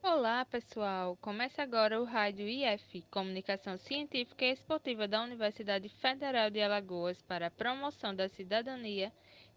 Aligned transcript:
Olá, 0.00 0.44
pessoal! 0.44 1.16
Começa 1.20 1.60
agora 1.60 2.00
o 2.00 2.04
Rádio 2.04 2.48
IF, 2.48 3.02
Comunicação 3.10 3.76
Científica 3.78 4.44
e 4.44 4.52
Esportiva 4.52 5.08
da 5.08 5.20
Universidade 5.20 5.88
Federal 5.88 6.50
de 6.50 6.60
Alagoas 6.60 7.20
para 7.22 7.48
a 7.48 7.50
promoção 7.50 8.14
da 8.14 8.28
cidadania, 8.28 9.12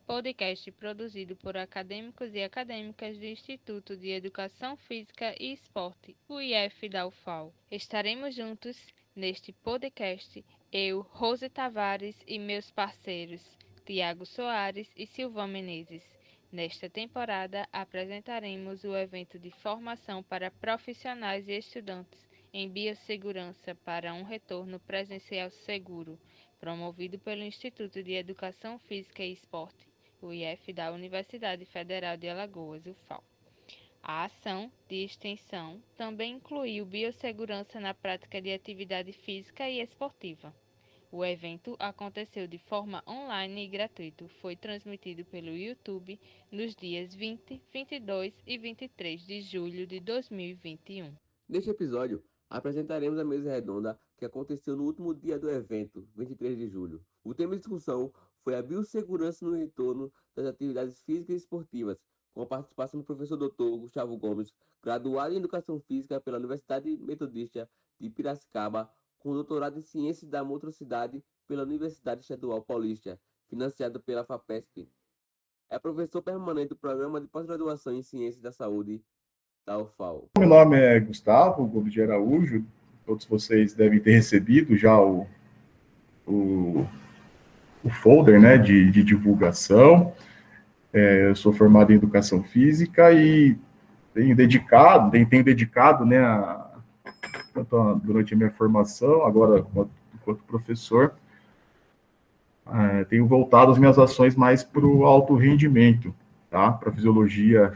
podcast 0.08 0.72
produzido 0.72 1.36
por 1.36 1.56
acadêmicos 1.56 2.34
e 2.34 2.42
acadêmicas 2.42 3.20
do 3.20 3.26
Instituto 3.26 3.96
de 3.96 4.10
Educação 4.10 4.76
Física 4.76 5.36
e 5.40 5.54
Esporte, 5.54 6.16
o 6.28 6.42
IF 6.42 6.90
da 6.90 7.06
UFAL. 7.06 7.54
Estaremos 7.70 8.34
juntos 8.34 8.88
neste 9.16 9.54
podcast, 9.54 10.44
eu, 10.72 11.02
Rose 11.12 11.48
Tavares 11.50 12.16
e 12.26 12.40
meus 12.40 12.72
parceiros, 12.72 13.61
Tiago 13.86 14.26
Soares 14.26 14.88
e 14.96 15.08
Silvão 15.08 15.48
Menezes. 15.48 16.04
Nesta 16.52 16.90
temporada, 16.90 17.68
apresentaremos 17.74 18.84
o 18.84 18.96
evento 18.96 19.40
de 19.40 19.50
formação 19.50 20.22
para 20.22 20.52
profissionais 20.52 21.48
e 21.48 21.58
estudantes 21.58 22.30
em 22.54 22.70
biossegurança 22.70 23.74
para 23.84 24.14
um 24.14 24.24
retorno 24.24 24.80
presencial 24.82 25.50
seguro, 25.50 26.20
promovido 26.60 27.18
pelo 27.18 27.42
Instituto 27.42 28.04
de 28.04 28.14
Educação 28.14 28.78
Física 28.78 29.24
e 29.24 29.34
Esporte, 29.34 29.88
o 30.22 30.32
IF 30.32 30.72
da 30.74 30.92
Universidade 30.92 31.66
Federal 31.66 32.16
de 32.18 32.30
Alagoas, 32.30 32.86
UFAL. 32.86 33.24
A 34.04 34.26
ação 34.26 34.72
de 34.88 35.04
extensão 35.04 35.82
também 35.96 36.34
incluiu 36.34 36.86
biossegurança 36.86 37.80
na 37.80 37.94
prática 37.94 38.42
de 38.42 38.54
atividade 38.54 39.12
física 39.14 39.68
e 39.70 39.80
esportiva. 39.80 40.54
O 41.14 41.26
evento 41.26 41.76
aconteceu 41.78 42.48
de 42.48 42.58
forma 42.58 43.04
online 43.06 43.66
e 43.66 43.68
gratuito. 43.68 44.30
Foi 44.40 44.56
transmitido 44.56 45.26
pelo 45.26 45.50
YouTube 45.50 46.18
nos 46.50 46.74
dias 46.74 47.14
20, 47.14 47.62
22 47.70 48.34
e 48.48 48.58
23 48.58 49.22
de 49.22 49.42
julho 49.42 49.86
de 49.86 50.00
2021. 50.00 51.14
Neste 51.50 51.70
episódio, 51.70 52.24
apresentaremos 52.50 53.20
a 53.20 53.26
mesa 53.26 53.52
redonda 53.52 54.00
que 54.16 54.24
aconteceu 54.24 54.78
no 54.78 54.86
último 54.86 55.14
dia 55.14 55.38
do 55.38 55.50
evento, 55.50 56.08
23 56.16 56.58
de 56.58 56.70
julho. 56.70 57.06
O 57.26 57.34
tema 57.34 57.56
de 57.56 57.60
discussão 57.60 58.14
foi 58.42 58.56
a 58.56 58.62
biossegurança 58.62 59.46
no 59.46 59.58
retorno 59.58 60.10
das 60.34 60.46
atividades 60.46 61.02
físicas 61.02 61.36
e 61.36 61.40
esportivas, 61.40 61.98
com 62.34 62.42
a 62.42 62.46
participação 62.46 63.02
do 63.02 63.06
professor 63.06 63.36
Dr. 63.36 63.78
Gustavo 63.80 64.16
Gomes, 64.16 64.54
graduado 64.82 65.34
em 65.34 65.38
Educação 65.40 65.78
Física 65.82 66.22
pela 66.22 66.38
Universidade 66.38 66.98
Metodista 67.00 67.70
de 68.00 68.10
Piracicaba, 68.10 68.90
com 69.22 69.34
doutorado 69.34 69.78
em 69.78 69.82
Ciências 69.82 70.30
da 70.30 70.44
Motricidade 70.44 71.24
pela 71.48 71.64
Universidade 71.64 72.22
Estadual 72.22 72.62
Paulista, 72.62 73.20
financiado 73.48 74.00
pela 74.00 74.26
FAPESP. 74.26 74.90
É 75.70 75.80
professor 75.80 76.22
permanente 76.22 76.70
do 76.70 76.76
Programa 76.76 77.22
de 77.22 77.28
Pós-Graduação 77.28 77.94
em 77.94 78.02
Ciências 78.02 78.42
da 78.42 78.52
Saúde 78.52 79.02
da 79.66 79.78
UFAL. 79.78 80.28
Meu 80.38 80.48
nome 80.48 80.78
é 80.78 81.00
Gustavo 81.00 81.66
Gomes 81.66 81.94
de 81.94 82.02
Araújo. 82.02 82.66
Todos 83.06 83.26
vocês 83.26 83.74
devem 83.74 84.00
ter 84.00 84.12
recebido 84.12 84.76
já 84.76 85.00
o, 85.00 85.28
o, 86.28 86.86
o 87.84 87.90
folder 87.90 88.42
né, 88.42 88.58
de, 88.58 88.92
de 88.92 89.04
divulgação. 89.04 90.14
É, 90.92 91.30
eu 91.30 91.36
sou 91.36 91.54
formado 91.54 91.94
em 91.94 91.96
Educação 91.96 92.44
Física 92.44 93.14
e 93.14 93.56
tenho 94.14 94.36
dedicado, 94.36 95.12
tenho 95.12 95.44
dedicado 95.44 96.06
né, 96.06 96.20
a, 96.20 96.71
durante 98.04 98.34
a 98.34 98.38
minha 98.38 98.52
formação, 98.52 99.26
agora 99.26 99.66
enquanto 100.14 100.44
professor, 100.44 101.14
é, 102.72 103.04
tenho 103.06 103.26
voltado 103.28 103.72
as 103.72 103.78
minhas 103.78 103.98
ações 104.00 104.36
mais 104.36 104.64
para 104.64 104.86
o 104.86 105.06
alto 105.06 105.36
rendimento, 105.36 106.14
tá? 106.50 106.72
Para 106.72 106.92
fisiologia 106.92 107.74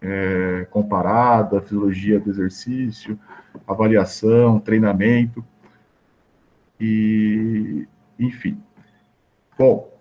é, 0.00 0.66
comparada, 0.70 1.60
fisiologia 1.60 2.18
do 2.18 2.30
exercício, 2.30 3.18
avaliação, 3.66 4.58
treinamento 4.58 5.44
e, 6.80 7.86
enfim. 8.18 8.60
Bom, 9.56 9.92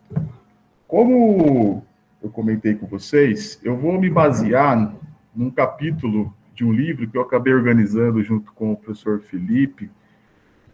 como 0.87 1.85
eu 2.23 2.29
comentei 2.29 2.75
com 2.75 2.87
vocês, 2.87 3.59
eu 3.63 3.77
vou 3.77 3.99
me 3.99 4.09
basear 4.09 4.93
num 5.35 5.51
capítulo 5.51 6.33
de 6.53 6.65
um 6.65 6.71
livro 6.71 7.07
que 7.07 7.17
eu 7.17 7.21
acabei 7.21 7.53
organizando 7.53 8.21
junto 8.23 8.51
com 8.53 8.73
o 8.73 8.77
professor 8.77 9.19
Felipe, 9.21 9.89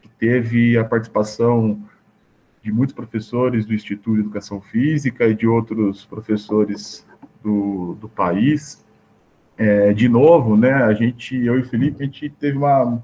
que 0.02 0.10
teve 0.10 0.78
a 0.78 0.84
participação 0.84 1.82
de 2.62 2.72
muitos 2.72 2.94
professores 2.94 3.66
do 3.66 3.74
Instituto 3.74 4.16
de 4.16 4.22
Educação 4.22 4.60
Física 4.60 5.28
e 5.28 5.34
de 5.34 5.48
outros 5.48 6.06
professores 6.06 7.08
do, 7.42 7.96
do 7.96 8.10
país. 8.10 8.86
É, 9.58 9.94
de 9.94 10.10
novo, 10.10 10.58
né, 10.58 10.74
a 10.74 10.94
gente, 10.94 11.36
eu 11.36 11.58
e 11.58 11.62
o 11.62 11.66
Felipe, 11.66 12.04
a 12.04 12.06
gente 12.06 12.30
teve 12.30 12.58
uma 12.58 13.02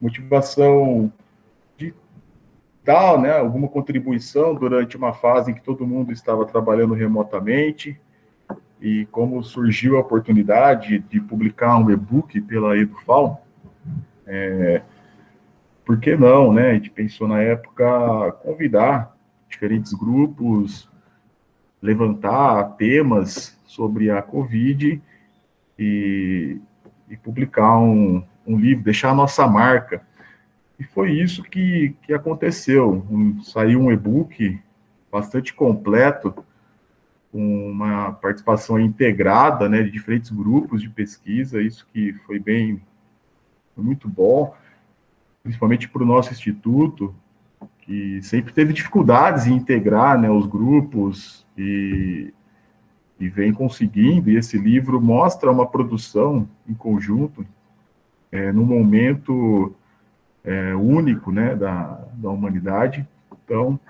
motivação 0.00 1.12
de 1.76 1.94
dar 2.84 3.18
né, 3.18 3.36
alguma 3.36 3.68
contribuição 3.68 4.54
durante 4.54 4.96
uma 4.96 5.12
fase 5.12 5.50
em 5.50 5.54
que 5.54 5.62
todo 5.62 5.86
mundo 5.86 6.12
estava 6.12 6.44
trabalhando 6.44 6.94
remotamente, 6.94 7.98
e 8.82 9.06
como 9.12 9.44
surgiu 9.44 9.96
a 9.96 10.00
oportunidade 10.00 10.98
de 10.98 11.20
publicar 11.20 11.78
um 11.78 11.88
e-book 11.88 12.40
pela 12.40 12.76
EduFal, 12.76 13.46
é, 14.26 14.82
por 15.84 16.00
que 16.00 16.16
não, 16.16 16.52
né? 16.52 16.70
A 16.70 16.74
gente 16.74 16.90
pensou 16.90 17.28
na 17.28 17.40
época 17.40 18.32
convidar 18.42 19.16
diferentes 19.48 19.92
grupos, 19.92 20.90
levantar 21.80 22.76
temas 22.76 23.56
sobre 23.64 24.10
a 24.10 24.20
Covid 24.20 25.00
e, 25.78 26.60
e 27.08 27.16
publicar 27.16 27.78
um, 27.78 28.24
um, 28.44 28.58
livro, 28.58 28.82
deixar 28.82 29.10
a 29.10 29.14
nossa 29.14 29.46
marca. 29.46 30.02
E 30.76 30.82
foi 30.82 31.12
isso 31.12 31.44
que, 31.44 31.94
que 32.02 32.12
aconteceu. 32.12 33.06
Um, 33.08 33.40
saiu 33.42 33.80
um 33.80 33.92
e-book 33.92 34.60
bastante 35.10 35.54
completo, 35.54 36.32
com 36.32 36.42
uma 37.32 38.12
participação 38.12 38.78
integrada, 38.78 39.68
né, 39.68 39.82
de 39.82 39.90
diferentes 39.90 40.30
grupos 40.30 40.82
de 40.82 40.90
pesquisa, 40.90 41.62
isso 41.62 41.86
que 41.92 42.12
foi 42.26 42.38
bem, 42.38 42.82
foi 43.74 43.82
muito 43.82 44.08
bom, 44.08 44.54
principalmente 45.42 45.88
para 45.88 46.02
o 46.02 46.06
nosso 46.06 46.30
instituto, 46.30 47.14
que 47.80 48.20
sempre 48.22 48.52
teve 48.52 48.72
dificuldades 48.72 49.46
em 49.46 49.54
integrar, 49.54 50.20
né, 50.20 50.30
os 50.30 50.46
grupos 50.46 51.46
e, 51.56 52.32
e 53.18 53.28
vem 53.28 53.52
conseguindo, 53.52 54.30
e 54.30 54.36
esse 54.36 54.58
livro 54.58 55.00
mostra 55.00 55.50
uma 55.50 55.66
produção 55.66 56.46
em 56.68 56.74
conjunto, 56.74 57.46
é, 58.30 58.52
num 58.52 58.64
momento 58.64 59.74
é, 60.44 60.74
único, 60.74 61.32
né, 61.32 61.56
da, 61.56 62.06
da 62.14 62.28
humanidade, 62.28 63.08
então, 63.44 63.80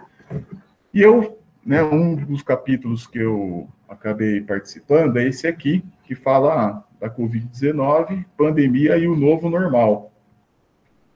e 0.94 1.00
eu 1.00 1.41
né, 1.64 1.82
um 1.82 2.16
dos 2.16 2.42
capítulos 2.42 3.06
que 3.06 3.18
eu 3.18 3.68
acabei 3.88 4.40
participando 4.40 5.18
é 5.18 5.26
esse 5.26 5.46
aqui, 5.46 5.84
que 6.04 6.14
fala 6.14 6.84
da 7.00 7.08
Covid-19, 7.10 8.24
pandemia 8.36 8.96
e 8.96 9.06
o 9.06 9.16
novo 9.16 9.48
normal. 9.48 10.12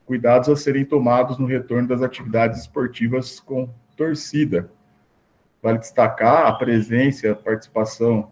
Cuidados 0.05 0.47
a 0.47 0.55
serem 0.55 0.85
tomados 0.85 1.37
no 1.37 1.45
retorno 1.45 1.87
das 1.87 2.01
atividades 2.01 2.61
esportivas 2.61 3.39
com 3.39 3.69
torcida. 3.95 4.71
Vale 5.61 5.79
destacar 5.79 6.45
a 6.45 6.53
presença 6.53 7.31
a 7.31 7.35
participação 7.35 8.31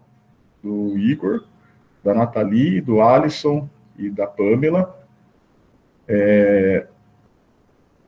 do 0.62 0.96
Igor, 0.96 1.44
da 2.02 2.14
Nathalie, 2.14 2.80
do 2.80 3.02
Alisson 3.02 3.68
e 3.98 4.08
da 4.08 4.26
Pamela. 4.26 4.98
É, 6.08 6.86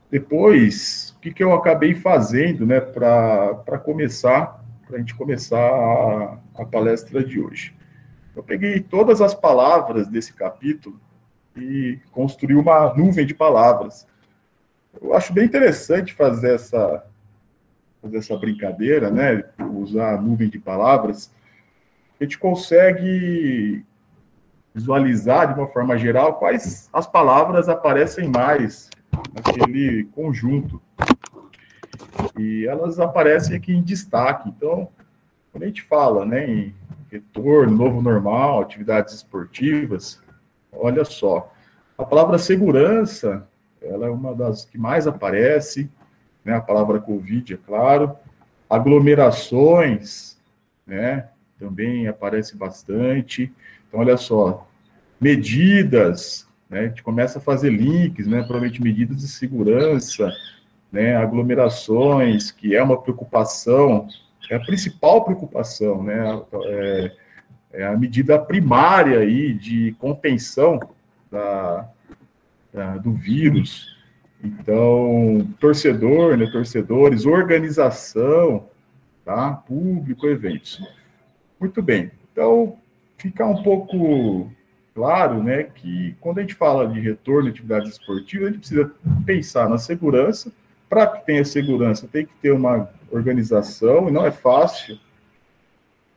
depois, 0.09 1.08
o 1.19 1.21
que, 1.21 1.33
que 1.33 1.43
eu 1.43 1.51
acabei 1.51 1.93
fazendo, 1.93 2.65
né, 2.65 2.79
para 2.79 3.77
começar, 3.83 4.63
para 4.87 4.95
a 4.95 4.99
gente 4.99 5.13
começar 5.13 5.59
a, 5.59 6.37
a 6.55 6.65
palestra 6.65 7.21
de 7.21 7.41
hoje? 7.41 7.75
Eu 8.33 8.41
peguei 8.41 8.79
todas 8.79 9.19
as 9.19 9.35
palavras 9.35 10.07
desse 10.07 10.31
capítulo 10.31 10.97
e 11.57 11.99
construí 12.13 12.55
uma 12.55 12.93
nuvem 12.93 13.25
de 13.25 13.33
palavras. 13.33 14.07
Eu 15.01 15.13
acho 15.13 15.33
bem 15.33 15.43
interessante 15.43 16.13
fazer 16.13 16.55
essa, 16.55 17.05
fazer 18.01 18.17
essa 18.19 18.37
brincadeira, 18.37 19.11
né, 19.11 19.43
usar 19.73 20.13
a 20.13 20.21
nuvem 20.21 20.47
de 20.47 20.57
palavras. 20.57 21.33
A 22.17 22.23
gente 22.23 22.39
consegue 22.39 23.85
visualizar 24.73 25.53
de 25.53 25.59
uma 25.59 25.67
forma 25.67 25.97
geral 25.97 26.35
quais 26.35 26.89
as 26.93 27.05
palavras 27.05 27.67
aparecem 27.67 28.29
mais 28.29 28.89
naquele 29.33 30.05
conjunto. 30.15 30.81
E 32.37 32.65
elas 32.67 32.99
aparecem 32.99 33.55
aqui 33.55 33.73
em 33.73 33.81
destaque. 33.81 34.49
Então, 34.49 34.89
quando 35.51 35.63
a 35.63 35.67
gente 35.67 35.81
fala 35.81 36.25
né, 36.25 36.47
em 36.47 36.75
retorno, 37.11 37.75
novo 37.75 38.01
normal, 38.01 38.61
atividades 38.61 39.13
esportivas, 39.13 40.21
olha 40.71 41.03
só, 41.05 41.51
a 41.97 42.03
palavra 42.03 42.37
segurança, 42.37 43.47
ela 43.81 44.07
é 44.07 44.09
uma 44.09 44.33
das 44.33 44.65
que 44.65 44.77
mais 44.77 45.07
aparece, 45.07 45.89
né, 46.43 46.55
a 46.55 46.61
palavra 46.61 46.99
Covid, 46.99 47.53
é 47.53 47.57
claro, 47.57 48.15
aglomerações, 48.69 50.37
né? 50.85 51.29
Também 51.57 52.07
aparece 52.07 52.55
bastante. 52.55 53.51
Então, 53.87 53.99
olha 53.99 54.17
só, 54.17 54.67
medidas, 55.19 56.47
né? 56.69 56.81
A 56.81 56.87
gente 56.87 57.01
começa 57.01 57.39
a 57.39 57.41
fazer 57.41 57.71
links, 57.71 58.27
né? 58.27 58.39
Provavelmente 58.39 58.81
medidas 58.81 59.19
de 59.19 59.27
segurança, 59.27 60.31
né? 60.91 61.15
Aglomerações, 61.15 62.51
que 62.51 62.75
é 62.75 62.83
uma 62.83 63.01
preocupação, 63.01 64.07
é 64.49 64.55
a 64.55 64.59
principal 64.59 65.23
preocupação, 65.25 66.03
né? 66.03 66.41
É, 66.65 67.11
é 67.71 67.85
a 67.85 67.97
medida 67.97 68.37
primária 68.37 69.19
aí 69.19 69.53
de 69.53 69.95
contenção 69.99 70.79
da, 71.31 71.89
da, 72.73 72.97
do 72.97 73.13
vírus. 73.13 73.97
Então, 74.43 75.47
torcedor, 75.59 76.37
né, 76.37 76.47
torcedores, 76.51 77.25
organização, 77.25 78.67
tá? 79.25 79.51
Público, 79.51 80.27
eventos. 80.27 80.81
Muito 81.59 81.81
bem. 81.81 82.09
Então, 82.31 82.77
fica 83.17 83.45
um 83.45 83.61
pouco 83.61 84.49
claro, 84.99 85.41
né, 85.41 85.63
que 85.63 86.13
quando 86.19 86.39
a 86.39 86.41
gente 86.41 86.53
fala 86.53 86.85
de 86.85 86.99
retorno 86.99 87.43
de 87.43 87.51
atividades 87.51 87.91
esportivas, 87.91 88.49
a 88.49 88.51
gente 88.51 88.59
precisa 88.59 88.91
pensar 89.25 89.69
na 89.69 89.77
segurança. 89.77 90.51
Para 90.89 91.07
que 91.07 91.25
tenha 91.25 91.45
segurança, 91.45 92.05
tem 92.05 92.25
que 92.25 92.33
ter 92.41 92.51
uma 92.51 92.89
organização, 93.09 94.09
e 94.09 94.11
não 94.11 94.25
é 94.25 94.31
fácil 94.31 94.99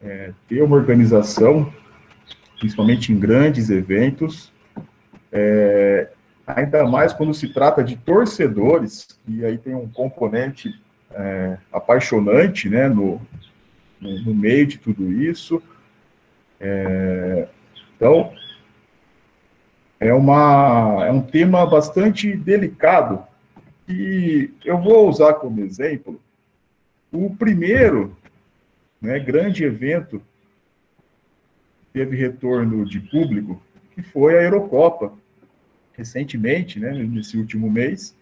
é, 0.02 0.32
ter 0.48 0.60
uma 0.62 0.74
organização, 0.74 1.72
principalmente 2.58 3.12
em 3.12 3.20
grandes 3.20 3.70
eventos, 3.70 4.52
é, 5.30 6.08
ainda 6.44 6.84
mais 6.84 7.12
quando 7.12 7.32
se 7.32 7.54
trata 7.54 7.84
de 7.84 7.94
torcedores, 7.94 9.16
e 9.28 9.44
aí 9.44 9.58
tem 9.58 9.76
um 9.76 9.88
componente 9.88 10.74
é, 11.12 11.56
apaixonante 11.72 12.68
né, 12.68 12.88
no, 12.88 13.22
no, 14.00 14.34
meio 14.34 14.66
de 14.66 14.78
tudo 14.78 15.12
isso. 15.12 15.62
É, 16.58 17.46
então, 17.96 18.32
é, 20.02 20.12
uma, 20.12 21.04
é 21.06 21.12
um 21.12 21.22
tema 21.22 21.64
bastante 21.64 22.36
delicado, 22.36 23.22
e 23.88 24.50
eu 24.64 24.76
vou 24.78 25.08
usar 25.08 25.34
como 25.34 25.60
exemplo 25.60 26.20
o 27.12 27.30
primeiro 27.36 28.16
né, 29.00 29.18
grande 29.20 29.64
evento 29.64 30.20
teve 31.92 32.16
retorno 32.16 32.84
de 32.84 32.98
público, 32.98 33.62
que 33.94 34.02
foi 34.02 34.38
a 34.38 34.42
Eurocopa. 34.42 35.12
Recentemente, 35.92 36.80
né, 36.80 36.90
nesse 36.90 37.36
último 37.36 37.70
mês, 37.70 38.16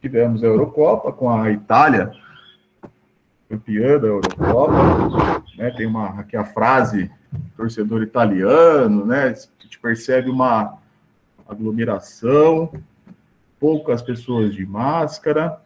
tivemos 0.00 0.42
a 0.42 0.46
Eurocopa 0.46 1.12
com 1.12 1.28
a 1.28 1.50
Itália 1.50 2.12
campeã 3.50 3.98
da 3.98 4.06
Eurocopa. 4.06 5.42
Né, 5.58 5.70
tem 5.72 5.84
uma 5.84 6.20
aqui 6.20 6.36
a 6.36 6.44
frase 6.44 7.10
torcedor 7.56 8.02
italiano, 8.02 9.04
né? 9.04 9.24
A 9.24 9.62
gente 9.62 9.78
percebe 9.80 10.30
uma 10.30 10.80
aglomeração, 11.52 12.72
poucas 13.60 14.02
pessoas 14.02 14.54
de 14.54 14.66
máscara. 14.66 15.60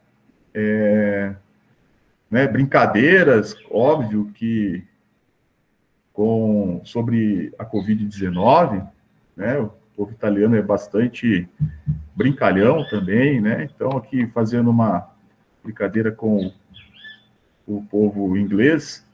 É, 0.55 1.35
né, 2.31 2.47
brincadeiras, 2.47 3.55
óbvio 3.71 4.31
que 4.35 4.85
com 6.13 6.81
sobre 6.85 7.53
a 7.59 7.65
Covid-19, 7.65 8.87
né, 9.37 9.59
o 9.59 9.73
povo 9.95 10.13
italiano 10.13 10.57
é 10.57 10.63
bastante 10.63 11.49
brincalhão 12.15 12.87
também, 12.89 13.41
né, 13.41 13.69
então 13.75 13.97
aqui 13.97 14.27
fazendo 14.27 14.71
uma 14.71 15.11
brincadeira 15.63 16.11
com 16.11 16.53
o 17.67 17.83
povo 17.83 18.37
inglês. 18.37 19.07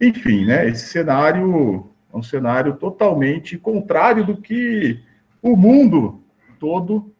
Enfim, 0.00 0.46
né, 0.46 0.68
esse 0.68 0.86
cenário 0.86 1.90
é 2.12 2.16
um 2.16 2.22
cenário 2.22 2.74
totalmente 2.74 3.56
contrário 3.56 4.24
do 4.24 4.36
que 4.36 5.00
o 5.42 5.56
mundo 5.56 6.22
todo 6.60 7.12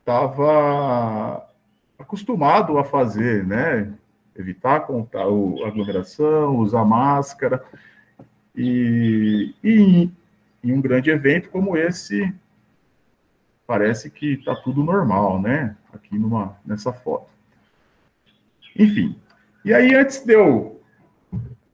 estava 0.00 1.46
acostumado 1.98 2.78
a 2.78 2.84
fazer, 2.84 3.46
né? 3.46 3.92
Evitar 4.34 4.86
contar 4.86 5.24
a 5.24 5.68
aglomeração, 5.68 6.56
usar 6.56 6.84
máscara. 6.84 7.62
E, 8.56 9.54
e 9.62 10.10
em 10.64 10.72
um 10.72 10.80
grande 10.80 11.10
evento 11.10 11.50
como 11.50 11.76
esse, 11.76 12.34
parece 13.66 14.10
que 14.10 14.32
está 14.34 14.56
tudo 14.56 14.82
normal, 14.82 15.40
né? 15.40 15.76
Aqui 15.92 16.18
numa, 16.18 16.56
nessa 16.64 16.92
foto. 16.92 17.28
Enfim, 18.74 19.16
e 19.64 19.74
aí 19.74 19.94
antes 19.94 20.24
de 20.24 20.32
eu 20.32 20.80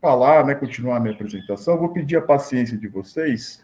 falar, 0.01 0.45
né, 0.45 0.55
continuar 0.55 0.97
a 0.97 1.01
minha 1.01 1.15
apresentação, 1.15 1.79
vou 1.79 1.91
pedir 1.91 2.17
a 2.17 2.23
paciência 2.23 2.77
de 2.77 2.89
vocês, 2.89 3.64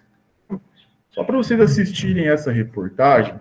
só 1.10 1.24
para 1.24 1.36
vocês 1.36 1.60
assistirem 1.60 2.28
essa 2.28 2.52
reportagem, 2.52 3.38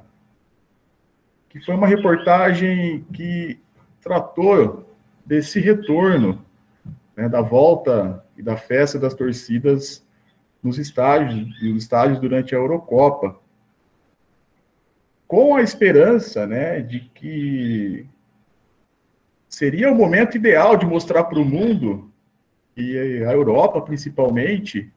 que 1.47 1.59
foi 1.59 1.75
uma 1.75 1.87
reportagem 1.87 3.05
que 3.13 3.59
tratou 4.01 4.95
desse 5.25 5.59
retorno, 5.59 6.43
né, 7.15 7.29
da 7.29 7.41
volta 7.41 8.23
e 8.37 8.41
da 8.41 8.57
festa 8.57 8.97
das 8.97 9.13
torcidas 9.13 10.05
nos 10.61 10.77
estádios, 10.77 11.61
estádios 11.61 12.19
durante 12.19 12.55
a 12.55 12.57
Eurocopa, 12.57 13.39
com 15.27 15.55
a 15.55 15.61
esperança, 15.61 16.47
né, 16.47 16.81
de 16.81 17.01
que 17.13 18.07
seria 19.47 19.91
o 19.91 19.95
momento 19.95 20.37
ideal 20.37 20.75
de 20.75 20.85
mostrar 20.85 21.25
para 21.25 21.39
o 21.39 21.45
mundo 21.45 22.11
que 22.73 22.97
a 23.23 23.31
Europa, 23.31 23.81
principalmente, 23.81 24.91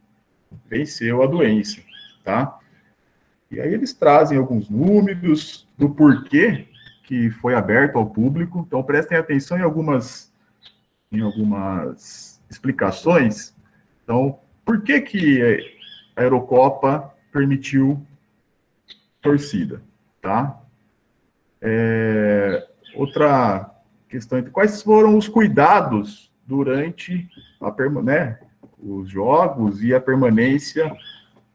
venceu 0.69 1.23
a 1.23 1.27
doença, 1.27 1.81
tá? 2.25 2.59
E 3.53 3.61
aí 3.61 3.75
eles 3.75 3.93
trazem 3.93 4.39
alguns 4.39 4.71
números 4.71 5.69
do 5.77 5.91
porquê 5.91 6.67
que 7.05 7.31
foi 7.31 7.55
aberto 7.55 7.99
ao 7.99 8.07
público. 8.07 8.65
Então 8.67 8.83
prestem 8.83 9.19
atenção 9.19 9.59
em 9.59 9.63
algumas 9.63 10.33
em 11.13 11.21
algumas 11.21 12.41
explicações. 12.49 13.55
Então, 14.03 14.39
por 14.65 14.81
que 14.81 14.99
que 15.03 15.63
a 16.17 16.23
Eurocopa 16.23 17.13
permitiu 17.31 18.01
torcida, 19.21 19.83
tá? 20.23 20.59
É, 21.61 22.67
outra 22.95 23.71
questão, 24.09 24.43
quais 24.45 24.83
foram 24.83 25.19
os 25.19 25.29
cuidados 25.29 26.33
durante 26.47 27.29
a, 27.61 28.03
né, 28.03 28.39
os 28.79 29.11
jogos 29.11 29.85
e 29.85 29.94
a 29.94 30.01
permanência 30.01 30.91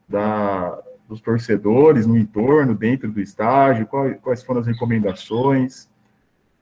da, 0.07 0.79
dos 1.07 1.21
torcedores 1.21 2.05
no 2.05 2.17
entorno, 2.17 2.75
dentro 2.75 3.11
do 3.11 3.21
estágio, 3.21 3.87
quais, 3.87 4.19
quais 4.21 4.43
foram 4.43 4.61
as 4.61 4.67
recomendações, 4.67 5.89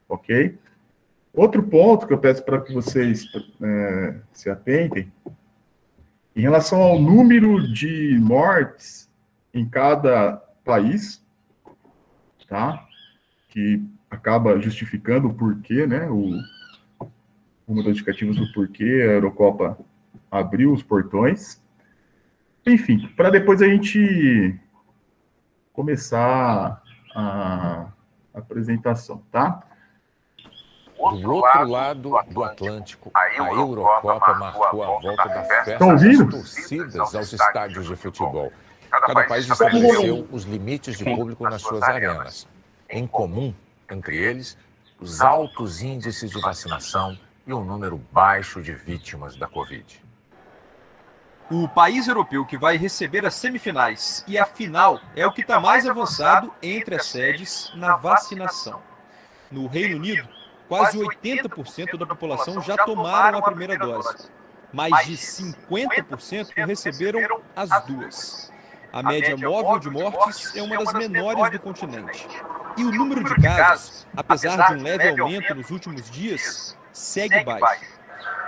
ok? 0.07 0.57
Outro 1.33 1.63
ponto 1.63 2.07
que 2.07 2.13
eu 2.13 2.17
peço 2.17 2.43
para 2.43 2.61
que 2.61 2.73
vocês 2.73 3.25
é, 3.61 4.15
se 4.31 4.49
atentem, 4.49 5.11
em 6.35 6.41
relação 6.41 6.81
ao 6.81 6.99
número 6.99 7.71
de 7.73 8.17
mortes 8.19 9.09
em 9.53 9.67
cada 9.67 10.37
país, 10.63 11.23
tá? 12.47 12.85
Que 13.49 13.81
acaba 14.09 14.59
justificando 14.59 15.29
o 15.29 15.33
porquê, 15.33 15.87
né? 15.87 16.09
O, 16.09 16.39
justificativas 17.83 18.35
do 18.35 18.51
porquê 18.53 18.83
a 18.83 19.13
Eurocopa 19.13 19.77
abriu 20.29 20.73
os 20.73 20.83
portões. 20.83 21.61
Enfim, 22.65 23.07
para 23.15 23.29
depois 23.29 23.61
a 23.61 23.67
gente 23.67 24.59
começar 25.71 26.81
a 27.15 27.87
apresentação, 28.33 29.21
tá? 29.31 29.61
Do 30.97 31.33
outro 31.33 31.67
lado 31.67 32.15
do 32.31 32.43
Atlântico, 32.43 33.11
a 33.13 33.35
Eurocopa 33.35 34.33
marcou 34.35 34.83
a 34.83 34.99
volta 34.99 35.29
da 35.29 35.43
festa 35.43 35.77
das 35.77 36.17
torcidas 36.29 37.15
aos 37.15 37.33
estádios 37.33 37.85
de 37.85 37.95
futebol. 37.95 38.51
Cada 38.89 39.27
país 39.27 39.47
estabeleceu 39.47 40.27
os 40.31 40.45
limites 40.45 40.97
de 40.97 41.03
público 41.03 41.43
nas 41.43 41.61
suas 41.61 41.83
arenas. 41.83 42.47
Em 42.89 43.05
comum, 43.05 43.53
entre 43.91 44.17
eles, 44.17 44.57
os 44.99 45.21
altos 45.21 45.81
índices 45.81 46.31
de 46.31 46.41
vacinação 46.41 47.17
e 47.45 47.53
um 47.53 47.63
número 47.63 47.97
baixo 48.11 48.61
de 48.61 48.73
vítimas 48.73 49.35
da 49.35 49.47
Covid. 49.47 50.04
O 51.49 51.67
país 51.67 52.07
europeu 52.07 52.43
que 52.43 52.57
vai 52.57 52.75
receber 52.75 53.23
as 53.23 53.35
semifinais 53.35 54.25
e 54.27 54.35
a 54.35 54.45
final 54.45 54.99
é 55.15 55.27
o 55.27 55.31
que 55.31 55.41
está 55.41 55.59
mais 55.59 55.87
avançado 55.87 56.51
entre 56.61 56.95
as 56.95 57.05
sedes 57.05 57.71
na 57.75 57.95
vacinação. 57.95 58.81
No 59.51 59.67
Reino 59.67 59.97
Unido, 59.97 60.27
quase 60.67 60.97
80% 60.97 61.99
da 61.99 62.05
população 62.07 62.59
já 62.63 62.75
tomaram 62.77 63.37
a 63.37 63.41
primeira 63.43 63.77
dose. 63.77 64.27
Mais 64.73 65.05
de 65.05 65.13
50% 65.13 66.65
receberam 66.65 67.41
as 67.55 67.85
duas. 67.85 68.51
A 68.91 69.03
média 69.03 69.37
móvel 69.37 69.77
de 69.77 69.89
mortes 69.91 70.55
é 70.55 70.63
uma 70.63 70.83
das 70.83 70.93
menores 70.93 71.51
do 71.51 71.59
continente. 71.59 72.27
E 72.75 72.83
o 72.83 72.91
número 72.91 73.23
de 73.23 73.35
casos, 73.35 74.07
apesar 74.17 74.67
de 74.67 74.79
um 74.79 74.83
leve 74.83 75.09
aumento 75.09 75.53
nos 75.53 75.69
últimos 75.69 76.09
dias, 76.09 76.75
segue 76.91 77.43
baixo. 77.43 77.94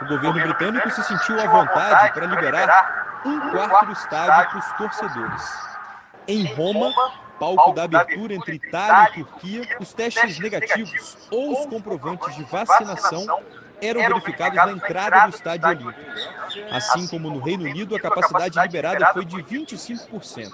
O 0.01 0.05
governo 0.05 0.33
britânico 0.33 0.89
se 0.91 1.03
sentiu 1.03 1.39
à 1.39 1.47
vontade 1.47 2.13
para 2.13 2.25
liberar 2.25 3.21
um 3.25 3.49
quarto 3.49 3.85
do 3.87 3.91
estádio 3.91 4.49
para 4.49 4.59
os 4.59 4.71
torcedores. 4.73 5.67
Em 6.27 6.45
Roma, 6.53 6.93
palco 7.39 7.73
da 7.73 7.83
abertura 7.83 8.33
entre 8.33 8.55
Itália 8.55 9.09
e 9.09 9.23
Turquia, 9.23 9.77
os 9.79 9.93
testes 9.93 10.39
negativos 10.39 11.17
ou 11.31 11.53
os 11.53 11.65
comprovantes 11.65 12.35
de 12.35 12.43
vacinação 12.43 13.25
eram 13.81 14.01
verificados 14.01 14.57
na 14.57 14.71
entrada 14.71 15.27
do 15.27 15.35
estádio 15.35 15.69
olímpico. 15.69 15.99
Assim 16.71 17.07
como 17.07 17.29
no 17.29 17.39
Reino 17.39 17.63
Unido, 17.63 17.95
a 17.95 17.99
capacidade 17.99 18.59
liberada 18.59 19.13
foi 19.13 19.25
de 19.25 19.37
25%. 19.37 20.51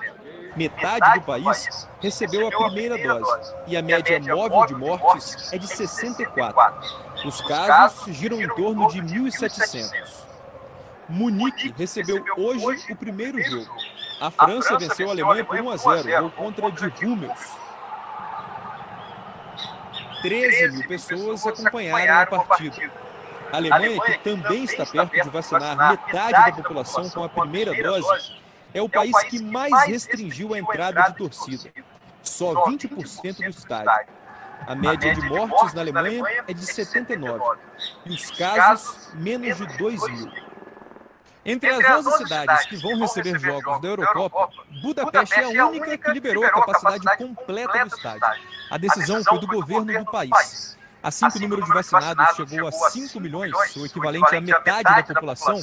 Metade 0.55 1.19
do 1.19 1.25
país 1.25 1.87
recebeu 1.99 2.47
a 2.47 2.51
primeira 2.51 2.97
dose 2.97 3.53
e 3.65 3.75
a 3.75 3.81
média 3.81 4.19
móvel 4.19 4.65
de 4.67 4.75
mortes 4.75 5.51
é 5.51 5.57
de 5.57 5.67
64. 5.67 7.12
Os 7.25 7.41
casos 7.41 8.15
giram 8.15 8.41
em 8.41 8.47
torno 8.47 8.87
de 8.89 9.01
1.700. 9.01 10.23
Munique 11.07 11.73
recebeu 11.77 12.23
hoje 12.37 12.91
o 12.91 12.95
primeiro 12.95 13.41
jogo. 13.41 13.69
A 14.19 14.31
França 14.31 14.77
venceu 14.77 15.09
a 15.09 15.11
Alemanha 15.11 15.43
por 15.43 15.59
1 15.59 15.69
a 15.69 15.77
0, 15.77 16.21
gol 16.21 16.31
contra 16.31 16.71
de 16.71 17.05
Hummels. 17.05 17.57
13 20.21 20.71
mil 20.71 20.87
pessoas 20.87 21.45
acompanharam 21.45 22.39
a 22.39 22.43
partida. 22.45 22.91
A 23.51 23.57
Alemanha, 23.57 24.01
que 24.01 24.17
também 24.19 24.63
está 24.63 24.85
perto 24.85 25.11
de 25.11 25.29
vacinar 25.29 25.91
metade 25.91 26.31
da 26.31 26.51
população 26.63 27.09
com 27.09 27.23
a 27.23 27.29
primeira 27.29 27.73
dose, 27.83 28.33
é 28.73 28.81
o 28.81 28.89
país 28.89 29.15
que 29.23 29.41
mais 29.43 29.85
restringiu 29.85 30.53
a 30.53 30.59
entrada 30.59 31.01
de 31.03 31.17
torcida. 31.17 31.69
Só 32.21 32.53
20% 32.65 33.37
do 33.37 33.49
estádio. 33.49 34.07
A 34.67 34.75
média 34.75 35.13
de 35.13 35.21
mortes 35.29 35.73
na 35.73 35.81
Alemanha 35.81 36.23
é 36.47 36.53
de 36.53 36.65
79 36.65 37.59
e 38.05 38.11
os 38.11 38.31
casos 38.31 39.11
menos 39.13 39.57
de 39.57 39.77
2 39.77 40.09
mil. 40.09 40.31
Entre 41.45 41.69
as 41.69 42.05
11 42.05 42.17
cidades 42.19 42.65
que 42.67 42.77
vão 42.77 42.99
receber 42.99 43.37
jogos 43.39 43.81
da 43.81 43.87
Eurocopa, 43.89 44.49
Budapeste 44.81 45.39
é 45.39 45.59
a 45.59 45.67
única 45.67 45.97
que 45.97 46.11
liberou 46.11 46.45
a 46.45 46.51
capacidade 46.51 47.17
completa 47.17 47.85
do 47.85 47.95
estádio. 47.95 48.41
A 48.71 48.77
decisão 48.77 49.23
foi 49.23 49.39
do 49.39 49.47
governo 49.47 49.99
do 49.99 50.05
país. 50.05 50.77
Assim 51.01 51.27
que 51.29 51.37
o 51.37 51.41
número 51.41 51.63
de 51.63 51.73
vacinados 51.73 52.35
chegou 52.35 52.67
a 52.67 52.71
5 52.71 53.19
milhões, 53.19 53.53
o 53.75 53.85
equivalente 53.85 54.33
à 54.33 54.39
metade 54.39 54.83
da 54.83 55.03
população, 55.03 55.61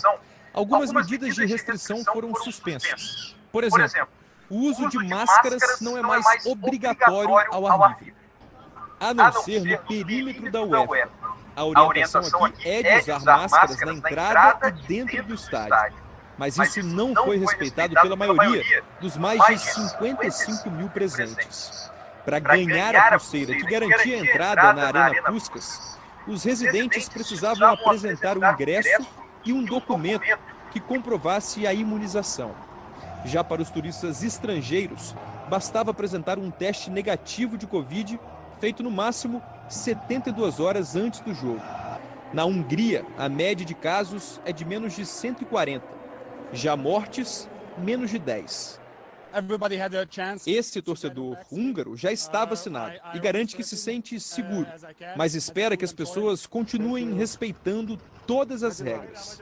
algumas 0.53 0.93
medidas 0.93 1.35
de 1.35 1.47
restrição 1.47 2.05
foram 2.05 2.35
suspensas. 2.35 3.35
Por 3.51 3.65
exemplo, 3.65 4.07
o 4.51 4.59
uso 4.59 4.87
de 4.91 4.99
máscaras 5.09 5.81
não 5.81 5.97
é 5.97 6.03
mais 6.03 6.45
obrigatório 6.45 7.39
ao 7.51 7.67
ar 7.67 7.97
livre, 7.99 8.20
a 9.01 9.15
não 9.15 9.33
ser 9.33 9.65
no 9.65 9.79
perímetro 9.79 10.53
da 10.53 10.63
UEFA. 10.63 11.09
A 11.57 11.65
orientação 11.65 12.45
aqui 12.45 12.69
é 12.69 12.83
de 12.83 13.01
usar 13.01 13.21
máscaras 13.21 13.81
na 13.81 13.95
entrada 13.95 14.69
e 14.69 14.87
dentro 14.87 15.23
do 15.25 15.35
estádio. 15.35 15.99
Mas 16.39 16.57
isso 16.57 16.83
não 16.83 17.15
foi 17.15 17.39
respeitado 17.39 17.95
pela 17.95 18.15
maioria 18.15 18.83
dos 19.01 19.17
mais 19.17 19.43
de 19.47 19.59
55 19.59 20.71
mil 20.71 20.89
presentes. 20.91 21.91
Para 22.25 22.39
ganhar 22.39 22.95
a 22.95 23.11
pulseira 23.19 23.55
que 23.55 23.65
garantia 23.65 24.17
a 24.17 24.21
entrada 24.21 24.73
na 24.73 24.87
Arena 24.87 25.23
Puskas, 25.23 25.99
os 26.27 26.45
residentes 26.45 27.09
precisavam 27.09 27.69
apresentar 27.69 28.39
um 28.39 28.53
ingresso 28.53 29.07
e 29.45 29.53
um 29.53 29.65
documento 29.65 30.39
que 30.71 30.79
comprovasse 30.79 31.67
a 31.67 31.73
imunização. 31.73 32.55
Já 33.25 33.43
para 33.43 33.61
os 33.61 33.71
turistas 33.71 34.23
estrangeiros, 34.23 35.15
bastava 35.49 35.91
apresentar 35.91 36.39
um 36.39 36.51
teste 36.51 36.91
negativo 36.91 37.59
de 37.59 37.67
Covid 37.67 38.19
feito 38.61 38.83
no 38.83 38.91
máximo 38.91 39.43
72 39.69 40.61
horas 40.61 40.95
antes 40.95 41.21
do 41.21 41.35
jogo. 41.35 41.63
Na 42.33 42.45
Hungria, 42.45 43.05
a 43.19 43.29
média 43.29 43.65
de 43.65 43.75
casos 43.75 44.41
é 44.45 44.53
de 44.53 44.65
menos 44.65 44.95
de 44.95 45.05
140, 45.05 45.85
já 46.53 46.77
mortes, 46.77 47.49
menos 47.79 48.11
de 48.11 48.19
10. 48.19 48.79
Esse 50.47 50.83
torcedor 50.83 51.39
húngaro 51.51 51.97
já 51.97 52.13
está 52.13 52.45
vacinado 52.45 52.99
e 53.15 53.19
garante 53.19 53.57
que 53.57 53.63
se 53.63 53.77
sente 53.77 54.19
seguro, 54.19 54.67
mas 55.17 55.35
espera 55.35 55.77
que 55.77 55.85
as 55.85 55.93
pessoas 55.93 56.47
continuem 56.47 57.15
respeitando 57.15 57.99
todas 58.27 58.63
as 58.63 58.81
regras. 58.81 59.41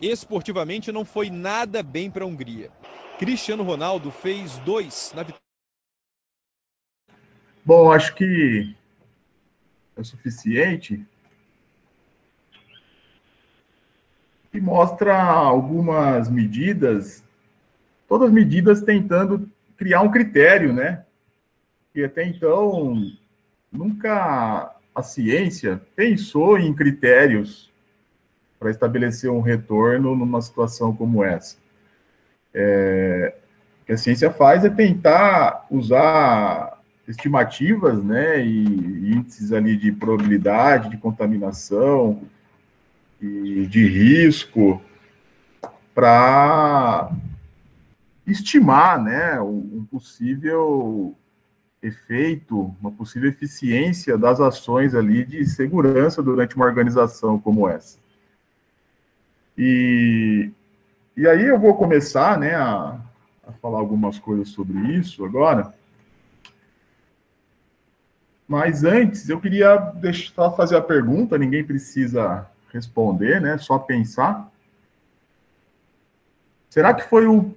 Esportivamente 0.00 0.90
não 0.90 1.04
foi 1.04 1.30
nada 1.30 1.82
bem 1.82 2.10
para 2.10 2.24
a 2.24 2.26
Hungria. 2.26 2.70
Cristiano 3.18 3.62
Ronaldo 3.62 4.10
fez 4.10 4.58
dois 4.58 5.12
na 5.14 5.22
vitória. 5.22 5.43
Bom, 7.66 7.90
acho 7.90 8.14
que 8.14 8.76
é 9.96 10.00
o 10.00 10.04
suficiente. 10.04 11.02
E 14.52 14.60
mostra 14.60 15.18
algumas 15.18 16.28
medidas, 16.28 17.24
todas 18.06 18.30
medidas 18.30 18.82
tentando 18.82 19.50
criar 19.78 20.02
um 20.02 20.10
critério, 20.10 20.74
né? 20.74 21.04
E 21.94 22.04
até 22.04 22.24
então, 22.26 23.10
nunca 23.72 24.76
a 24.94 25.02
ciência 25.02 25.80
pensou 25.96 26.58
em 26.58 26.74
critérios 26.74 27.72
para 28.58 28.70
estabelecer 28.70 29.30
um 29.30 29.40
retorno 29.40 30.14
numa 30.14 30.42
situação 30.42 30.94
como 30.94 31.24
essa. 31.24 31.56
É, 32.52 33.34
o 33.80 33.86
que 33.86 33.92
a 33.92 33.96
ciência 33.96 34.30
faz 34.30 34.66
é 34.66 34.70
tentar 34.70 35.66
usar 35.70 36.73
estimativas, 37.06 38.02
né, 38.02 38.44
e 38.44 39.12
índices 39.14 39.52
ali 39.52 39.76
de 39.76 39.92
probabilidade 39.92 40.88
de 40.90 40.96
contaminação 40.96 42.22
e 43.20 43.66
de 43.66 43.86
risco 43.86 44.80
para 45.94 47.10
estimar, 48.26 49.02
né, 49.02 49.40
um 49.40 49.86
possível 49.90 51.14
efeito, 51.82 52.74
uma 52.80 52.90
possível 52.90 53.28
eficiência 53.28 54.16
das 54.16 54.40
ações 54.40 54.94
ali 54.94 55.24
de 55.24 55.44
segurança 55.46 56.22
durante 56.22 56.56
uma 56.56 56.64
organização 56.64 57.38
como 57.38 57.68
essa. 57.68 57.98
E, 59.56 60.50
e 61.16 61.28
aí 61.28 61.44
eu 61.44 61.58
vou 61.58 61.74
começar, 61.74 62.38
né, 62.38 62.54
a, 62.54 62.98
a 63.46 63.52
falar 63.52 63.78
algumas 63.78 64.18
coisas 64.18 64.48
sobre 64.48 64.78
isso 64.96 65.24
agora. 65.24 65.74
Mas 68.46 68.84
antes, 68.84 69.28
eu 69.28 69.40
queria 69.40 69.76
deixar 69.76 70.50
fazer 70.50 70.76
a 70.76 70.82
pergunta, 70.82 71.38
ninguém 71.38 71.64
precisa 71.64 72.46
responder, 72.72 73.40
né? 73.40 73.56
Só 73.56 73.78
pensar. 73.78 74.50
Será 76.68 76.92
que 76.92 77.08
foi 77.08 77.26
o, 77.26 77.54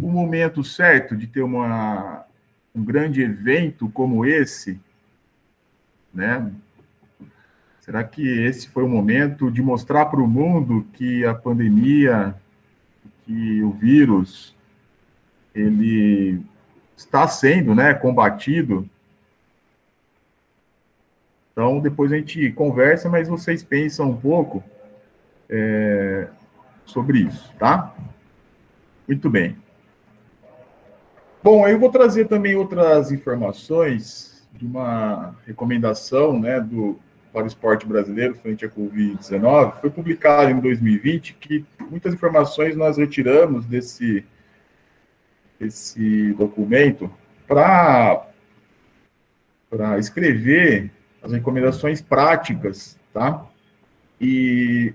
o 0.00 0.10
momento 0.10 0.62
certo 0.62 1.16
de 1.16 1.26
ter 1.26 1.42
uma, 1.42 2.24
um 2.74 2.84
grande 2.84 3.20
evento 3.20 3.88
como 3.90 4.24
esse, 4.24 4.80
né? 6.14 6.52
Será 7.80 8.04
que 8.04 8.22
esse 8.22 8.68
foi 8.68 8.84
o 8.84 8.88
momento 8.88 9.50
de 9.50 9.62
mostrar 9.62 10.06
para 10.06 10.20
o 10.20 10.28
mundo 10.28 10.86
que 10.92 11.24
a 11.24 11.34
pandemia, 11.34 12.34
que 13.24 13.62
o 13.62 13.70
vírus, 13.70 14.54
ele 15.54 16.40
está 16.94 17.26
sendo, 17.26 17.74
né, 17.74 17.94
combatido 17.94 18.88
então, 21.58 21.80
depois 21.80 22.12
a 22.12 22.16
gente 22.16 22.52
conversa, 22.52 23.08
mas 23.08 23.26
vocês 23.26 23.64
pensam 23.64 24.10
um 24.10 24.16
pouco 24.16 24.62
é, 25.50 26.28
sobre 26.84 27.18
isso, 27.22 27.52
tá? 27.58 27.96
Muito 29.08 29.28
bem. 29.28 29.56
Bom, 31.42 31.66
eu 31.66 31.76
vou 31.76 31.90
trazer 31.90 32.28
também 32.28 32.54
outras 32.54 33.10
informações 33.10 34.48
de 34.52 34.64
uma 34.64 35.34
recomendação 35.44 36.38
né, 36.38 36.60
do, 36.60 36.96
para 37.32 37.42
o 37.42 37.48
esporte 37.48 37.84
brasileiro 37.84 38.36
frente 38.36 38.64
à 38.64 38.68
Covid-19. 38.68 39.80
Foi 39.80 39.90
publicado 39.90 40.52
em 40.52 40.60
2020 40.60 41.34
que 41.40 41.66
muitas 41.90 42.14
informações 42.14 42.76
nós 42.76 42.98
retiramos 42.98 43.66
desse, 43.66 44.24
desse 45.58 46.32
documento 46.34 47.12
para 47.48 48.28
escrever 49.98 50.92
as 51.28 51.34
recomendações 51.34 52.00
práticas, 52.00 52.98
tá? 53.12 53.46
E 54.20 54.94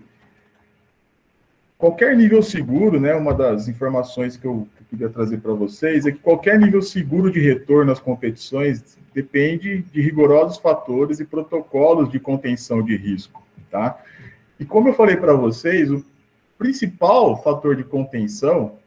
qualquer 1.77 2.17
nível 2.17 2.41
seguro, 2.41 2.99
né, 2.99 3.13
uma 3.13 3.33
das 3.33 3.67
informações 3.67 4.35
que 4.35 4.45
eu, 4.45 4.67
que 4.75 4.81
eu 4.81 4.87
queria 4.89 5.09
trazer 5.09 5.37
para 5.39 5.53
vocês 5.53 6.05
é 6.05 6.11
que 6.11 6.19
qualquer 6.19 6.59
nível 6.59 6.81
seguro 6.81 7.31
de 7.31 7.39
retorno 7.39 7.91
às 7.91 7.99
competições 7.99 8.97
depende 9.13 9.83
de 9.83 10.01
rigorosos 10.01 10.57
fatores 10.57 11.19
e 11.19 11.25
protocolos 11.25 12.09
de 12.09 12.19
contenção 12.19 12.81
de 12.81 12.97
risco, 12.97 13.43
tá? 13.69 14.01
E 14.59 14.65
como 14.65 14.89
eu 14.89 14.93
falei 14.93 15.15
para 15.15 15.33
vocês, 15.33 15.91
o 15.91 16.03
principal 16.57 17.41
fator 17.43 17.75
de 17.75 17.83
contenção 17.83 18.79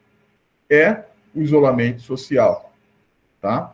é 0.68 1.04
o 1.32 1.40
isolamento 1.40 2.00
social, 2.00 2.72
tá? 3.40 3.72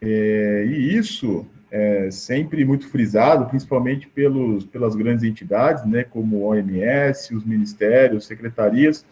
É, 0.00 0.64
e 0.66 0.96
isso 0.96 1.46
é, 1.72 2.10
sempre 2.10 2.66
muito 2.66 2.86
frisado, 2.86 3.46
principalmente 3.46 4.06
pelos, 4.06 4.66
pelas 4.66 4.94
grandes 4.94 5.24
entidades, 5.24 5.86
né, 5.86 6.04
como 6.04 6.36
o 6.36 6.42
OMS, 6.48 7.34
os 7.34 7.46
ministérios, 7.46 8.26
secretarias, 8.26 9.06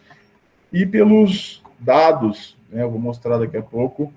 e 0.70 0.84
pelos 0.84 1.62
dados, 1.78 2.58
né, 2.70 2.82
eu 2.82 2.90
vou 2.90 3.00
mostrar 3.00 3.38
daqui 3.38 3.56
a 3.56 3.62
pouco 3.62 4.12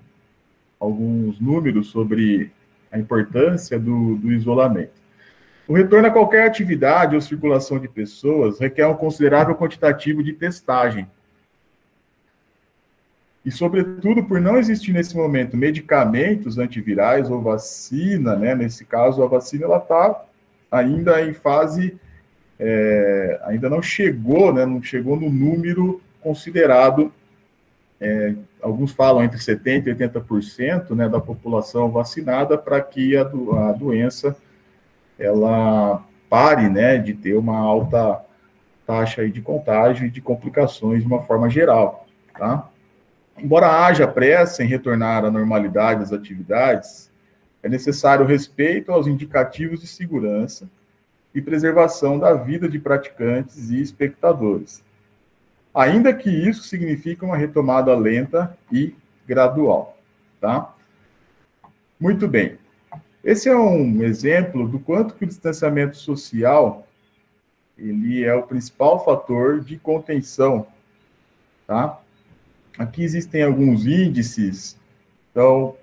alguns 0.78 1.40
números 1.40 1.86
sobre 1.86 2.52
a 2.92 2.98
importância 2.98 3.78
do, 3.78 4.16
do 4.16 4.30
isolamento. 4.30 5.02
O 5.66 5.72
retorno 5.72 6.06
a 6.06 6.10
qualquer 6.10 6.46
atividade 6.46 7.14
ou 7.14 7.22
circulação 7.22 7.78
de 7.78 7.88
pessoas 7.88 8.60
requer 8.60 8.86
um 8.86 8.94
considerável 8.94 9.54
quantitativo 9.54 10.22
de 10.22 10.34
testagem, 10.34 11.08
e, 13.44 13.50
sobretudo, 13.50 14.24
por 14.24 14.40
não 14.40 14.56
existir 14.56 14.92
nesse 14.92 15.14
momento 15.14 15.56
medicamentos 15.56 16.56
antivirais 16.58 17.30
ou 17.30 17.42
vacina, 17.42 18.34
né? 18.36 18.54
Nesse 18.54 18.86
caso, 18.86 19.22
a 19.22 19.26
vacina 19.26 19.66
ela 19.66 19.76
está 19.76 20.24
ainda 20.70 21.22
em 21.22 21.34
fase, 21.34 21.98
é, 22.58 23.38
ainda 23.44 23.68
não 23.68 23.82
chegou, 23.82 24.52
né? 24.52 24.64
Não 24.64 24.82
chegou 24.82 25.20
no 25.20 25.28
número 25.30 26.00
considerado. 26.22 27.12
É, 28.00 28.34
alguns 28.62 28.92
falam 28.92 29.22
entre 29.22 29.38
70% 29.38 29.86
e 29.86 29.94
80% 29.94 30.90
né, 30.90 31.08
da 31.08 31.20
população 31.20 31.90
vacinada 31.90 32.58
para 32.58 32.80
que 32.80 33.16
a, 33.16 33.24
do, 33.24 33.56
a 33.56 33.72
doença 33.72 34.36
ela 35.18 36.02
pare 36.28 36.68
né, 36.68 36.98
de 36.98 37.14
ter 37.14 37.34
uma 37.34 37.56
alta 37.56 38.20
taxa 38.86 39.28
de 39.28 39.40
contágio 39.40 40.06
e 40.06 40.10
de 40.10 40.20
complicações 40.20 41.02
de 41.02 41.06
uma 41.06 41.22
forma 41.22 41.48
geral. 41.48 42.06
Tá? 42.36 42.68
Embora 43.36 43.84
haja 43.84 44.06
pressa 44.06 44.62
em 44.62 44.66
retornar 44.66 45.24
à 45.24 45.30
normalidade 45.30 46.00
das 46.00 46.12
atividades, 46.12 47.10
é 47.62 47.68
necessário 47.68 48.26
respeito 48.26 48.92
aos 48.92 49.06
indicativos 49.06 49.80
de 49.80 49.86
segurança 49.86 50.68
e 51.34 51.40
preservação 51.42 52.18
da 52.18 52.34
vida 52.34 52.68
de 52.68 52.78
praticantes 52.78 53.70
e 53.70 53.80
espectadores, 53.80 54.84
ainda 55.74 56.14
que 56.14 56.30
isso 56.30 56.62
signifique 56.62 57.24
uma 57.24 57.36
retomada 57.36 57.94
lenta 57.96 58.56
e 58.70 58.94
gradual, 59.26 59.98
tá? 60.40 60.72
Muito 61.98 62.28
bem. 62.28 62.58
Esse 63.24 63.48
é 63.48 63.56
um 63.56 64.02
exemplo 64.02 64.68
do 64.68 64.78
quanto 64.78 65.14
que 65.14 65.24
o 65.24 65.26
distanciamento 65.26 65.96
social 65.96 66.86
ele 67.76 68.22
é 68.22 68.34
o 68.34 68.42
principal 68.42 69.04
fator 69.04 69.60
de 69.60 69.76
contenção, 69.78 70.66
tá? 71.66 71.98
Aqui 72.78 73.02
existem 73.02 73.42
alguns 73.42 73.86
índices. 73.86 74.76
Então, 75.30 75.76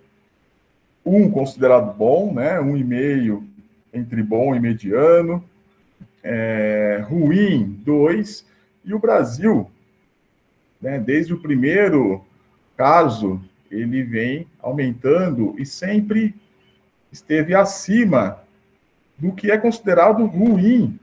um 1.05 1.29
considerado 1.31 1.95
bom, 1.95 2.33
né? 2.33 2.60
Um 2.60 2.75
e 2.75 2.83
meio 2.83 3.48
entre 3.93 4.21
bom 4.21 4.53
e 4.55 4.60
mediano. 4.60 5.43
É, 6.24 7.03
ruim, 7.07 7.79
dois. 7.83 8.45
E 8.83 8.93
o 8.93 9.00
Brasil, 9.00 9.69
né, 10.81 11.00
desde 11.00 11.33
o 11.33 11.39
primeiro 11.39 12.25
caso, 12.75 13.41
ele 13.69 14.03
vem 14.03 14.48
aumentando 14.60 15.55
e 15.57 15.65
sempre 15.65 16.36
esteve 17.12 17.55
acima 17.55 18.39
do 19.17 19.31
que 19.31 19.51
é 19.51 19.57
considerado 19.57 20.25
ruim, 20.25 21.00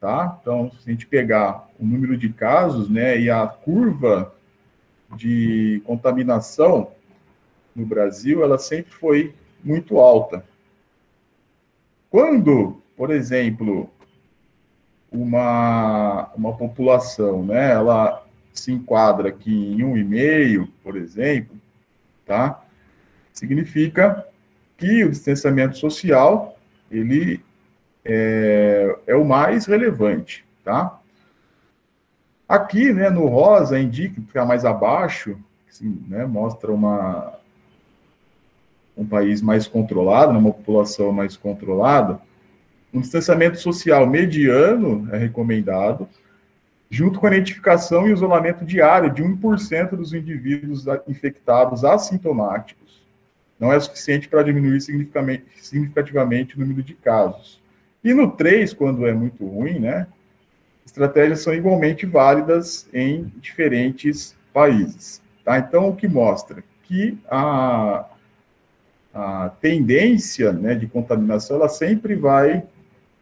tá? 0.00 0.38
Então, 0.40 0.70
se 0.70 0.88
a 0.88 0.92
gente 0.92 1.06
pegar 1.06 1.68
o 1.78 1.84
número 1.84 2.16
de 2.16 2.28
casos, 2.28 2.88
né, 2.88 3.18
e 3.18 3.28
a 3.28 3.46
curva 3.46 4.32
de 5.14 5.82
contaminação 5.84 6.90
no 7.74 7.84
Brasil, 7.84 8.42
ela 8.42 8.58
sempre 8.58 8.92
foi 8.92 9.34
muito 9.62 9.98
alta. 9.98 10.44
Quando, 12.10 12.80
por 12.96 13.10
exemplo, 13.10 13.90
uma, 15.10 16.30
uma 16.34 16.56
população, 16.56 17.44
né, 17.44 17.72
ela 17.72 18.24
se 18.52 18.72
enquadra 18.72 19.28
aqui 19.28 19.52
em 19.52 19.84
um 19.84 19.96
e 19.96 20.04
meio, 20.04 20.68
por 20.82 20.96
exemplo, 20.96 21.56
tá? 22.24 22.64
Significa 23.32 24.26
que 24.78 25.04
o 25.04 25.10
distanciamento 25.10 25.76
social 25.76 26.58
ele 26.90 27.42
é, 28.04 28.96
é 29.06 29.14
o 29.14 29.24
mais 29.24 29.66
relevante, 29.66 30.44
tá? 30.64 30.98
Aqui, 32.48 32.92
né, 32.92 33.10
no 33.10 33.26
rosa, 33.26 33.78
indica, 33.78 34.20
ficar 34.20 34.44
mais 34.44 34.64
abaixo, 34.64 35.36
assim, 35.68 36.00
né, 36.06 36.24
mostra 36.24 36.72
uma, 36.72 37.32
um 38.96 39.04
país 39.04 39.42
mais 39.42 39.66
controlado, 39.66 40.32
né, 40.32 40.38
uma 40.38 40.52
população 40.52 41.12
mais 41.12 41.36
controlada. 41.36 42.20
Um 42.94 43.00
distanciamento 43.00 43.58
social 43.58 44.06
mediano 44.06 45.08
é 45.12 45.18
recomendado, 45.18 46.08
junto 46.88 47.18
com 47.18 47.26
a 47.26 47.30
identificação 47.30 48.08
e 48.08 48.12
isolamento 48.12 48.64
diário 48.64 49.12
de 49.12 49.22
1% 49.22 49.96
dos 49.96 50.14
indivíduos 50.14 50.84
infectados 51.08 51.84
assintomáticos. 51.84 53.04
Não 53.58 53.72
é 53.72 53.80
suficiente 53.80 54.28
para 54.28 54.42
diminuir 54.42 54.80
significativamente 54.80 56.56
o 56.56 56.60
número 56.60 56.82
de 56.82 56.94
casos. 56.94 57.60
E 58.04 58.14
no 58.14 58.30
3, 58.30 58.72
quando 58.72 59.04
é 59.04 59.12
muito 59.12 59.44
ruim, 59.44 59.80
né, 59.80 60.06
estratégias 60.86 61.40
são 61.40 61.52
igualmente 61.52 62.06
válidas 62.06 62.88
em 62.94 63.30
diferentes 63.36 64.36
países. 64.54 65.20
Tá? 65.44 65.58
Então, 65.58 65.88
o 65.88 65.96
que 65.96 66.08
mostra 66.08 66.62
que 66.84 67.18
a, 67.28 68.06
a 69.12 69.50
tendência 69.60 70.52
né, 70.52 70.74
de 70.74 70.86
contaminação 70.86 71.56
ela 71.56 71.68
sempre 71.68 72.14
vai, 72.14 72.62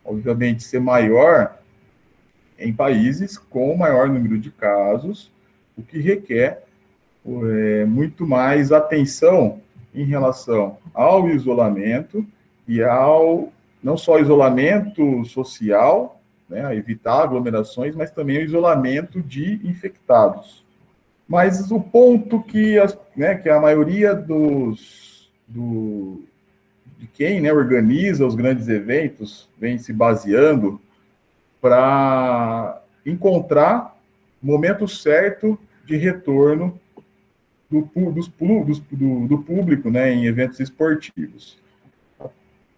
obviamente, 0.05 0.63
ser 0.63 0.81
maior 0.81 1.59
em 2.59 2.73
países 2.73 3.37
com 3.37 3.75
maior 3.77 4.09
número 4.09 4.39
de 4.39 4.51
casos, 4.51 5.33
o 5.77 5.83
que 5.83 5.99
requer 5.99 6.65
é, 7.27 7.85
muito 7.87 8.27
mais 8.27 8.71
atenção 8.71 9.61
em 9.95 10.05
relação 10.05 10.79
ao 10.93 11.29
isolamento 11.29 12.25
e 12.69 12.83
ao 12.83 13.53
não 13.83 13.97
só 13.97 14.19
isolamento 14.19 15.25
social, 15.27 16.21
né, 16.55 16.77
evitar 16.77 17.23
aglomerações, 17.23 17.95
mas 17.95 18.11
também 18.11 18.39
o 18.39 18.43
isolamento 18.43 19.21
de 19.21 19.61
infectados. 19.65 20.65
Mas 21.29 21.71
o 21.71 21.81
ponto 21.81 22.43
que, 22.43 22.79
as, 22.79 22.99
né, 23.17 23.35
que 23.35 23.49
a 23.49 23.61
maioria 23.61 24.15
dos, 24.15 25.31
do, 25.49 26.23
de 26.99 27.07
quem 27.09 27.41
né, 27.41 27.53
organiza 27.53 28.27
os 28.27 28.35
grandes 28.35 28.69
eventos 28.69 29.49
vem 29.59 29.79
se 29.79 29.93
baseando 29.93 30.81
para 31.61 32.83
encontrar 33.05 33.99
o 34.43 34.47
momento 34.47 34.87
certo 34.87 35.59
de 35.85 35.97
retorno 35.97 36.79
do, 37.71 37.89
do, 37.93 39.27
do 39.27 39.39
público 39.39 39.91
né, 39.91 40.13
em 40.13 40.27
eventos 40.27 40.61
esportivos. 40.61 41.59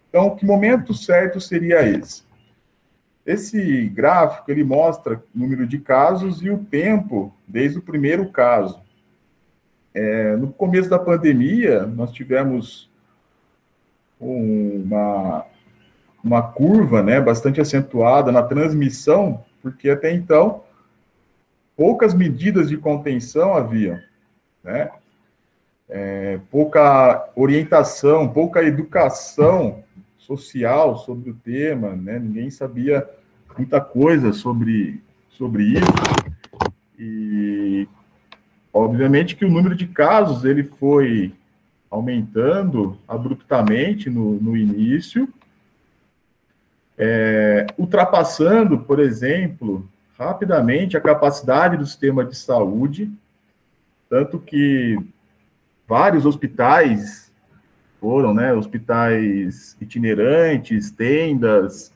Então, 0.08 0.34
que 0.34 0.46
momento 0.46 0.94
certo 0.94 1.40
seria 1.40 1.86
esse? 1.86 2.25
Esse 3.26 3.88
gráfico 3.88 4.48
ele 4.52 4.62
mostra 4.62 5.14
o 5.34 5.38
número 5.38 5.66
de 5.66 5.80
casos 5.80 6.40
e 6.42 6.48
o 6.48 6.58
tempo 6.58 7.34
desde 7.46 7.78
o 7.78 7.82
primeiro 7.82 8.30
caso. 8.30 8.80
É, 9.92 10.36
no 10.36 10.52
começo 10.52 10.88
da 10.88 10.98
pandemia, 10.98 11.84
nós 11.86 12.12
tivemos 12.12 12.88
uma, 14.20 15.44
uma 16.22 16.42
curva 16.42 17.02
né, 17.02 17.20
bastante 17.20 17.60
acentuada 17.60 18.30
na 18.30 18.44
transmissão, 18.44 19.44
porque 19.60 19.90
até 19.90 20.12
então 20.12 20.62
poucas 21.76 22.14
medidas 22.14 22.68
de 22.68 22.76
contenção 22.76 23.54
haviam, 23.54 23.98
né? 24.62 24.90
É, 25.88 26.40
pouca 26.50 27.28
orientação, 27.36 28.28
pouca 28.28 28.62
educação 28.64 29.84
social 30.26 30.98
sobre 30.98 31.30
o 31.30 31.34
tema, 31.34 31.94
né? 31.94 32.18
Ninguém 32.18 32.50
sabia 32.50 33.08
muita 33.56 33.80
coisa 33.80 34.32
sobre, 34.32 35.00
sobre 35.30 35.62
isso. 35.64 36.66
E 36.98 37.88
obviamente 38.72 39.36
que 39.36 39.44
o 39.44 39.50
número 39.50 39.76
de 39.76 39.86
casos 39.86 40.44
ele 40.44 40.64
foi 40.64 41.32
aumentando 41.88 42.98
abruptamente 43.06 44.10
no, 44.10 44.32
no 44.40 44.56
início, 44.56 45.28
é, 46.98 47.66
ultrapassando, 47.78 48.80
por 48.80 48.98
exemplo, 48.98 49.88
rapidamente 50.18 50.96
a 50.96 51.00
capacidade 51.00 51.76
do 51.76 51.86
sistema 51.86 52.24
de 52.24 52.34
saúde, 52.36 53.10
tanto 54.10 54.40
que 54.40 54.98
vários 55.86 56.26
hospitais 56.26 57.25
foram, 58.00 58.34
né, 58.34 58.52
hospitais 58.52 59.76
itinerantes, 59.80 60.90
tendas, 60.90 61.92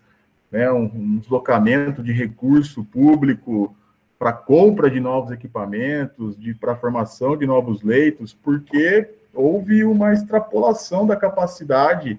né, 0.51 0.71
um, 0.73 0.85
um 0.85 1.19
deslocamento 1.19 2.03
de 2.03 2.13
recurso 2.13 2.85
público 2.85 3.75
para 4.19 4.33
compra 4.33 4.91
de 4.91 5.01
novos 5.01 5.33
equipamentos, 5.33 6.39
de 6.39 6.55
para 6.55 6.77
formação 6.77 7.37
de 7.37 7.47
novos 7.47 7.83
leitos, 7.83 8.35
porque 8.35 9.09
houve 9.33 9.85
uma 9.85 10.13
extrapolação 10.13 11.07
da 11.07 11.17
capacidade 11.17 12.19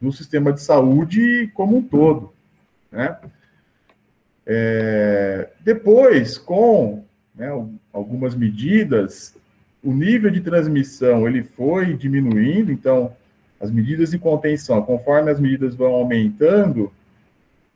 no 0.00 0.12
sistema 0.12 0.52
de 0.52 0.60
saúde 0.60 1.50
como 1.54 1.76
um 1.76 1.82
todo, 1.82 2.32
né? 2.90 3.16
É, 4.50 5.50
depois, 5.60 6.38
com 6.38 7.04
né, 7.34 7.50
algumas 7.92 8.34
medidas, 8.34 9.36
o 9.82 9.92
nível 9.92 10.30
de 10.30 10.40
transmissão 10.40 11.26
ele 11.26 11.42
foi 11.42 11.94
diminuindo, 11.94 12.72
então 12.72 13.16
as 13.60 13.70
medidas 13.70 14.10
de 14.10 14.18
contenção, 14.18 14.82
conforme 14.82 15.30
as 15.30 15.40
medidas 15.40 15.74
vão 15.74 15.94
aumentando, 15.94 16.92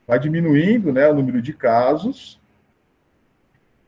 vai 0.06 0.18
diminuindo 0.18 0.92
né, 0.92 1.08
o 1.08 1.14
número 1.14 1.40
de 1.40 1.52
casos. 1.52 2.40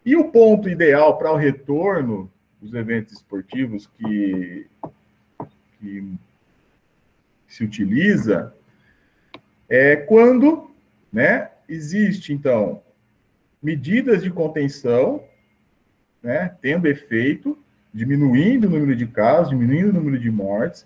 E 0.04 0.16
o 0.16 0.30
ponto 0.30 0.68
ideal 0.68 1.16
para 1.16 1.32
o 1.32 1.36
retorno 1.36 2.30
dos 2.60 2.74
eventos 2.74 3.12
esportivos 3.12 3.86
que, 3.86 4.66
que 5.78 6.14
se 7.46 7.64
utiliza 7.64 8.54
é 9.68 9.96
quando 9.96 10.70
né, 11.12 11.50
existe, 11.68 12.32
então, 12.32 12.82
medidas 13.62 14.22
de 14.22 14.30
contenção, 14.30 15.22
né, 16.22 16.56
tendo 16.60 16.86
efeito, 16.86 17.56
diminuindo 17.94 18.66
o 18.66 18.70
número 18.70 18.96
de 18.96 19.06
casos, 19.06 19.50
diminuindo 19.50 19.90
o 19.90 19.92
número 19.92 20.18
de 20.18 20.28
mortes, 20.28 20.84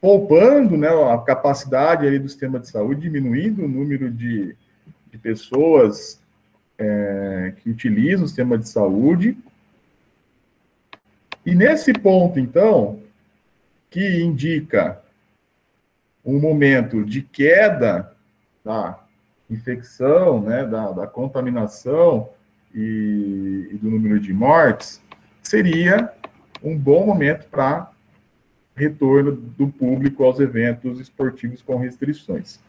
poupando 0.00 0.76
né, 0.76 0.88
a 0.88 1.16
capacidade 1.18 2.04
ali 2.04 2.18
do 2.18 2.28
sistema 2.28 2.58
de 2.58 2.68
saúde, 2.68 3.02
diminuindo 3.02 3.64
o 3.64 3.68
número 3.68 4.10
de, 4.10 4.56
de 5.10 5.18
pessoas 5.18 6.20
é, 6.76 7.54
que 7.56 7.70
utilizam 7.70 8.24
o 8.24 8.28
sistema 8.28 8.58
de 8.58 8.68
saúde. 8.68 9.38
E 11.44 11.54
nesse 11.54 11.92
ponto, 11.92 12.40
então, 12.40 13.00
que 13.88 14.20
indica 14.20 15.00
um 16.24 16.40
momento 16.40 17.04
de 17.04 17.22
queda 17.22 18.12
da 18.64 18.98
infecção, 19.48 20.42
né, 20.42 20.64
da, 20.64 20.90
da 20.90 21.06
contaminação 21.06 22.28
e, 22.74 23.68
e 23.72 23.78
do 23.80 23.88
número 23.88 24.18
de 24.18 24.32
mortes, 24.32 25.00
seria 25.46 26.12
um 26.62 26.76
bom 26.76 27.06
momento 27.06 27.48
para 27.48 27.90
retorno 28.74 29.32
do 29.32 29.68
público 29.68 30.24
aos 30.24 30.40
eventos 30.40 31.00
esportivos 31.00 31.62
com 31.62 31.76
restrições. 31.76 32.60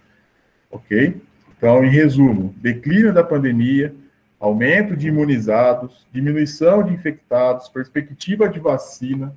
Ok? 0.70 1.22
Então, 1.58 1.84
em 1.84 1.90
resumo, 1.90 2.54
declínio 2.58 3.14
da 3.14 3.24
pandemia, 3.24 3.94
aumento 4.40 4.96
de 4.96 5.08
imunizados, 5.08 6.06
diminuição 6.14 6.84
de 6.84 6.94
infectados, 6.94 7.68
perspectiva 7.68 8.48
de 8.48 8.60
vacina 8.60 9.36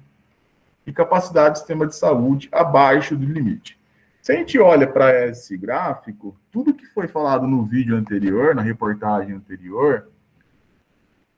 e 0.87 0.93
capacidade 0.93 1.55
do 1.55 1.59
sistema 1.59 1.87
de 1.87 1.97
saúde 1.97 2.49
abaixo 2.53 3.17
do 3.17 3.25
limite. 3.25 3.79
Se 4.21 4.33
a 4.33 4.37
gente 4.37 4.59
olha 4.59 4.87
para 4.87 5.29
esse 5.29 5.57
gráfico, 5.57 6.37
tudo 6.53 6.75
que 6.75 6.85
foi 6.87 7.09
falado 7.09 7.47
no 7.47 7.65
vídeo 7.65 7.97
anterior, 7.97 8.55
na 8.55 8.61
reportagem 8.61 9.35
anterior, 9.35 10.09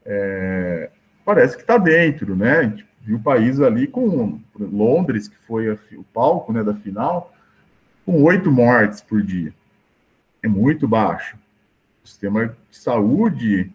é, 0.04 0.90
parece 1.24 1.56
que 1.56 1.62
está 1.62 1.78
dentro, 1.78 2.36
né? 2.36 2.58
A 2.58 2.62
gente 2.64 2.86
viu 3.00 3.16
o 3.16 3.22
país 3.22 3.60
ali 3.60 3.86
com 3.86 4.40
Londres, 4.58 5.28
que 5.28 5.36
foi 5.36 5.70
a, 5.70 5.78
o 5.96 6.04
palco 6.04 6.52
né, 6.52 6.62
da 6.62 6.74
final, 6.74 7.32
com 8.04 8.22
oito 8.22 8.50
mortes 8.50 9.00
por 9.00 9.22
dia. 9.22 9.52
É 10.42 10.48
muito 10.48 10.86
baixo. 10.88 11.36
O 12.04 12.08
sistema 12.08 12.46
de 12.46 12.76
saúde 12.76 13.72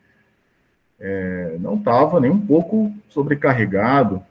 é, 0.99 1.57
não 1.59 1.75
estava 1.75 2.19
nem 2.19 2.31
um 2.31 2.45
pouco 2.45 2.93
sobrecarregado. 3.09 4.23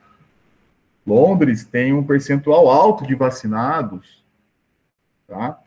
Londres 1.07 1.65
tem 1.65 1.93
um 1.93 2.03
percentual 2.03 2.69
alto 2.69 3.07
de 3.07 3.15
vacinados, 3.15 4.25
tá? 5.27 5.59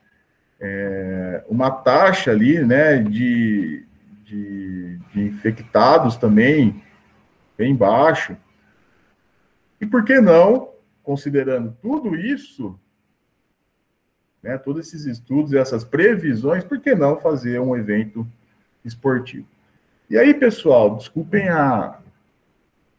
É, 0.59 1.43
uma 1.47 1.71
taxa 1.71 2.31
ali, 2.31 2.59
né, 2.59 2.97
de, 2.97 3.85
de, 4.25 4.99
de 5.13 5.21
infectados 5.21 6.17
também 6.17 6.83
bem 7.59 7.75
baixo. 7.75 8.37
E 9.81 9.85
por 9.85 10.05
que 10.05 10.21
não, 10.21 10.71
considerando 11.03 11.75
tudo 11.81 12.15
isso, 12.15 12.79
né, 14.41 14.57
todos 14.57 14.87
esses 14.87 15.05
estudos 15.05 15.51
e 15.51 15.57
essas 15.57 15.83
previsões, 15.83 16.63
por 16.63 16.79
que 16.79 16.95
não 16.95 17.19
fazer 17.19 17.59
um 17.59 17.75
evento 17.75 18.25
esportivo? 18.85 19.45
E 20.09 20.17
aí, 20.17 20.33
pessoal, 20.33 20.95
desculpem 20.95 21.49
a. 21.49 21.99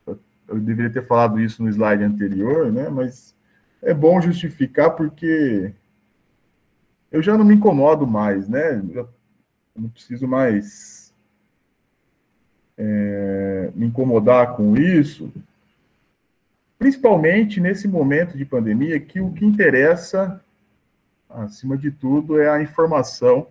Eu 0.06 0.58
deveria 0.58 0.92
ter 0.92 1.06
falado 1.06 1.40
isso 1.40 1.62
no 1.62 1.70
slide 1.70 2.04
anterior, 2.04 2.70
né? 2.70 2.88
Mas 2.90 3.34
é 3.80 3.94
bom 3.94 4.20
justificar 4.20 4.90
porque 4.90 5.72
eu 7.10 7.22
já 7.22 7.38
não 7.38 7.44
me 7.44 7.54
incomodo 7.54 8.06
mais, 8.06 8.48
né? 8.48 8.82
Eu 8.92 9.08
não 9.74 9.88
preciso 9.88 10.28
mais 10.28 10.99
é, 12.82 13.70
me 13.74 13.86
incomodar 13.86 14.56
com 14.56 14.74
isso, 14.74 15.30
principalmente 16.78 17.60
nesse 17.60 17.86
momento 17.86 18.38
de 18.38 18.44
pandemia, 18.46 18.98
que 18.98 19.20
o 19.20 19.30
que 19.32 19.44
interessa, 19.44 20.42
acima 21.28 21.76
de 21.76 21.90
tudo, 21.90 22.40
é 22.40 22.48
a 22.48 22.62
informação 22.62 23.48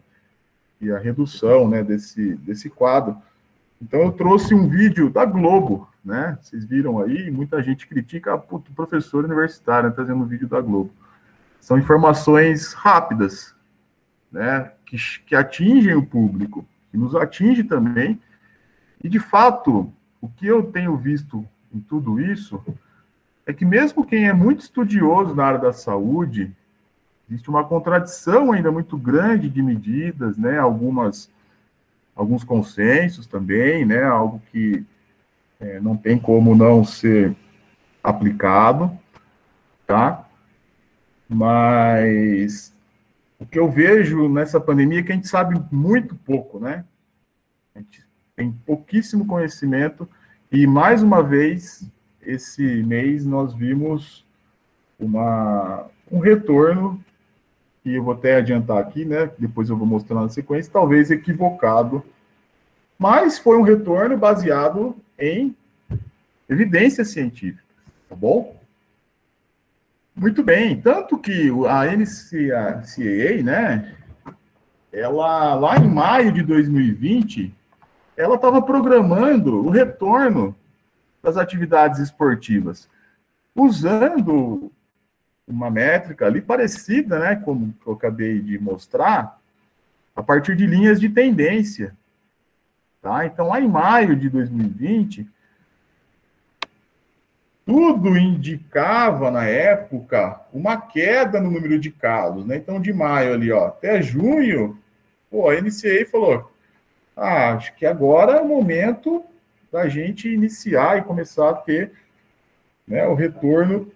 e 0.82 0.92
a 0.92 0.98
redução 0.98 1.68
né, 1.68 1.84
desse, 1.84 2.34
desse 2.38 2.72
quadro. 2.72 3.16
Então, 3.80 4.02
eu 4.02 4.12
trouxe 4.12 4.56
um 4.56 4.68
vídeo 4.68 5.12
da 5.12 5.26
Globo, 5.26 5.88
né? 6.04 6.38
Vocês 6.42 6.66
viram 6.66 7.00
aí, 7.00 7.30
muita 7.30 7.62
gente 7.62 7.88
critica 7.88 8.36
o 8.36 8.60
professor 8.60 9.24
universitário 9.24 9.90
né, 9.90 9.96
trazendo 9.96 10.24
um 10.24 10.28
vídeo 10.28 10.48
da 10.48 10.60
Globo. 10.60 10.92
São 11.62 11.78
informações 11.78 12.74
rápidas, 12.74 13.56
né? 14.32 14.72
Que, 14.86 14.98
que 15.28 15.36
atingem 15.36 15.94
o 15.94 16.06
público, 16.06 16.66
que 16.92 16.98
nos 16.98 17.16
atinge 17.16 17.64
também. 17.64 18.20
E, 19.04 19.08
de 19.08 19.20
fato, 19.20 19.92
o 20.22 20.28
que 20.28 20.46
eu 20.46 20.64
tenho 20.64 20.96
visto 20.98 21.46
em 21.74 21.80
tudo 21.80 22.20
isso 22.20 22.64
é 23.46 23.54
que 23.54 23.66
mesmo 23.66 24.06
quem 24.06 24.28
é 24.28 24.34
muito 24.34 24.62
estudioso 24.62 25.34
na 25.34 25.46
área 25.46 25.60
da 25.60 25.74
saúde, 25.74 26.52
existe 27.30 27.50
uma 27.50 27.64
contradição 27.64 28.52
ainda 28.52 28.72
muito 28.72 28.98
grande 28.98 29.50
de 29.50 29.62
medidas, 29.62 30.38
né? 30.38 30.60
Algumas, 30.60 31.32
alguns 32.16 32.44
consensos 32.44 33.26
também, 33.26 33.86
né? 33.86 34.04
Algo 34.04 34.42
que 34.52 34.86
é, 35.60 35.80
não 35.80 35.96
tem 35.96 36.20
como 36.20 36.56
não 36.56 36.84
ser 36.84 37.36
aplicado, 38.04 38.92
tá? 39.88 40.28
Mas 41.28 42.74
o 43.40 43.46
que 43.46 43.58
eu 43.58 43.70
vejo 43.70 44.28
nessa 44.28 44.60
pandemia 44.60 45.00
é 45.00 45.04
que 45.04 45.12
a 45.12 45.16
gente 45.16 45.28
sabe 45.28 45.62
muito 45.72 46.16
pouco, 46.16 46.60
né? 46.60 46.84
A 47.74 47.80
gente 47.80 48.09
tem 48.40 48.54
pouquíssimo 48.66 49.28
conhecimento 49.28 50.08
e 50.50 50.66
mais 50.66 51.04
uma 51.04 51.22
vez 51.22 51.86
esse 52.22 52.64
mês 52.84 53.26
nós 53.26 53.54
vimos 53.54 54.26
uma, 54.98 55.86
um 56.10 56.20
retorno, 56.20 57.04
que 57.84 57.96
eu 57.96 58.04
vou 58.04 58.14
até 58.14 58.38
adiantar 58.38 58.78
aqui, 58.78 59.04
né? 59.04 59.30
Depois 59.38 59.70
eu 59.70 59.76
vou 59.76 59.86
mostrar 59.86 60.22
na 60.22 60.30
sequência, 60.30 60.72
talvez 60.72 61.12
equivocado, 61.12 62.02
mas 62.98 63.38
foi 63.38 63.58
um 63.58 63.62
retorno 63.62 64.18
baseado 64.18 64.96
em 65.18 65.54
evidências 66.48 67.10
científicas, 67.10 67.66
tá 68.08 68.16
bom? 68.16 68.58
Muito 70.16 70.44
bem, 70.44 70.80
tanto 70.80 71.18
que 71.18 71.50
a 71.68 71.86
NCAA, 71.86 73.44
né, 73.44 73.96
ela 74.94 75.56
lá 75.56 75.78
em 75.78 75.90
maio 75.90 76.32
de 76.32 76.42
2020, 76.42 77.59
ela 78.20 78.36
estava 78.36 78.62
programando 78.62 79.66
o 79.66 79.70
retorno 79.70 80.54
das 81.24 81.38
atividades 81.38 82.00
esportivas, 82.00 82.90
usando 83.56 84.70
uma 85.48 85.72
métrica 85.72 86.26
ali 86.26 86.42
parecida, 86.42 87.18
né, 87.18 87.38
como 87.38 87.74
eu 87.88 87.94
acabei 87.94 88.42
de 88.42 88.60
mostrar, 88.60 89.40
a 90.14 90.22
partir 90.22 90.58
de 90.58 90.68
linhas 90.68 91.00
de 91.00 91.08
tendência. 91.08 91.96
Tá? 93.02 93.26
Então, 93.26 93.48
lá 93.48 93.62
em 93.62 93.70
maio 93.70 94.18
de 94.18 94.30
2020, 94.30 95.26
tudo 97.66 98.18
indicava 98.18 99.32
na 99.32 99.46
época 99.46 100.42
uma 100.52 100.76
queda 100.76 101.40
no 101.40 101.50
número 101.50 101.80
de 101.80 101.90
casos, 101.90 102.46
né? 102.46 102.58
Então, 102.58 102.82
de 102.82 102.92
maio 102.92 103.34
ali, 103.34 103.52
ó, 103.52 103.68
até 103.68 104.02
junho, 104.02 104.78
pô, 105.30 105.50
a 105.50 105.62
NCA 105.62 106.06
falou: 106.12 106.52
ah, 107.20 107.54
acho 107.54 107.76
que 107.76 107.86
agora 107.86 108.38
é 108.38 108.42
o 108.42 108.48
momento 108.48 109.24
da 109.72 109.88
gente 109.88 110.30
iniciar 110.30 110.98
e 110.98 111.04
começar 111.04 111.50
a 111.50 111.54
ter 111.54 111.92
né, 112.88 113.06
o 113.08 113.14
retorno 113.14 113.92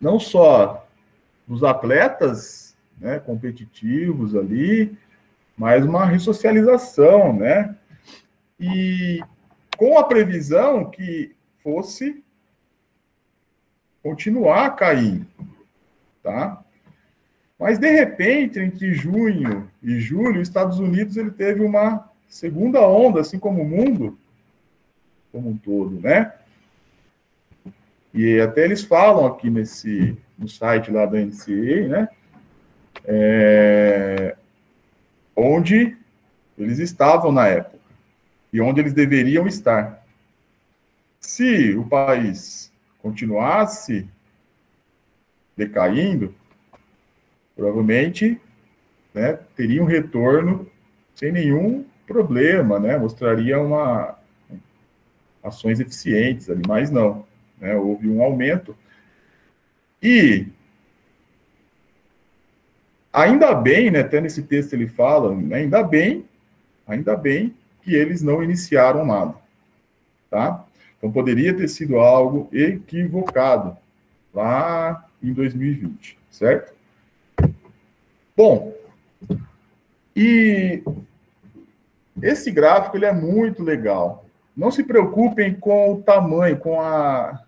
não 0.00 0.20
só 0.20 0.86
dos 1.48 1.64
atletas 1.64 2.76
né, 2.98 3.18
competitivos 3.18 4.36
ali, 4.36 4.96
mas 5.56 5.84
uma 5.84 6.04
ressocialização, 6.04 7.32
né? 7.32 7.74
E 8.58 9.20
com 9.76 9.98
a 9.98 10.04
previsão 10.04 10.90
que 10.90 11.34
fosse 11.62 12.22
continuar 14.02 14.66
a 14.66 14.70
cair, 14.70 15.26
tá? 16.22 16.62
Mas, 17.58 17.78
de 17.78 17.90
repente, 17.90 18.58
entre 18.58 18.92
junho 18.92 19.70
e 19.82 19.98
julho, 19.98 20.40
os 20.40 20.48
Estados 20.48 20.78
Unidos 20.78 21.16
ele 21.16 21.30
teve 21.30 21.62
uma 21.62 22.10
segunda 22.34 22.80
onda, 22.80 23.20
assim 23.20 23.38
como 23.38 23.62
o 23.62 23.64
mundo 23.64 24.18
como 25.30 25.50
um 25.50 25.56
todo, 25.56 26.00
né? 26.00 26.32
E 28.12 28.40
até 28.40 28.64
eles 28.64 28.82
falam 28.82 29.24
aqui 29.24 29.48
nesse 29.48 30.18
no 30.36 30.48
site 30.48 30.90
lá 30.90 31.06
da 31.06 31.20
NCA, 31.20 31.86
né? 31.86 32.08
É, 33.04 34.36
onde 35.36 35.96
eles 36.58 36.80
estavam 36.80 37.30
na 37.30 37.46
época 37.46 37.78
e 38.52 38.60
onde 38.60 38.80
eles 38.80 38.92
deveriam 38.92 39.46
estar. 39.46 40.04
Se 41.20 41.76
o 41.76 41.86
país 41.86 42.72
continuasse 42.98 44.08
decaindo, 45.56 46.34
provavelmente 47.54 48.40
né, 49.12 49.38
teria 49.54 49.80
um 49.80 49.86
retorno 49.86 50.68
sem 51.14 51.30
nenhum 51.30 51.84
problema, 52.06 52.78
né? 52.78 52.96
Mostraria 52.96 53.60
uma 53.60 54.18
ações 55.42 55.78
eficientes 55.78 56.48
ali, 56.48 56.62
mas 56.66 56.90
não, 56.90 57.24
né? 57.60 57.76
Houve 57.76 58.08
um 58.08 58.22
aumento 58.22 58.76
e 60.02 60.46
ainda 63.12 63.54
bem, 63.54 63.90
né? 63.90 64.00
Até 64.00 64.20
nesse 64.20 64.42
texto 64.42 64.72
ele 64.74 64.86
fala, 64.86 65.34
né, 65.34 65.56
ainda 65.56 65.82
bem, 65.82 66.24
ainda 66.86 67.16
bem 67.16 67.54
que 67.82 67.94
eles 67.94 68.22
não 68.22 68.42
iniciaram 68.42 69.04
nada, 69.04 69.34
tá? 70.30 70.64
Então 70.98 71.12
poderia 71.12 71.54
ter 71.54 71.68
sido 71.68 71.98
algo 71.98 72.48
equivocado 72.52 73.76
lá 74.32 75.06
em 75.22 75.32
2020, 75.32 76.18
certo? 76.30 76.74
Bom, 78.36 78.74
e 80.16 80.82
esse 82.24 82.50
gráfico 82.50 82.96
ele 82.96 83.04
é 83.04 83.12
muito 83.12 83.62
legal. 83.62 84.24
Não 84.56 84.70
se 84.70 84.82
preocupem 84.82 85.54
com 85.54 85.92
o 85.92 86.02
tamanho, 86.02 86.56
com 86.58 86.80
a, 86.80 87.38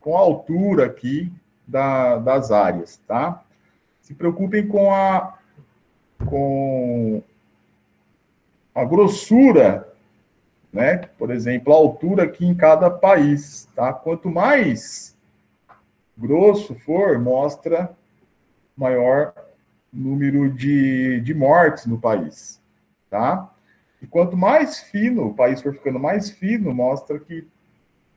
com 0.00 0.16
a 0.16 0.20
altura 0.20 0.86
aqui 0.86 1.32
da, 1.64 2.18
das 2.18 2.50
áreas, 2.50 3.00
tá? 3.06 3.40
Se 4.00 4.12
preocupem 4.12 4.66
com 4.66 4.92
a, 4.92 5.38
com 6.26 7.22
a 8.74 8.84
grossura, 8.84 9.88
né? 10.72 10.96
Por 11.16 11.30
exemplo, 11.30 11.72
a 11.72 11.76
altura 11.76 12.24
aqui 12.24 12.44
em 12.44 12.54
cada 12.54 12.90
país, 12.90 13.68
tá? 13.76 13.92
Quanto 13.92 14.28
mais 14.28 15.16
grosso 16.18 16.74
for, 16.74 17.16
mostra 17.20 17.96
maior 18.76 19.32
número 19.92 20.50
de, 20.50 21.20
de 21.20 21.32
mortes 21.32 21.86
no 21.86 21.96
país, 21.96 22.60
tá? 23.08 23.48
E 24.02 24.06
quanto 24.06 24.36
mais 24.36 24.80
fino 24.80 25.26
o 25.26 25.34
país 25.34 25.60
for 25.60 25.72
ficando 25.72 25.98
mais 25.98 26.30
fino, 26.30 26.74
mostra 26.74 27.18
que 27.18 27.46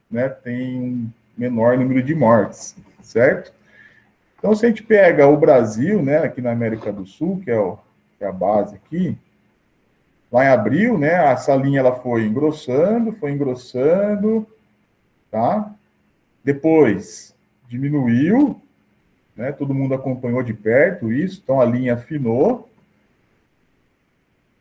né, 0.09 0.29
tem 0.29 0.79
um 0.79 1.09
menor 1.37 1.77
número 1.77 2.01
de 2.01 2.15
mortes, 2.15 2.75
certo? 3.01 3.53
Então, 4.37 4.53
se 4.55 4.65
a 4.65 4.69
gente 4.69 4.83
pega 4.83 5.27
o 5.27 5.37
Brasil, 5.37 6.01
né, 6.01 6.19
aqui 6.19 6.41
na 6.41 6.51
América 6.51 6.91
do 6.91 7.05
Sul, 7.05 7.41
que 7.43 7.49
é, 7.49 7.59
o, 7.59 7.77
que 8.17 8.23
é 8.23 8.27
a 8.27 8.31
base 8.31 8.75
aqui, 8.75 9.17
lá 10.31 10.45
em 10.45 10.49
abril, 10.49 10.97
né, 10.97 11.31
essa 11.31 11.55
linha 11.55 11.79
ela 11.79 11.95
foi 11.95 12.25
engrossando, 12.25 13.13
foi 13.13 13.31
engrossando, 13.31 14.45
tá? 15.31 15.73
Depois 16.43 17.33
diminuiu, 17.67 18.61
né? 19.35 19.51
Todo 19.51 19.73
mundo 19.73 19.93
acompanhou 19.93 20.43
de 20.43 20.53
perto 20.53 21.11
isso, 21.11 21.41
então 21.43 21.59
a 21.59 21.65
linha 21.65 21.95
afinou. 21.95 22.69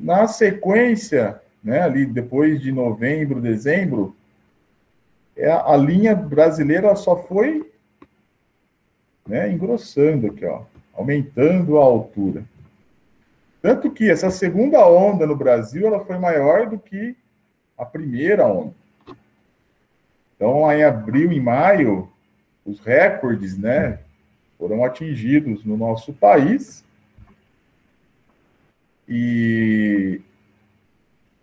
Na 0.03 0.27
sequência, 0.27 1.41
né, 1.62 1.81
ali 1.83 2.05
depois 2.05 2.61
de 2.61 2.73
novembro, 2.73 3.41
dezembro, 3.41 4.17
é, 5.37 5.49
a 5.49 5.77
linha 5.77 6.12
brasileira 6.12 6.97
só 6.97 7.17
foi 7.17 7.71
né, 9.25 9.49
engrossando 9.53 10.27
aqui, 10.27 10.45
ó, 10.45 10.62
aumentando 10.93 11.79
a 11.79 11.85
altura. 11.85 12.43
Tanto 13.62 13.93
que 13.93 14.11
essa 14.11 14.29
segunda 14.29 14.85
onda 14.85 15.25
no 15.25 15.37
Brasil 15.37 15.87
ela 15.87 16.05
foi 16.05 16.19
maior 16.19 16.69
do 16.69 16.81
que 16.81 17.17
a 17.79 17.85
primeira 17.85 18.45
onda. 18.45 18.75
Então, 20.35 20.71
em 20.73 20.83
abril 20.83 21.31
e 21.31 21.38
maio, 21.38 22.11
os 22.67 22.81
recordes, 22.81 23.57
né, 23.57 24.01
foram 24.59 24.85
atingidos 24.85 25.65
no 25.65 25.77
nosso 25.77 26.12
país. 26.12 26.85
E, 29.09 30.21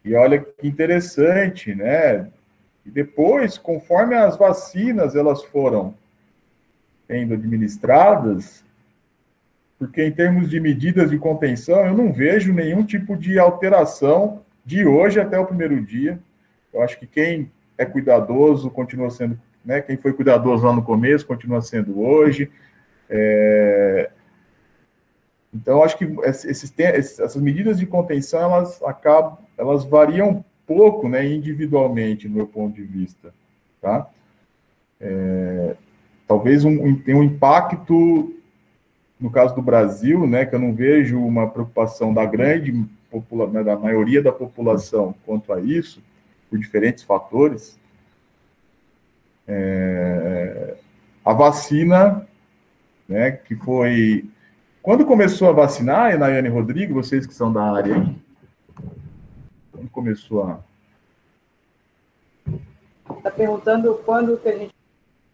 e 0.04 0.14
olha 0.16 0.40
que 0.40 0.68
interessante, 0.68 1.76
né? 1.76 2.28
E 2.86 2.90
depois, 2.90 3.58
conforme 3.58 4.16
as 4.16 4.38
vacinas 4.38 5.16
elas 5.16 5.44
foram 5.44 5.94
sendo 7.08 7.34
administradas, 7.34 8.64
porque 9.78 10.04
em 10.04 10.12
termos 10.12 10.50
de 10.50 10.60
medidas 10.60 11.10
de 11.10 11.18
contenção, 11.18 11.86
eu 11.86 11.94
não 11.94 12.12
vejo 12.12 12.54
nenhum 12.54 12.84
tipo 12.84 13.16
de 13.16 13.40
alteração 13.40 14.42
de 14.66 14.86
hoje 14.86 15.20
até 15.20 15.40
o 15.40 15.46
primeiro 15.46 15.82
dia. 15.82 16.20
Eu 16.74 16.82
acho 16.82 17.00
que 17.00 17.08
quem 17.08 17.52
é 17.78 17.86
cuidadoso 17.86 18.70
continua 18.70 19.10
sendo, 19.10 19.40
né? 19.64 19.82
Quem 19.82 19.98
foi 19.98 20.14
cuidadoso 20.14 20.66
lá 20.66 20.74
no 20.74 20.84
começo 20.84 21.26
continua 21.26 21.62
sendo 21.62 22.00
hoje. 22.02 22.52
É... 23.10 24.12
Então, 25.54 25.84
acho 25.84 25.98
que 25.98 26.06
esses, 26.24 26.74
essas 26.78 27.36
medidas 27.38 27.80
de 27.80 27.86
contenção, 27.86 28.54
elas 28.54 28.82
acabam, 28.84 29.38
elas 29.58 29.84
variam 29.84 30.46
pouco, 30.66 31.10
né, 31.10 31.26
individualmente, 31.26 32.28
no 32.28 32.36
meu 32.36 32.48
ponto 32.48 32.76
de 32.76 32.84
vista, 32.84 33.34
tá? 33.82 34.08
É... 35.02 35.76
Talvez 36.28 36.64
um, 36.64 36.96
tenha 36.96 37.18
um 37.18 37.24
impacto, 37.24 38.36
no 39.20 39.32
caso 39.32 39.56
do 39.56 39.64
Brasil, 39.64 40.28
né, 40.28 40.46
que 40.46 40.54
eu 40.54 40.60
não 40.60 40.76
vejo 40.76 41.20
uma 41.20 41.50
preocupação 41.50 42.14
da 42.14 42.24
grande 42.24 42.86
população, 43.10 43.54
né, 43.54 43.64
da 43.64 43.76
maioria 43.76 44.22
da 44.22 44.32
população 44.32 45.16
quanto 45.26 45.52
a 45.52 45.60
isso, 45.60 46.04
por 46.48 46.60
diferentes 46.60 47.04
fatores. 47.04 47.80
É... 49.48 50.76
A 51.26 51.34
vacina 51.34 52.28
né, 53.08 53.32
que 53.32 53.56
foi... 53.56 54.30
Quando 54.90 55.06
começou 55.06 55.48
a 55.48 55.52
vacinar, 55.52 56.18
Nayane 56.18 56.50
Rodrigo, 56.50 56.96
vocês 56.96 57.28
que 57.28 57.34
são 57.36 57.54
da 57.54 57.62
área 57.62 57.94
aí, 57.94 58.16
quando 59.72 59.88
começou 59.92 60.42
a... 60.42 60.60
Está 63.16 63.30
perguntando 63.30 64.02
quando 64.04 64.36
que 64.38 64.50
a 64.50 64.58
gente... 64.58 64.74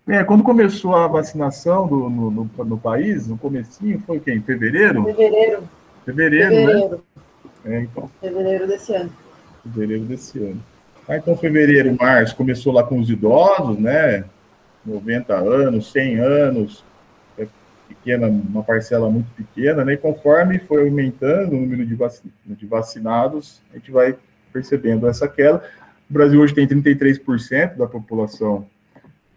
É, 0.10 0.26
quando 0.26 0.44
começou 0.44 0.94
a 0.94 1.08
vacinação 1.08 1.88
do, 1.88 2.10
no, 2.10 2.30
no, 2.30 2.66
no 2.66 2.78
país, 2.78 3.30
no 3.30 3.38
comecinho, 3.38 4.04
foi 4.06 4.20
quem? 4.20 4.42
Fevereiro? 4.42 5.06
Fevereiro. 5.06 5.64
Fevereiro, 6.04 6.50
Fevereiro. 6.50 7.04
né? 7.64 7.78
É, 7.78 7.82
então. 7.84 8.12
Fevereiro 8.20 8.68
desse 8.68 8.94
ano. 8.94 9.12
Fevereiro 9.64 10.04
desse 10.04 10.38
ano. 10.38 10.62
Ah, 11.08 11.16
então, 11.16 11.38
fevereiro, 11.38 11.96
março, 11.98 12.36
começou 12.36 12.74
lá 12.74 12.84
com 12.84 13.00
os 13.00 13.10
idosos, 13.10 13.80
né? 13.80 14.26
90 14.86 15.34
anos, 15.34 15.94
100 15.94 16.20
anos, 16.20 16.84
pequena, 17.88 18.28
uma 18.28 18.64
parcela 18.64 19.10
muito 19.10 19.30
pequena, 19.32 19.84
né? 19.86 19.94
E 19.94 19.98
conforme 19.98 20.60
foi 20.60 20.88
aumentando 20.88 21.56
o 21.56 21.60
número 21.60 21.86
de, 21.86 21.96
vac 21.96 22.14
de 22.46 22.66
vacinados, 22.66 23.62
a 23.72 23.78
gente 23.78 23.92
vai 23.92 24.18
percebendo 24.52 25.08
essa 25.08 25.28
queda. 25.28 25.64
O 26.10 26.14
Brasil 26.14 26.40
hoje 26.40 26.54
tem 26.54 26.68
33% 26.68 27.78
da 27.78 27.88
população 27.88 28.68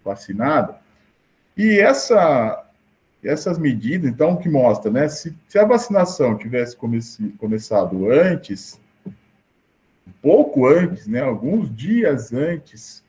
vacinada. 0.05 0.79
E 1.57 1.79
essa, 1.81 2.65
essas 3.23 3.59
medidas, 3.59 4.11
então, 4.11 4.37
que 4.37 4.49
mostra, 4.49 4.91
né? 4.91 5.09
Se, 5.09 5.37
se 5.49 5.59
a 5.59 5.65
vacinação 5.65 6.37
tivesse 6.37 6.77
comece, 6.77 7.35
começado 7.39 8.11
antes, 8.11 8.81
pouco 10.23 10.67
antes, 10.67 11.07
né? 11.07 11.21
Alguns 11.21 11.75
dias 11.75 12.33
antes, 12.33 13.05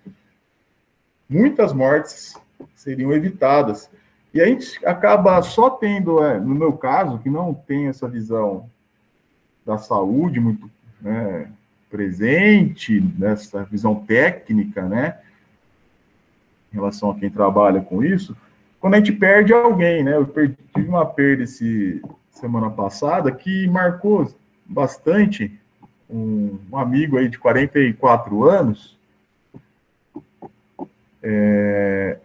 muitas 1.28 1.74
mortes 1.74 2.34
seriam 2.76 3.14
evitadas. 3.14 3.90
E 4.34 4.42
a 4.42 4.46
gente 4.46 4.86
acaba 4.86 5.42
só 5.42 5.70
tendo, 5.70 6.24
é, 6.24 6.40
no 6.40 6.54
meu 6.54 6.74
caso, 6.74 7.20
que 7.20 7.30
não 7.30 7.54
tem 7.54 7.88
essa 7.88 8.08
visão 8.08 8.70
da 9.66 9.78
saúde 9.78 10.40
muito 10.40 10.70
né, 11.02 11.52
presente, 11.90 13.02
nessa 13.18 13.64
visão 13.64 13.96
técnica, 13.96 14.84
né, 14.84 15.18
em 16.72 16.76
relação 16.76 17.12
a 17.12 17.16
quem 17.16 17.30
trabalha 17.30 17.82
com 17.82 18.04
isso, 18.04 18.36
quando 18.80 18.94
a 18.94 18.98
gente 18.98 19.12
perde 19.12 19.52
alguém, 19.52 20.04
né? 20.04 20.16
Eu 20.16 20.26
perdi, 20.26 20.56
tive 20.74 20.88
uma 20.88 21.06
perda 21.06 21.44
esse, 21.44 22.02
semana 22.32 22.70
passada 22.70 23.32
que 23.32 23.68
marcou 23.68 24.34
bastante 24.66 25.60
um, 26.10 26.58
um 26.72 26.78
amigo 26.78 27.18
aí 27.18 27.28
de 27.28 27.38
44 27.38 28.44
anos, 28.46 28.98
é, 31.22 32.18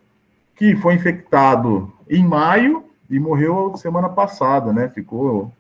que 0.54 0.76
foi 0.76 0.94
infectado 0.94 1.92
em 2.08 2.24
maio 2.24 2.84
e 3.10 3.18
morreu 3.18 3.76
semana 3.76 4.08
passada, 4.08 4.72
né? 4.72 4.88
Ficou 4.88 5.52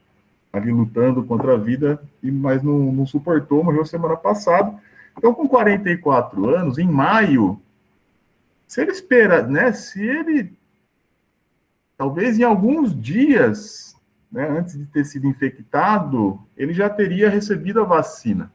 ali 0.52 0.70
lutando 0.70 1.24
contra 1.24 1.54
a 1.54 1.58
vida, 1.58 2.00
mas 2.22 2.62
não, 2.62 2.92
não 2.92 3.06
suportou, 3.06 3.64
morreu 3.64 3.84
semana 3.84 4.16
passada. 4.16 4.74
Então, 5.16 5.34
com 5.34 5.48
44 5.48 6.48
anos, 6.48 6.78
em 6.78 6.88
maio, 6.88 7.60
se 8.66 8.80
ele 8.80 8.92
espera, 8.92 9.42
né? 9.46 9.72
Se 9.72 10.00
ele 10.00 10.52
talvez 11.96 12.38
em 12.38 12.42
alguns 12.42 12.98
dias, 12.98 13.96
né, 14.30 14.48
antes 14.48 14.76
de 14.76 14.86
ter 14.86 15.04
sido 15.04 15.26
infectado, 15.26 16.40
ele 16.56 16.72
já 16.72 16.90
teria 16.90 17.30
recebido 17.30 17.80
a 17.80 17.84
vacina. 17.84 18.52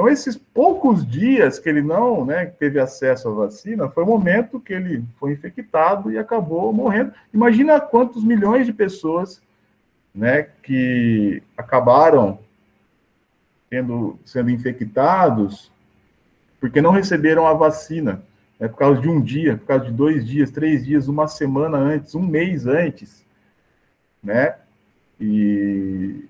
Então, 0.00 0.08
esses 0.10 0.34
poucos 0.34 1.06
dias 1.06 1.58
que 1.58 1.68
ele 1.68 1.82
não 1.82 2.24
né, 2.24 2.46
teve 2.46 2.80
acesso 2.80 3.28
à 3.28 3.32
vacina, 3.32 3.86
foi 3.86 4.02
o 4.02 4.06
momento 4.06 4.58
que 4.58 4.72
ele 4.72 5.04
foi 5.18 5.32
infectado 5.32 6.10
e 6.10 6.16
acabou 6.16 6.72
morrendo. 6.72 7.12
Imagina 7.34 7.78
quantos 7.78 8.24
milhões 8.24 8.64
de 8.64 8.72
pessoas 8.72 9.42
né, 10.14 10.44
que 10.62 11.42
acabaram 11.54 12.38
tendo, 13.68 14.18
sendo 14.24 14.48
infectados 14.48 15.70
porque 16.58 16.80
não 16.80 16.92
receberam 16.92 17.46
a 17.46 17.52
vacina, 17.52 18.22
né, 18.58 18.68
por 18.68 18.78
causa 18.78 19.02
de 19.02 19.08
um 19.10 19.20
dia, 19.20 19.58
por 19.58 19.66
causa 19.66 19.84
de 19.84 19.92
dois 19.92 20.26
dias, 20.26 20.50
três 20.50 20.82
dias, 20.82 21.08
uma 21.08 21.28
semana 21.28 21.76
antes, 21.76 22.14
um 22.14 22.26
mês 22.26 22.66
antes, 22.66 23.22
né? 24.24 24.56
E 25.20 26.24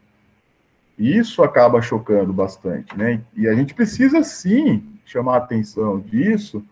isso 1.00 1.42
acaba 1.42 1.80
chocando 1.80 2.30
bastante, 2.30 2.96
né? 2.96 3.22
E 3.34 3.48
a 3.48 3.54
gente 3.54 3.72
precisa 3.72 4.22
sim 4.22 4.98
chamar 5.06 5.34
a 5.34 5.38
atenção 5.38 5.98
disso, 5.98 6.62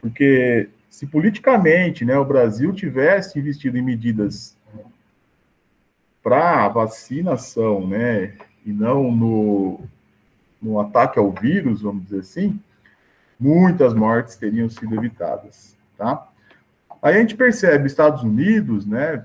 porque 0.00 0.68
se 0.88 1.04
politicamente, 1.06 2.04
né, 2.04 2.16
o 2.16 2.24
Brasil 2.24 2.72
tivesse 2.72 3.38
investido 3.38 3.76
em 3.76 3.82
medidas 3.82 4.56
para 6.22 6.68
vacinação, 6.68 7.86
né, 7.86 8.36
e 8.64 8.72
não 8.72 9.10
no, 9.10 9.80
no 10.62 10.80
ataque 10.80 11.18
ao 11.18 11.32
vírus, 11.32 11.82
vamos 11.82 12.04
dizer 12.04 12.20
assim, 12.20 12.60
muitas 13.38 13.94
mortes 13.94 14.36
teriam 14.36 14.68
sido 14.68 14.94
evitadas, 14.94 15.76
tá? 15.98 16.28
Aí 17.02 17.16
a 17.16 17.20
gente 17.20 17.34
percebe, 17.34 17.86
Estados 17.86 18.22
Unidos, 18.22 18.86
né, 18.86 19.24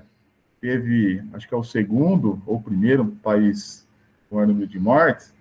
teve, 0.60 1.22
acho 1.32 1.46
que 1.46 1.54
é 1.54 1.56
o 1.56 1.62
segundo 1.62 2.42
ou 2.44 2.60
primeiro 2.60 3.06
país 3.22 3.85
o 4.30 4.46
número 4.46 4.66
de 4.66 4.78
mortes, 4.78 5.34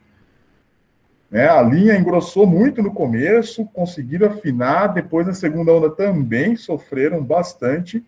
né, 1.30 1.50
a 1.50 1.62
linha 1.62 1.98
engrossou 1.98 2.46
muito 2.46 2.82
no 2.82 2.94
começo, 2.94 3.66
conseguiram 3.66 4.28
afinar, 4.28 4.88
depois 4.88 5.26
na 5.26 5.34
segunda 5.34 5.72
onda 5.74 5.90
também 5.90 6.56
sofreram 6.56 7.24
bastante, 7.24 8.06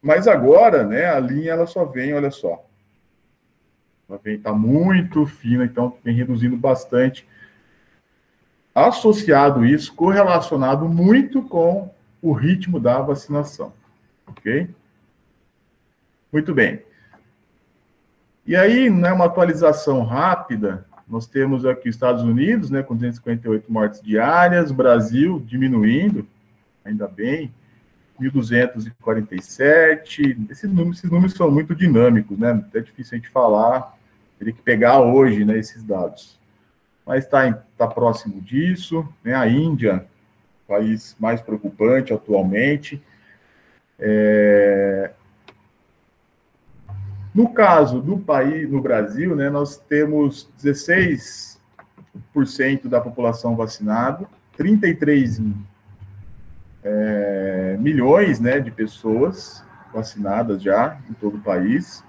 mas 0.00 0.28
agora, 0.28 0.86
né, 0.86 1.06
a 1.06 1.18
linha 1.18 1.52
ela 1.52 1.66
só 1.66 1.84
vem, 1.84 2.14
olha 2.14 2.30
só, 2.30 2.64
ela 4.08 4.20
vem, 4.22 4.38
tá 4.38 4.52
muito 4.52 5.26
fina, 5.26 5.64
então 5.64 5.96
vem 6.04 6.14
reduzindo 6.14 6.56
bastante. 6.56 7.26
Associado 8.72 9.64
isso, 9.64 9.94
correlacionado 9.94 10.88
muito 10.88 11.42
com 11.42 11.90
o 12.22 12.32
ritmo 12.32 12.78
da 12.78 13.00
vacinação, 13.00 13.72
ok? 14.26 14.68
Muito 16.30 16.54
bem. 16.54 16.82
E 18.46 18.54
aí, 18.54 18.88
né, 18.88 19.12
uma 19.12 19.24
atualização 19.24 20.04
rápida, 20.04 20.86
nós 21.08 21.26
temos 21.26 21.66
aqui 21.66 21.88
os 21.88 21.96
Estados 21.96 22.22
Unidos, 22.22 22.70
né, 22.70 22.80
com 22.82 22.94
258 22.94 23.72
mortes 23.72 24.00
diárias, 24.00 24.70
Brasil 24.70 25.42
diminuindo, 25.44 26.24
ainda 26.84 27.08
bem, 27.08 27.52
1.247. 28.20 30.50
Esses 30.50 30.70
números, 30.70 30.98
esses 30.98 31.10
números 31.10 31.34
são 31.34 31.50
muito 31.50 31.74
dinâmicos, 31.74 32.38
né? 32.38 32.64
É 32.72 32.80
difícil 32.80 33.14
a 33.14 33.16
gente 33.18 33.28
falar, 33.28 33.94
teria 34.38 34.54
que 34.54 34.62
pegar 34.62 35.00
hoje 35.00 35.44
né, 35.44 35.58
esses 35.58 35.82
dados. 35.82 36.38
Mas 37.04 37.24
está 37.24 37.52
tá 37.76 37.86
próximo 37.86 38.40
disso. 38.40 39.06
Né? 39.22 39.34
A 39.34 39.46
Índia, 39.48 40.06
país 40.66 41.14
mais 41.18 41.40
preocupante 41.40 42.12
atualmente. 42.12 43.02
É... 43.98 45.10
No 47.36 47.50
caso 47.50 48.00
do 48.00 48.16
país, 48.16 48.66
no 48.66 48.80
Brasil, 48.80 49.36
né, 49.36 49.50
nós 49.50 49.76
temos 49.76 50.50
16% 50.58 51.58
da 52.88 52.98
população 52.98 53.54
vacinada, 53.54 54.26
33 54.56 55.42
é, 56.82 57.76
milhões 57.78 58.40
né, 58.40 58.58
de 58.58 58.70
pessoas 58.70 59.62
vacinadas 59.92 60.62
já 60.62 60.98
em 61.10 61.12
todo 61.12 61.36
o 61.36 61.40
país. 61.42 62.02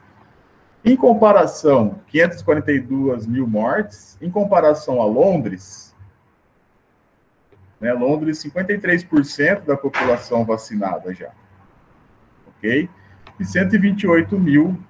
Em 0.85 0.95
comparação, 0.95 1.99
542 2.07 3.27
mil 3.27 3.45
mortes. 3.45 4.17
Em 4.21 4.31
comparação 4.31 5.01
a 5.01 5.05
Londres, 5.05 5.93
né, 7.81 7.91
Londres, 7.91 8.41
53% 8.45 9.65
da 9.65 9.75
população 9.75 10.45
vacinada 10.45 11.13
já. 11.13 11.31
Ok? 12.47 12.89
E 13.37 13.43
128 13.43 14.39
mil 14.39 14.81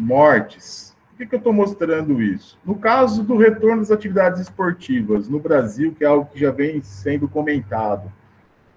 mortes. 0.00 0.96
Por 1.10 1.18
que, 1.18 1.26
que 1.26 1.34
eu 1.34 1.38
estou 1.38 1.52
mostrando 1.52 2.22
isso? 2.22 2.58
No 2.64 2.74
caso 2.74 3.22
do 3.22 3.36
retorno 3.36 3.78
das 3.78 3.90
atividades 3.90 4.40
esportivas 4.40 5.28
no 5.28 5.38
Brasil, 5.38 5.94
que 5.94 6.04
é 6.04 6.06
algo 6.06 6.30
que 6.32 6.40
já 6.40 6.50
vem 6.50 6.80
sendo 6.80 7.28
comentado, 7.28 8.10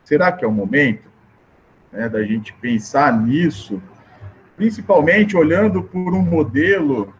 será 0.03 0.31
que 0.31 0.43
é 0.43 0.47
o 0.47 0.51
momento 0.51 1.09
né, 1.91 2.09
da 2.09 2.23
gente 2.23 2.53
pensar 2.53 3.17
nisso 3.21 3.81
principalmente 4.55 5.35
olhando 5.35 5.83
por 5.83 6.13
um 6.13 6.21
modelo 6.21 7.13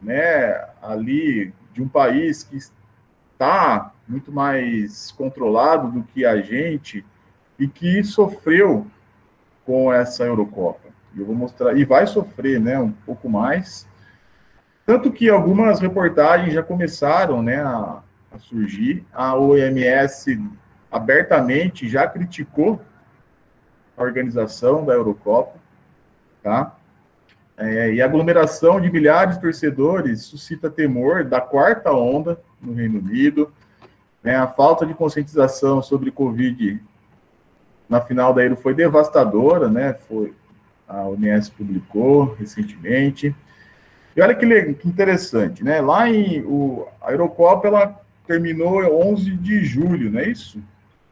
né, 0.00 0.68
ali 0.80 1.52
de 1.72 1.82
um 1.82 1.88
país 1.88 2.42
que 2.42 2.56
está 2.56 3.92
muito 4.08 4.32
mais 4.32 5.10
controlado 5.12 5.90
do 5.90 6.02
que 6.02 6.24
a 6.24 6.40
gente 6.40 7.04
e 7.58 7.68
que 7.68 8.02
sofreu 8.02 8.86
com 9.64 9.92
essa 9.92 10.24
Eurocopa. 10.24 10.88
Eu 11.16 11.26
vou 11.26 11.34
mostrar 11.34 11.76
e 11.76 11.84
vai 11.84 12.06
sofrer, 12.06 12.60
né, 12.60 12.78
um 12.78 12.92
pouco 12.92 13.28
mais. 13.28 13.88
Tanto 14.86 15.10
que 15.12 15.28
algumas 15.28 15.80
reportagens 15.80 16.52
já 16.52 16.62
começaram, 16.62 17.42
né, 17.42 17.62
a, 17.62 18.00
a 18.32 18.38
surgir. 18.38 19.04
A 19.12 19.36
OMS 19.36 20.40
abertamente 20.90 21.88
já 21.88 22.06
criticou 22.06 22.80
a 23.96 24.02
organização 24.02 24.84
da 24.84 24.94
Eurocopa, 24.94 25.58
tá? 26.42 26.76
É, 27.56 27.92
e 27.92 28.00
a 28.00 28.06
aglomeração 28.06 28.80
de 28.80 28.90
milhares 28.90 29.34
de 29.34 29.42
torcedores 29.42 30.22
suscita 30.22 30.70
temor 30.70 31.24
da 31.24 31.40
quarta 31.40 31.92
onda 31.92 32.40
no 32.60 32.72
Reino 32.72 32.98
Unido, 32.98 33.52
né? 34.22 34.36
A 34.36 34.46
falta 34.46 34.86
de 34.86 34.94
conscientização 34.94 35.82
sobre 35.82 36.10
Covid 36.10 36.82
na 37.88 38.00
final 38.00 38.32
da 38.32 38.42
Euro 38.42 38.56
foi 38.56 38.72
devastadora, 38.72 39.68
né? 39.68 39.92
Foi 39.92 40.32
a 40.90 41.08
OMS 41.08 41.50
publicou 41.52 42.34
recentemente. 42.34 43.34
E 44.16 44.20
olha 44.20 44.34
que, 44.34 44.74
que 44.74 44.88
interessante, 44.88 45.62
né? 45.62 45.80
Lá 45.80 46.10
em 46.10 46.42
o, 46.42 46.86
a 47.00 47.12
Eurocopa 47.12 47.68
ela 47.68 48.00
terminou 48.26 48.82
11 49.08 49.30
de 49.36 49.64
julho, 49.64 50.10
não 50.10 50.20
é 50.20 50.28
isso? 50.28 50.60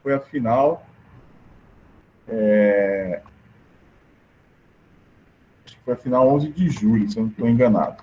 Foi 0.02 0.12
a 0.12 0.20
final 0.20 0.84
é... 2.28 3.22
Acho 5.64 5.76
que 5.76 5.82
foi 5.84 5.94
a 5.94 5.96
final 5.96 6.28
11 6.28 6.48
de 6.48 6.68
julho, 6.68 7.08
se 7.08 7.16
eu 7.16 7.22
não 7.22 7.30
estou 7.30 7.48
enganado. 7.48 8.02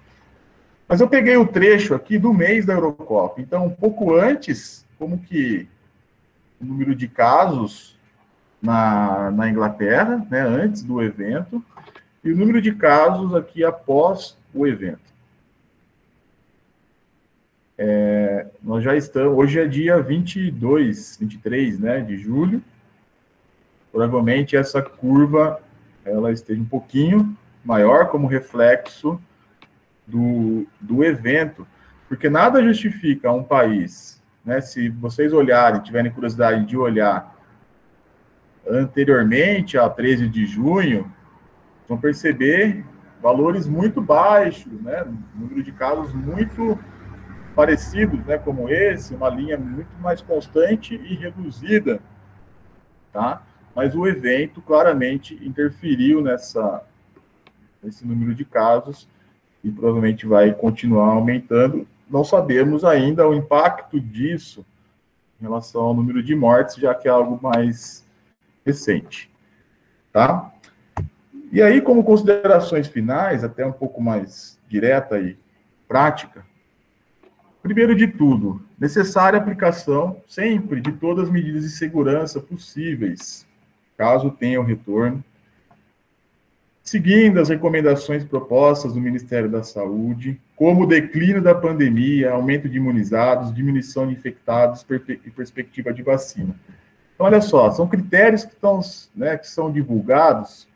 Mas 0.88 1.01
eu 1.01 1.07
peguei 1.07 1.35
o 1.38 1.47
trecho 1.47 1.93
aqui 1.93 2.17
do 2.17 2.33
mês 2.33 2.65
da 2.65 2.73
Eurocopa. 2.73 3.41
Então, 3.41 3.65
um 3.65 3.71
pouco 3.71 4.15
antes, 4.15 4.85
como 4.97 5.17
que 5.17 5.67
o 6.59 6.65
número 6.65 6.95
de 6.95 7.07
casos 7.07 7.94
na, 8.65 9.31
na 9.31 9.50
Inglaterra, 9.50 10.25
né, 10.29 10.42
antes 10.42 10.81
do 10.81 11.02
evento, 11.02 11.63
e 12.23 12.31
o 12.31 12.35
número 12.35 12.60
de 12.60 12.73
casos 12.73 13.33
aqui 13.35 13.63
após 13.63 14.35
o 14.54 14.65
evento. 14.65 15.06
É, 17.77 18.48
nós 18.63 18.83
já 18.83 18.96
estamos, 18.96 19.37
hoje 19.37 19.60
é 19.60 19.67
dia 19.67 20.02
22, 20.02 21.17
23, 21.19 21.79
né, 21.79 22.02
de 22.02 22.17
julho, 22.17 22.63
provavelmente 23.92 24.58
essa 24.58 24.81
curva 24.81 25.62
ela 26.04 26.31
esteja 26.31 26.62
um 26.62 26.65
pouquinho 26.65 27.37
maior 27.63 28.10
como 28.10 28.27
reflexo 28.27 29.19
do, 30.06 30.65
do 30.79 31.04
evento, 31.04 31.67
porque 32.08 32.29
nada 32.29 32.63
justifica 32.63 33.31
um 33.31 33.44
país, 33.44 34.21
né, 34.44 34.62
se 34.62 34.89
vocês 34.89 35.33
olharem, 35.33 35.81
tiverem 35.81 36.12
curiosidade 36.12 36.65
de 36.65 36.77
olhar 36.77 37.35
anteriormente 38.67 39.77
a 39.77 39.89
13 39.89 40.27
de 40.27 40.45
junho, 40.45 41.11
vão 41.87 41.97
perceber 41.97 42.85
valores 43.21 43.67
muito 43.67 44.01
baixos, 44.01 44.71
né, 44.81 45.05
número 45.33 45.63
de 45.63 45.71
casos 45.71 46.13
muito 46.13 46.79
parecidos, 47.55 48.23
né, 48.25 48.37
como 48.37 48.69
esse, 48.69 49.15
uma 49.15 49.29
linha 49.29 49.57
muito 49.57 49.95
mais 49.99 50.21
constante 50.21 50.95
e 50.95 51.15
reduzida, 51.15 51.99
tá? 53.11 53.41
mas 53.75 53.93
o 53.93 54.07
evento 54.07 54.61
claramente 54.61 55.35
interferiu 55.45 56.21
nessa, 56.21 56.81
nesse 57.83 58.07
número 58.07 58.33
de 58.33 58.45
casos 58.45 59.07
e 59.61 59.69
provavelmente 59.69 60.25
vai 60.25 60.53
continuar 60.53 61.09
aumentando. 61.09 61.85
Não 62.09 62.23
sabemos 62.23 62.85
ainda 62.85 63.27
o 63.27 63.33
impacto 63.33 63.99
disso 63.99 64.65
em 65.39 65.43
relação 65.43 65.81
ao 65.81 65.93
número 65.93 66.23
de 66.23 66.33
mortes, 66.33 66.75
já 66.75 66.95
que 66.95 67.07
é 67.07 67.11
algo 67.11 67.37
mais 67.41 68.04
recente. 68.65 69.29
Tá? 70.11 70.51
E 71.51 71.61
aí, 71.61 71.79
como 71.81 72.03
considerações 72.03 72.87
finais, 72.87 73.43
até 73.43 73.65
um 73.65 73.71
pouco 73.71 74.01
mais 74.01 74.59
direta 74.67 75.19
e 75.19 75.37
prática, 75.87 76.45
primeiro 77.61 77.95
de 77.95 78.07
tudo, 78.07 78.61
necessária 78.79 79.39
aplicação 79.39 80.21
sempre 80.27 80.81
de 80.81 80.91
todas 80.91 81.25
as 81.25 81.29
medidas 81.29 81.63
de 81.63 81.69
segurança 81.69 82.39
possíveis, 82.39 83.47
caso 83.97 84.31
tenha 84.31 84.59
o 84.59 84.63
retorno, 84.63 85.23
seguindo 86.83 87.39
as 87.39 87.49
recomendações 87.49 88.23
propostas 88.23 88.93
do 88.93 89.01
Ministério 89.01 89.49
da 89.49 89.63
Saúde, 89.63 90.39
como 90.55 90.83
o 90.83 90.87
declínio 90.87 91.41
da 91.41 91.55
pandemia, 91.55 92.31
aumento 92.31 92.69
de 92.69 92.77
imunizados, 92.77 93.53
diminuição 93.53 94.07
de 94.07 94.13
infectados 94.13 94.85
e 95.25 95.31
perspectiva 95.31 95.91
de 95.91 96.03
vacina. 96.03 96.55
Então, 97.15 97.25
olha 97.25 97.41
só, 97.41 97.71
são 97.71 97.87
critérios 97.87 98.43
que, 98.43 98.53
estão, 98.53 98.81
né, 99.15 99.37
que 99.37 99.47
são 99.47 99.71
divulgados, 99.71 100.67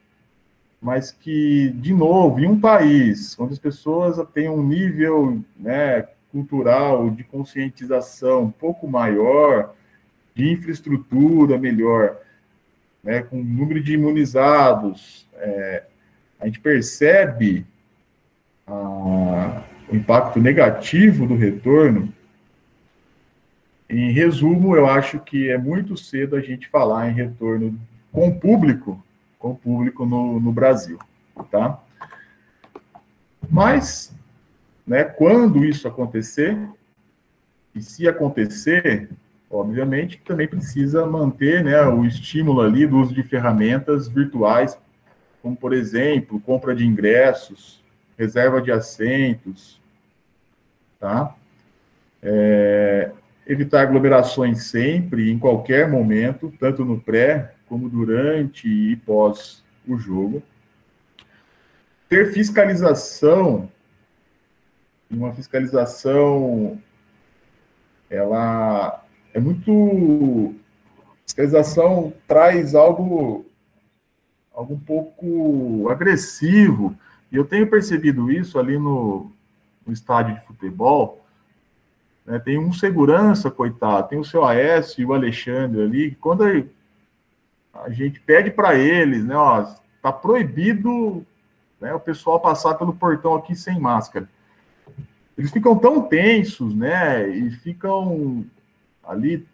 mas 0.82 1.12
que, 1.12 1.70
de 1.76 1.94
novo, 1.94 2.40
em 2.40 2.48
um 2.48 2.60
país 2.60 3.38
onde 3.38 3.54
as 3.54 3.60
pessoas 3.60 4.18
têm 4.34 4.50
um 4.50 4.64
nível 4.64 5.44
né, 5.58 6.08
cultural, 6.32 7.10
de 7.10 7.24
conscientização 7.26 8.44
um 8.44 8.52
pouco 8.52 8.88
maior, 8.88 9.76
de 10.34 10.50
infraestrutura 10.50 11.58
melhor, 11.58 12.18
né, 13.04 13.22
com 13.22 13.44
número 13.44 13.84
de 13.84 13.94
imunizados, 13.94 15.28
é, 15.36 15.84
a 16.40 16.46
gente 16.46 16.62
percebe 16.62 17.66
a, 18.66 19.64
o 19.90 19.96
impacto 19.96 20.40
negativo 20.40 21.28
do 21.28 21.36
retorno. 21.36 22.14
Em 23.90 24.12
resumo, 24.12 24.76
eu 24.76 24.88
acho 24.88 25.20
que 25.20 25.50
é 25.50 25.58
muito 25.58 25.98
cedo 25.98 26.36
a 26.36 26.42
gente 26.42 26.68
falar 26.68 27.10
em 27.10 27.14
retorno 27.14 27.80
com 28.12 28.28
o 28.28 28.40
público, 28.40 29.04
com 29.40 29.56
público 29.56 30.06
no, 30.06 30.40
no 30.40 30.52
Brasil, 30.52 31.00
tá? 31.50 31.82
Mas, 33.50 34.14
né, 34.86 35.04
quando 35.04 35.66
isso 35.66 35.88
acontecer, 35.88 36.56
e 37.74 37.82
se 37.82 38.08
acontecer, 38.08 39.10
obviamente 39.50 40.22
também 40.24 40.48
precisa 40.48 41.06
manter 41.06 41.64
né, 41.64 41.82
o 41.84 42.06
estímulo 42.06 42.62
ali 42.62 42.86
do 42.86 42.98
uso 42.98 43.14
de 43.14 43.24
ferramentas 43.24 44.08
virtuais 44.08 44.78
como, 45.42 45.56
por 45.56 45.74
exemplo, 45.74 46.40
compra 46.40 46.76
de 46.76 46.86
ingressos, 46.86 47.82
reserva 48.18 48.62
de 48.62 48.72
assentos, 48.72 49.82
tá? 51.00 51.34
É, 52.22 53.12
evitar 53.46 53.82
aglomerações 53.82 54.66
sempre, 54.66 55.32
em 55.32 55.40
qualquer 55.40 55.90
momento, 55.90 56.54
tanto 56.60 56.86
no 56.86 57.00
pré, 57.00 57.56
como 57.68 57.90
durante 57.90 58.68
e 58.68 58.96
pós 58.98 59.64
o 59.88 59.98
jogo. 59.98 60.42
Ter 62.08 62.32
fiscalização, 62.34 63.70
uma 65.10 65.34
fiscalização, 65.34 66.82
ela 68.10 69.04
é 69.34 69.40
muito. 69.40 70.56
Fiscalização 71.26 72.12
traz 72.28 72.74
algo 72.74 73.46
algo 74.60 74.74
um 74.74 74.80
pouco 74.80 75.90
agressivo. 75.90 76.96
E 77.32 77.36
eu 77.36 77.46
tenho 77.46 77.70
percebido 77.70 78.32
isso 78.32 78.60
ali 78.60 78.78
no, 78.78 79.32
no 79.86 79.94
estádio 79.94 80.36
de 80.36 80.46
futebol. 80.46 81.26
Né? 82.30 82.38
Tem 82.38 82.60
um 82.60 82.72
segurança, 82.72 83.50
coitado, 83.50 84.08
tem 84.08 84.20
o 84.20 84.24
seu 84.24 84.46
Aécio 84.46 85.02
e 85.02 85.06
o 85.06 85.14
Alexandre 85.14 85.82
ali. 85.82 86.16
Quando 86.22 86.44
a 87.74 87.90
gente 87.90 88.20
pede 88.20 88.52
para 88.52 88.76
eles, 88.76 89.26
né, 89.26 89.36
ó, 89.36 89.66
tá 90.02 90.14
proibido 90.14 91.26
né, 91.82 91.92
o 91.94 92.00
pessoal 92.00 92.40
passar 92.40 92.76
pelo 92.76 92.94
portão 92.94 93.34
aqui 93.34 93.56
sem 93.56 93.80
máscara. 93.80 94.30
Eles 95.36 95.52
ficam 95.52 95.76
tão 95.76 96.02
tensos, 96.02 96.76
né, 96.76 97.28
e 97.30 97.50
ficam 97.50 98.46
ali 99.04 99.48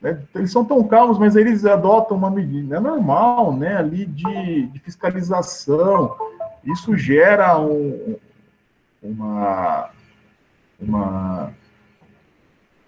né? 0.00 0.22
Eles 0.34 0.52
são 0.52 0.64
tão 0.64 0.86
calmos, 0.86 1.18
mas 1.18 1.34
eles 1.34 1.64
adotam 1.64 2.16
uma 2.16 2.30
medida 2.30 2.76
é 2.76 2.80
normal, 2.80 3.52
né, 3.56 3.76
ali 3.76 4.06
de, 4.06 4.66
de 4.68 4.78
fiscalização. 4.78 6.16
Isso 6.64 6.96
gera 6.96 7.58
um, 7.58 8.16
uma, 9.02 9.90
uma, 10.80 11.52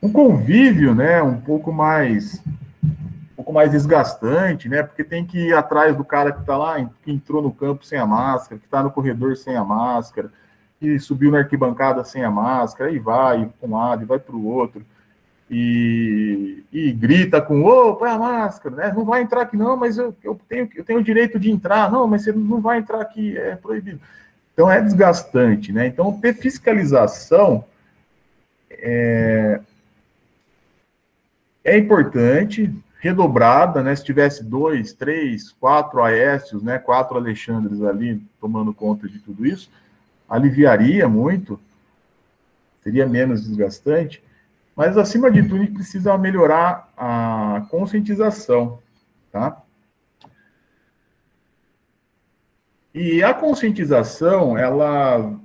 um 0.02 0.10
convívio, 0.10 0.94
né, 0.94 1.22
um 1.22 1.40
pouco 1.40 1.72
mais 1.72 2.42
um 2.82 3.42
pouco 3.42 3.52
mais 3.52 3.70
desgastante, 3.70 4.68
né, 4.68 4.82
porque 4.82 5.02
tem 5.02 5.24
que 5.24 5.48
ir 5.48 5.54
atrás 5.54 5.96
do 5.96 6.04
cara 6.04 6.30
que 6.30 6.40
está 6.40 6.56
lá, 6.58 6.76
que 7.02 7.10
entrou 7.10 7.40
no 7.42 7.50
campo 7.50 7.84
sem 7.84 7.98
a 7.98 8.06
máscara, 8.06 8.58
que 8.58 8.66
está 8.66 8.82
no 8.82 8.90
corredor 8.90 9.36
sem 9.36 9.56
a 9.56 9.64
máscara, 9.64 10.30
que 10.78 10.98
subiu 10.98 11.30
na 11.30 11.38
arquibancada 11.38 12.04
sem 12.04 12.22
a 12.22 12.30
máscara, 12.30 12.90
e 12.90 12.98
vai 12.98 13.50
para 13.58 13.68
um 13.68 13.74
lado 13.74 14.02
e 14.02 14.06
vai 14.06 14.18
para 14.18 14.36
o 14.36 14.46
outro 14.46 14.84
e, 15.50 16.62
e 16.72 16.92
grita 16.92 17.42
com, 17.42 17.64
ô, 17.64 17.96
põe 17.96 18.08
a 18.08 18.18
máscara, 18.18 18.76
né? 18.76 18.92
Não 18.94 19.04
vai 19.04 19.22
entrar 19.22 19.42
aqui 19.42 19.56
não, 19.56 19.76
mas 19.76 19.98
eu, 19.98 20.14
eu, 20.22 20.40
tenho, 20.48 20.68
eu 20.76 20.84
tenho 20.84 21.00
o 21.00 21.02
direito 21.02 21.40
de 21.40 21.50
entrar. 21.50 21.90
Não, 21.90 22.06
mas 22.06 22.22
você 22.22 22.32
não 22.32 22.60
vai 22.60 22.78
entrar 22.78 23.00
aqui, 23.00 23.36
é 23.36 23.56
proibido. 23.56 24.00
Então 24.54 24.70
é 24.70 24.80
desgastante, 24.80 25.72
né? 25.72 25.88
Então 25.88 26.12
ter 26.20 26.34
fiscalização 26.34 27.64
é, 28.70 29.60
é 31.64 31.76
importante, 31.76 32.72
redobrada, 33.00 33.82
né? 33.82 33.96
Se 33.96 34.04
tivesse 34.04 34.44
dois, 34.44 34.92
três, 34.92 35.52
quatro 35.52 36.02
Aécios, 36.02 36.62
né? 36.62 36.78
Quatro 36.78 37.16
Alexandres 37.16 37.82
ali 37.82 38.22
tomando 38.40 38.74
conta 38.74 39.08
de 39.08 39.18
tudo 39.18 39.46
isso, 39.46 39.70
aliviaria 40.28 41.08
muito, 41.08 41.58
seria 42.82 43.06
menos 43.06 43.46
desgastante. 43.46 44.22
Mas, 44.76 44.96
acima 44.96 45.30
de 45.30 45.42
tudo, 45.42 45.56
a 45.56 45.58
gente 45.60 45.74
precisa 45.74 46.16
melhorar 46.16 46.90
a 46.96 47.66
conscientização, 47.70 48.78
tá? 49.32 49.60
E 52.94 53.22
a 53.22 53.32
conscientização, 53.32 54.58
ela, 54.58 55.38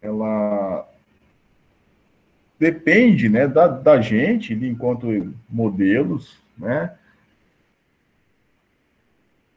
ela 0.00 0.88
depende 2.58 3.28
né, 3.28 3.46
da, 3.46 3.66
da 3.66 4.00
gente, 4.00 4.54
enquanto 4.54 5.34
modelos, 5.48 6.38
né? 6.56 6.94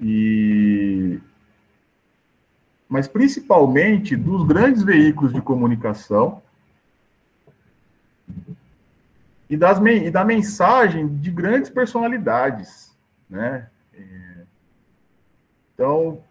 E, 0.01 1.19
mas 2.87 3.07
principalmente 3.07 4.15
dos 4.15 4.45
grandes 4.45 4.81
veículos 4.81 5.33
de 5.33 5.41
comunicação, 5.41 6.41
e, 9.49 9.57
das, 9.57 9.79
e 9.79 10.11
da 10.11 10.23
mensagem 10.23 11.07
de 11.07 11.31
grandes 11.31 11.69
personalidades, 11.69 12.95
né? 13.29 13.67
É, 13.93 14.43
então, 15.73 16.21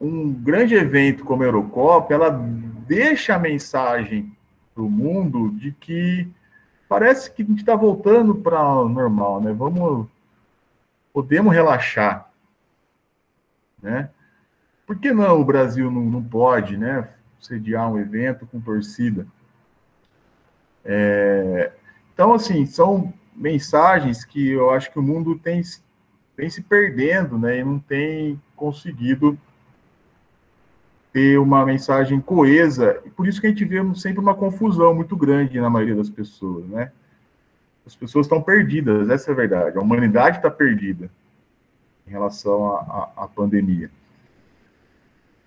um 0.00 0.32
grande 0.32 0.74
evento 0.74 1.24
como 1.24 1.42
a 1.42 1.46
Eurocopa, 1.46 2.14
ela 2.14 2.30
deixa 2.30 3.34
a 3.34 3.38
mensagem 3.38 4.36
para 4.76 4.84
o 4.84 4.90
mundo 4.90 5.50
de 5.52 5.72
que 5.72 6.28
parece 6.86 7.30
que 7.30 7.42
a 7.42 7.46
gente 7.46 7.60
está 7.60 7.74
voltando 7.74 8.34
para 8.34 8.58
normal, 8.84 9.40
né? 9.40 9.50
Vamos, 9.54 10.06
podemos 11.14 11.54
relaxar, 11.54 12.30
né? 13.82 14.10
Por 14.86 14.98
que 14.98 15.12
não 15.12 15.40
o 15.40 15.44
Brasil 15.44 15.90
não, 15.90 16.02
não 16.02 16.22
pode, 16.22 16.76
né? 16.76 17.08
Sediar 17.40 17.90
um 17.90 17.98
evento 17.98 18.46
com 18.46 18.60
torcida? 18.60 19.26
É, 20.84 21.72
então, 22.12 22.34
assim, 22.34 22.66
são 22.66 23.14
mensagens 23.34 24.24
que 24.26 24.50
eu 24.50 24.70
acho 24.70 24.92
que 24.92 24.98
o 24.98 25.02
mundo 25.02 25.38
tem, 25.38 25.62
tem 26.36 26.50
se 26.50 26.62
perdendo, 26.62 27.38
né? 27.38 27.58
E 27.58 27.64
não 27.64 27.78
tem 27.78 28.40
conseguido 28.54 29.38
ter 31.16 31.38
uma 31.38 31.64
mensagem 31.64 32.20
coesa. 32.20 33.00
E 33.06 33.08
por 33.08 33.26
isso 33.26 33.40
que 33.40 33.46
a 33.46 33.50
gente 33.50 33.64
vê 33.64 33.78
sempre 33.94 34.20
uma 34.20 34.34
confusão 34.34 34.94
muito 34.94 35.16
grande 35.16 35.58
na 35.58 35.70
maioria 35.70 35.94
das 35.94 36.10
pessoas, 36.10 36.66
né? 36.66 36.92
As 37.86 37.96
pessoas 37.96 38.26
estão 38.26 38.42
perdidas, 38.42 39.08
essa 39.08 39.30
é 39.30 39.32
a 39.32 39.34
verdade. 39.34 39.78
A 39.78 39.80
humanidade 39.80 40.36
está 40.36 40.50
perdida 40.50 41.08
em 42.06 42.10
relação 42.10 42.66
à 43.16 43.26
pandemia. 43.34 43.90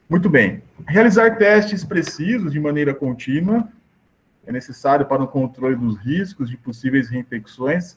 Muito 0.09 0.27
bem. 0.27 0.63
Realizar 0.87 1.37
testes 1.37 1.83
precisos 1.83 2.51
de 2.51 2.59
maneira 2.59 2.91
contínua 2.91 3.69
é 4.47 4.51
necessário 4.51 5.05
para 5.05 5.21
o 5.21 5.27
controle 5.27 5.75
dos 5.75 5.97
riscos 5.97 6.49
de 6.49 6.57
possíveis 6.57 7.09
reinfecções. 7.09 7.95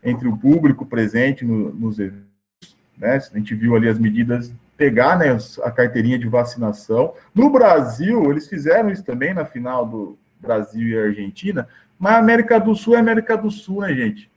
entre 0.00 0.28
o 0.28 0.36
público 0.36 0.86
presente 0.86 1.44
no, 1.44 1.72
nos 1.74 1.98
eventos, 1.98 2.76
né? 2.96 3.16
A 3.16 3.36
gente 3.36 3.52
viu 3.52 3.74
ali 3.74 3.88
as 3.88 3.98
medidas 3.98 4.54
pegar 4.82 5.16
né, 5.16 5.26
a 5.62 5.70
carteirinha 5.70 6.18
de 6.18 6.26
vacinação. 6.26 7.14
No 7.32 7.48
Brasil, 7.48 8.28
eles 8.28 8.48
fizeram 8.48 8.90
isso 8.90 9.04
também 9.04 9.32
na 9.32 9.44
final 9.44 9.86
do 9.86 10.18
Brasil 10.40 10.88
e 10.88 10.98
Argentina, 10.98 11.68
mas 11.96 12.16
América 12.16 12.58
do 12.58 12.74
Sul 12.74 12.96
é 12.96 12.98
América 12.98 13.36
do 13.36 13.48
Sul, 13.48 13.82
né, 13.82 13.94
gente? 13.94 14.28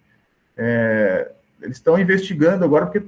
É, 0.55 1.31
eles 1.59 1.77
estão 1.77 1.97
investigando 1.97 2.63
agora 2.63 2.85
porque 2.85 3.07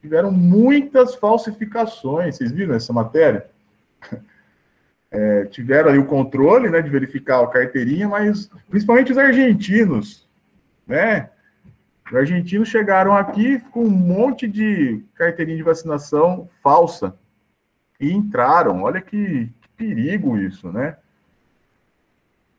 tiveram 0.00 0.30
muitas 0.30 1.16
falsificações. 1.16 2.36
Vocês 2.36 2.52
viram 2.52 2.74
essa 2.74 2.92
matéria? 2.92 3.46
É, 5.12 5.44
tiveram 5.46 5.88
ali 5.88 5.98
o 5.98 6.06
controle, 6.06 6.70
né, 6.70 6.80
de 6.80 6.88
verificar 6.88 7.42
a 7.42 7.46
carteirinha, 7.48 8.08
mas 8.08 8.48
principalmente 8.68 9.10
os 9.10 9.18
argentinos, 9.18 10.24
né? 10.86 11.30
Os 12.10 12.16
argentinos 12.16 12.68
chegaram 12.68 13.16
aqui 13.16 13.60
com 13.70 13.84
um 13.84 13.90
monte 13.90 14.48
de 14.48 15.04
carteirinha 15.14 15.56
de 15.56 15.62
vacinação 15.62 16.48
falsa 16.60 17.14
e 18.00 18.10
entraram. 18.10 18.82
Olha 18.82 19.00
que, 19.00 19.48
que 19.60 19.68
perigo 19.76 20.36
isso, 20.36 20.72
né? 20.72 20.96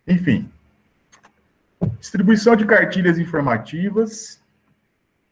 Enfim, 0.08 0.50
distribuição 2.00 2.56
de 2.56 2.66
cartilhas 2.66 3.20
informativas, 3.20 4.42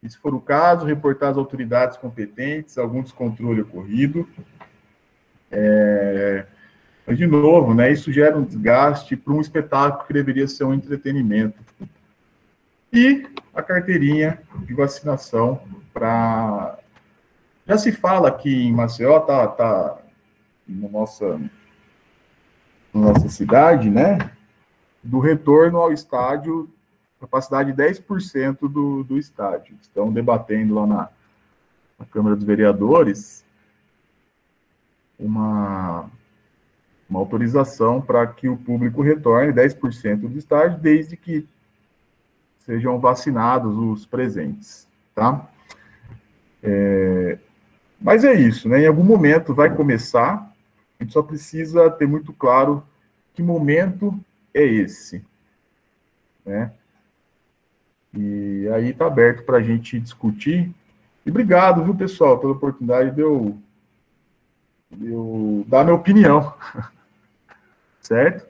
se 0.05 0.17
for 0.17 0.33
o 0.33 0.41
caso, 0.41 0.85
reportar 0.85 1.31
às 1.31 1.37
autoridades 1.37 1.97
competentes 1.97 2.77
algum 2.77 3.01
descontrole 3.01 3.61
ocorrido. 3.61 4.27
É, 5.51 6.45
mas, 7.07 7.17
de 7.17 7.25
novo, 7.25 7.73
né, 7.73 7.91
isso 7.91 8.11
gera 8.11 8.37
um 8.37 8.43
desgaste 8.43 9.15
para 9.15 9.33
um 9.33 9.41
espetáculo 9.41 10.05
que 10.05 10.13
deveria 10.13 10.47
ser 10.47 10.65
um 10.65 10.73
entretenimento. 10.73 11.61
E 12.91 13.27
a 13.53 13.61
carteirinha 13.61 14.41
de 14.65 14.73
vacinação 14.73 15.61
para. 15.93 16.77
Já 17.67 17.77
se 17.77 17.91
fala 17.91 18.29
aqui 18.29 18.63
em 18.63 18.73
Maceió, 18.73 19.19
tá, 19.19 19.47
tá 19.47 19.97
na 20.67 20.89
nossa, 20.89 21.37
na 22.93 23.01
nossa 23.13 23.29
cidade, 23.29 23.89
né? 23.89 24.31
Do 25.03 25.19
retorno 25.19 25.77
ao 25.77 25.93
estádio 25.93 26.69
capacidade 27.19 27.73
10% 27.73 28.59
do, 28.61 29.03
do 29.03 29.17
estádio. 29.17 29.77
Estão 29.81 30.11
debatendo 30.11 30.73
lá 30.75 30.87
na, 30.87 31.09
na 31.99 32.05
Câmara 32.05 32.35
dos 32.35 32.45
Vereadores 32.45 33.45
uma, 35.19 36.09
uma 37.09 37.19
autorização 37.19 38.01
para 38.01 38.25
que 38.25 38.47
o 38.47 38.55
público 38.55 39.01
retorne 39.01 39.51
10% 39.51 40.21
do 40.21 40.37
estádio, 40.37 40.79
desde 40.79 41.17
que 41.17 41.45
sejam 42.69 42.99
vacinados 42.99 43.75
os 43.75 44.05
presentes, 44.05 44.87
tá? 45.15 45.49
É, 46.61 47.39
mas 47.99 48.23
é 48.23 48.31
isso, 48.31 48.69
né? 48.69 48.81
Em 48.81 48.85
algum 48.85 49.03
momento 49.03 49.55
vai 49.55 49.75
começar, 49.75 50.53
a 50.99 51.03
gente 51.03 51.11
só 51.11 51.23
precisa 51.23 51.89
ter 51.89 52.07
muito 52.07 52.31
claro 52.31 52.83
que 53.33 53.41
momento 53.41 54.13
é 54.53 54.63
esse, 54.63 55.25
né? 56.45 56.71
E 58.13 58.69
aí 58.71 58.89
está 58.89 59.07
aberto 59.07 59.43
para 59.45 59.57
a 59.57 59.63
gente 59.63 59.99
discutir. 59.99 60.71
E 61.25 61.31
obrigado, 61.31 61.83
viu, 61.83 61.95
pessoal, 61.95 62.37
pela 62.37 62.53
oportunidade 62.53 63.15
de 63.15 63.21
eu, 63.21 63.57
de 64.91 65.11
eu 65.11 65.65
dar 65.67 65.83
minha 65.83 65.95
opinião. 65.95 66.53
certo? 67.99 68.47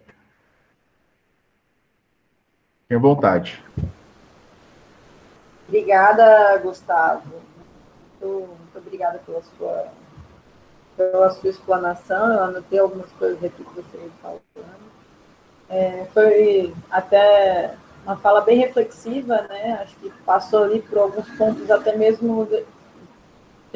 Tenha 2.90 3.00
vontade. 3.00 3.64
Obrigada, 5.70 6.58
Gustavo. 6.58 7.22
Muito, 8.20 8.48
muito 8.48 8.78
obrigada 8.78 9.20
pela 9.20 9.40
sua, 9.44 9.88
pela 10.98 11.30
sua 11.30 11.50
explanação. 11.52 12.34
Eu 12.34 12.44
anotei 12.46 12.80
algumas 12.80 13.12
coisas 13.12 13.44
aqui 13.44 13.64
que 13.64 13.76
você 13.76 14.10
falando. 14.20 14.42
É, 15.70 16.08
foi 16.12 16.74
até 16.90 17.76
uma 18.04 18.18
fala 18.18 18.42
bem 18.42 18.58
reflexiva, 18.58 19.44
né? 19.44 19.80
Acho 19.84 19.96
que 19.98 20.10
passou 20.26 20.64
ali 20.64 20.82
por 20.82 20.98
alguns 20.98 21.30
pontos 21.38 21.70
até 21.70 21.96
mesmo 21.96 22.48
de, 22.48 22.66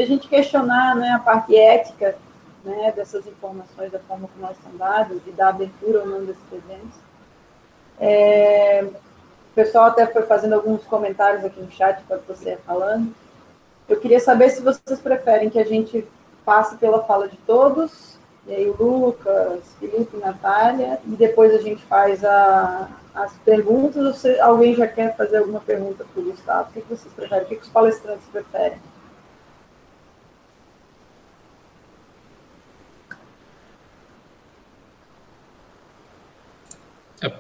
a 0.02 0.06
gente 0.08 0.28
questionar, 0.28 0.96
né, 0.96 1.12
a 1.12 1.20
parte 1.20 1.56
ética, 1.56 2.18
né, 2.66 2.92
dessas 2.96 3.28
informações, 3.28 3.92
da 3.92 4.00
forma 4.00 4.28
como 4.28 4.44
elas 4.44 4.58
são 4.64 4.76
dadas, 4.76 5.24
de 5.24 5.32
dar 5.32 5.50
abertura 5.50 6.00
ou 6.00 6.08
não 6.08 6.26
desses 6.26 6.42
eventos. 6.52 6.98
É, 8.00 8.90
o 9.54 9.56
pessoal 9.56 9.86
até 9.86 10.08
foi 10.08 10.24
fazendo 10.24 10.56
alguns 10.56 10.84
comentários 10.86 11.46
aqui 11.46 11.62
no 11.62 11.72
chat 11.72 12.02
para 12.06 12.18
você 12.28 12.58
falando. 12.66 13.14
Eu 13.88 14.00
queria 14.00 14.20
saber 14.20 14.50
se 14.50 14.64
vocês 14.64 15.00
preferem 15.00 15.48
que 15.48 15.60
a 15.60 15.64
gente 15.64 16.08
passe 16.44 16.76
pela 16.78 17.04
fala 17.04 17.28
de 17.28 17.38
todos, 17.38 18.18
e 18.48 18.56
aí 18.56 18.68
o 18.68 18.76
Lucas, 18.84 19.62
Felipe, 19.80 20.18
Natália, 20.18 21.00
e 21.06 21.12
depois 21.12 21.54
a 21.54 21.60
gente 21.60 21.84
faz 21.86 22.26
a, 22.26 22.90
as 23.14 23.32
perguntas, 23.46 24.18
se 24.18 24.40
alguém 24.40 24.74
já 24.74 24.88
quer 24.88 25.16
fazer 25.16 25.38
alguma 25.38 25.60
pergunta 25.60 26.04
para 26.04 26.22
o 26.22 26.26
Gustavo, 26.26 26.70
o 26.70 26.74
que, 26.74 26.82
vocês 26.82 27.14
preferem? 27.14 27.44
O 27.44 27.48
que 27.48 27.56
os 27.58 27.70
palestrantes 27.70 28.26
preferem? 28.32 28.80
É, 37.22 37.32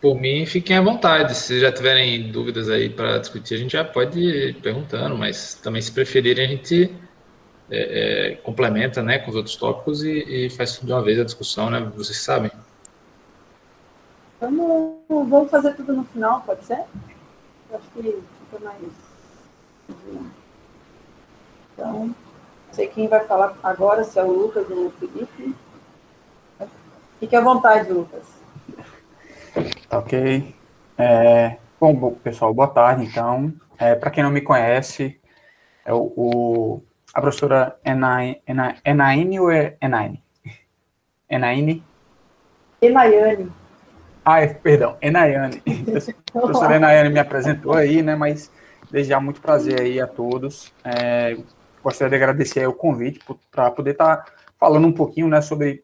por 0.00 0.20
mim, 0.20 0.46
fiquem 0.46 0.76
à 0.76 0.80
vontade. 0.80 1.36
Se 1.36 1.60
já 1.60 1.72
tiverem 1.72 2.30
dúvidas 2.30 2.68
aí 2.68 2.88
para 2.88 3.18
discutir, 3.18 3.54
a 3.54 3.58
gente 3.58 3.72
já 3.72 3.84
pode 3.84 4.20
ir 4.20 4.54
perguntando, 4.60 5.16
mas 5.16 5.54
também, 5.54 5.82
se 5.82 5.92
preferirem, 5.92 6.44
a 6.44 6.48
gente 6.48 6.94
é, 7.70 8.30
é, 8.30 8.34
complementa 8.36 9.02
né, 9.02 9.18
com 9.18 9.30
os 9.30 9.36
outros 9.36 9.56
tópicos 9.56 10.02
e, 10.02 10.46
e 10.46 10.50
faz 10.50 10.78
de 10.82 10.90
uma 10.90 11.02
vez 11.02 11.18
a 11.18 11.24
discussão, 11.24 11.68
né? 11.70 11.80
Vocês 11.96 12.18
sabem. 12.18 12.50
Vamos, 14.40 14.98
vamos 15.08 15.50
fazer 15.50 15.74
tudo 15.74 15.92
no 15.92 16.04
final, 16.04 16.42
pode 16.42 16.64
ser? 16.64 16.84
Acho 17.72 17.90
que 17.94 18.02
fica 18.02 18.64
mais. 18.64 18.82
Então, 21.74 22.06
não 22.06 22.14
sei 22.72 22.86
quem 22.88 23.08
vai 23.08 23.24
falar 23.26 23.58
agora, 23.62 24.04
se 24.04 24.18
é 24.18 24.22
o 24.22 24.30
Lucas 24.30 24.70
ou 24.70 24.86
o 24.86 24.90
Felipe. 24.92 25.54
Fique 27.18 27.34
à 27.34 27.40
vontade, 27.40 27.92
Lucas. 27.92 28.37
Ok. 29.90 30.54
É, 30.96 31.56
bom, 31.80 32.12
pessoal, 32.22 32.52
boa 32.52 32.68
tarde, 32.68 33.04
então. 33.04 33.52
É, 33.78 33.94
Para 33.94 34.10
quem 34.10 34.22
não 34.22 34.30
me 34.30 34.40
conhece, 34.40 35.20
é 35.84 35.92
o, 35.92 36.12
o 36.16 36.82
a 37.14 37.20
professora 37.20 37.78
Enaine, 37.84 38.42
Enaine 38.84 39.40
ou 39.40 39.50
é 39.50 39.76
Enaine? 39.80 40.22
Enaine? 41.28 41.82
Enaiane. 42.80 43.52
Ah, 44.24 44.40
é, 44.40 44.46
perdão, 44.48 44.96
Enaiane. 45.00 45.62
A 46.34 46.40
professora 46.40 46.76
Enaiane 46.76 47.10
me 47.10 47.18
apresentou 47.18 47.72
aí, 47.72 48.02
né, 48.02 48.14
mas 48.14 48.52
desde 48.90 49.10
já 49.10 49.20
muito 49.20 49.40
prazer 49.40 49.80
aí 49.80 50.00
a 50.00 50.06
todos. 50.06 50.72
É, 50.84 51.36
gostaria 51.82 52.10
de 52.10 52.16
agradecer 52.16 52.66
o 52.66 52.72
convite 52.72 53.20
para 53.50 53.70
poder 53.70 53.92
estar 53.92 54.18
tá 54.18 54.32
falando 54.58 54.86
um 54.86 54.92
pouquinho, 54.92 55.28
né, 55.28 55.40
sobre 55.40 55.82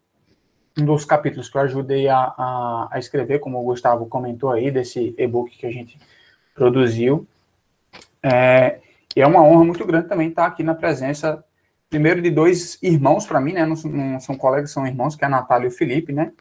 um 0.79 0.85
dos 0.85 1.05
capítulos 1.05 1.49
que 1.49 1.57
eu 1.57 1.63
ajudei 1.63 2.09
a, 2.09 2.19
a, 2.19 2.89
a 2.91 2.99
escrever, 2.99 3.39
como 3.39 3.61
o 3.61 3.65
Gustavo 3.65 4.07
comentou 4.07 4.51
aí, 4.51 4.71
desse 4.71 5.15
e-book 5.17 5.57
que 5.57 5.67
a 5.67 5.71
gente 5.71 5.99
produziu. 6.55 7.27
É, 8.23 8.79
e 9.15 9.21
é 9.21 9.27
uma 9.27 9.43
honra 9.43 9.65
muito 9.65 9.85
grande 9.87 10.09
também 10.09 10.29
estar 10.29 10.47
aqui 10.47 10.63
na 10.63 10.75
presença, 10.75 11.45
primeiro, 11.89 12.21
de 12.21 12.31
dois 12.31 12.79
irmãos 12.83 13.27
para 13.27 13.41
mim, 13.41 13.53
né, 13.53 13.65
não, 13.65 13.77
não 13.85 14.19
são 14.19 14.37
colegas, 14.37 14.73
são 14.73 14.87
irmãos, 14.87 15.15
que 15.15 15.25
é 15.25 15.27
a 15.27 15.31
Natália 15.31 15.67
e 15.67 15.69
o 15.69 15.77
Felipe, 15.77 16.13
né, 16.13 16.33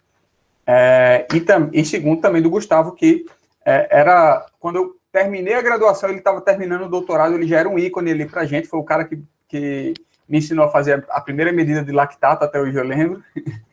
é, 0.66 1.28
e, 1.34 1.42
tam, 1.42 1.70
e 1.72 1.86
segundo 1.86 2.22
também 2.22 2.42
do 2.42 2.50
Gustavo, 2.50 2.94
que 2.94 3.26
é, 3.66 3.88
era 3.92 4.46
quando 4.60 4.78
eu 4.78 4.96
terminei 5.12 5.54
a 5.54 5.62
graduação, 5.62 6.10
ele 6.10 6.20
estava 6.20 6.42
terminando 6.42 6.86
o 6.86 6.90
doutorado, 6.90 7.36
ele 7.36 7.48
já 7.48 7.60
era 7.60 7.70
um 7.70 7.78
ícone 7.78 8.12
ali 8.12 8.26
para 8.26 8.46
gente, 8.46 8.68
foi 8.68 8.80
o 8.80 8.84
cara 8.84 9.04
que, 9.04 9.22
que 9.48 9.94
me 10.28 10.40
ensinou 10.40 10.66
a 10.66 10.72
fazer 10.72 11.06
a 11.10 11.22
primeira 11.22 11.52
medida 11.52 11.84
de 11.84 11.92
lactato, 11.92 12.44
até 12.44 12.60
hoje 12.60 12.76
eu 12.78 12.84
lembro. 12.84 13.24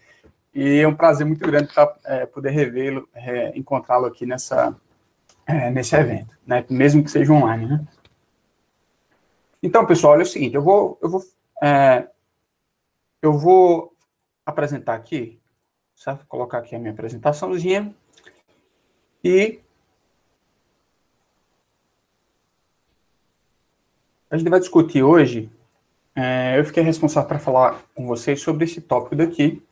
E 0.55 0.81
é 0.81 0.89
um 0.89 0.95
prazer 0.95 1.27
muito 1.27 1.47
grande 1.47 1.73
pra, 1.73 1.97
é, 2.05 2.27
poder 2.27 2.51
revê-lo, 2.51 3.09
é, 3.15 3.57
encontrá-lo 3.57 4.07
aqui 4.07 4.27
nessa, 4.27 4.77
é, 5.47 5.71
nesse 5.71 5.95
evento, 5.95 6.37
né? 6.47 6.65
mesmo 6.69 7.05
que 7.05 7.11
seja 7.11 7.33
online. 7.33 7.67
Né? 7.67 7.87
Então, 9.63 9.87
pessoal, 9.87 10.15
olha 10.15 10.23
o 10.23 10.27
seguinte, 10.27 10.55
eu 10.55 10.63
vou, 10.63 10.99
eu 11.01 11.09
vou, 11.09 11.23
é, 11.63 12.09
eu 13.23 13.33
vou 13.33 13.95
apresentar 14.45 14.95
aqui 14.95 15.41
certo? 16.01 16.21
Vou 16.21 16.27
colocar 16.29 16.59
aqui 16.59 16.75
a 16.75 16.79
minha 16.79 16.93
apresentaçãozinha. 16.93 17.95
E 19.23 19.61
a 24.31 24.37
gente 24.39 24.49
vai 24.49 24.59
discutir 24.59 25.03
hoje. 25.03 25.51
É, 26.17 26.59
eu 26.59 26.65
fiquei 26.65 26.83
responsável 26.83 27.29
para 27.29 27.39
falar 27.39 27.83
com 27.95 28.07
vocês 28.07 28.41
sobre 28.41 28.65
esse 28.65 28.81
tópico 28.81 29.15
daqui, 29.15 29.63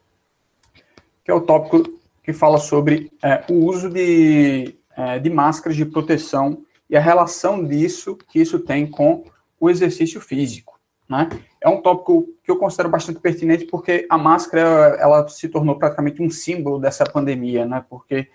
que 1.28 1.32
é 1.32 1.34
o 1.34 1.42
tópico 1.42 2.00
que 2.22 2.32
fala 2.32 2.56
sobre 2.56 3.12
é, 3.22 3.44
o 3.50 3.66
uso 3.66 3.90
de, 3.90 4.74
é, 4.96 5.18
de 5.18 5.28
máscaras 5.28 5.76
de 5.76 5.84
proteção 5.84 6.64
e 6.88 6.96
a 6.96 7.00
relação 7.00 7.62
disso 7.62 8.16
que 8.16 8.40
isso 8.40 8.58
tem 8.58 8.86
com 8.86 9.24
o 9.60 9.68
exercício 9.68 10.22
físico. 10.22 10.80
Né? 11.06 11.28
É 11.60 11.68
um 11.68 11.82
tópico 11.82 12.26
que 12.42 12.50
eu 12.50 12.56
considero 12.56 12.88
bastante 12.88 13.20
pertinente 13.20 13.66
porque 13.66 14.06
a 14.08 14.16
máscara 14.16 14.96
ela 14.98 15.28
se 15.28 15.50
tornou 15.50 15.78
praticamente 15.78 16.22
um 16.22 16.30
símbolo 16.30 16.78
dessa 16.78 17.04
pandemia, 17.04 17.66
né? 17.66 17.84
Porque 17.90 18.28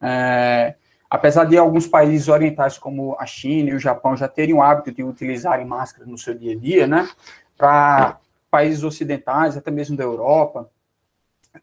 é, 0.00 0.76
apesar 1.10 1.44
de 1.44 1.58
alguns 1.58 1.86
países 1.86 2.26
orientais 2.28 2.78
como 2.78 3.16
a 3.18 3.26
China 3.26 3.68
e 3.68 3.74
o 3.74 3.78
Japão 3.78 4.16
já 4.16 4.28
terem 4.28 4.54
o 4.54 4.62
hábito 4.62 4.92
de 4.92 5.04
utilizarem 5.04 5.66
máscara 5.66 6.06
no 6.06 6.16
seu 6.16 6.34
dia 6.34 6.54
a 6.54 6.58
dia, 6.58 6.86
né? 6.86 7.06
Para 7.54 8.18
países 8.50 8.82
ocidentais, 8.82 9.58
até 9.58 9.70
mesmo 9.70 9.94
da 9.94 10.04
Europa, 10.04 10.70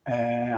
é, 0.06 0.54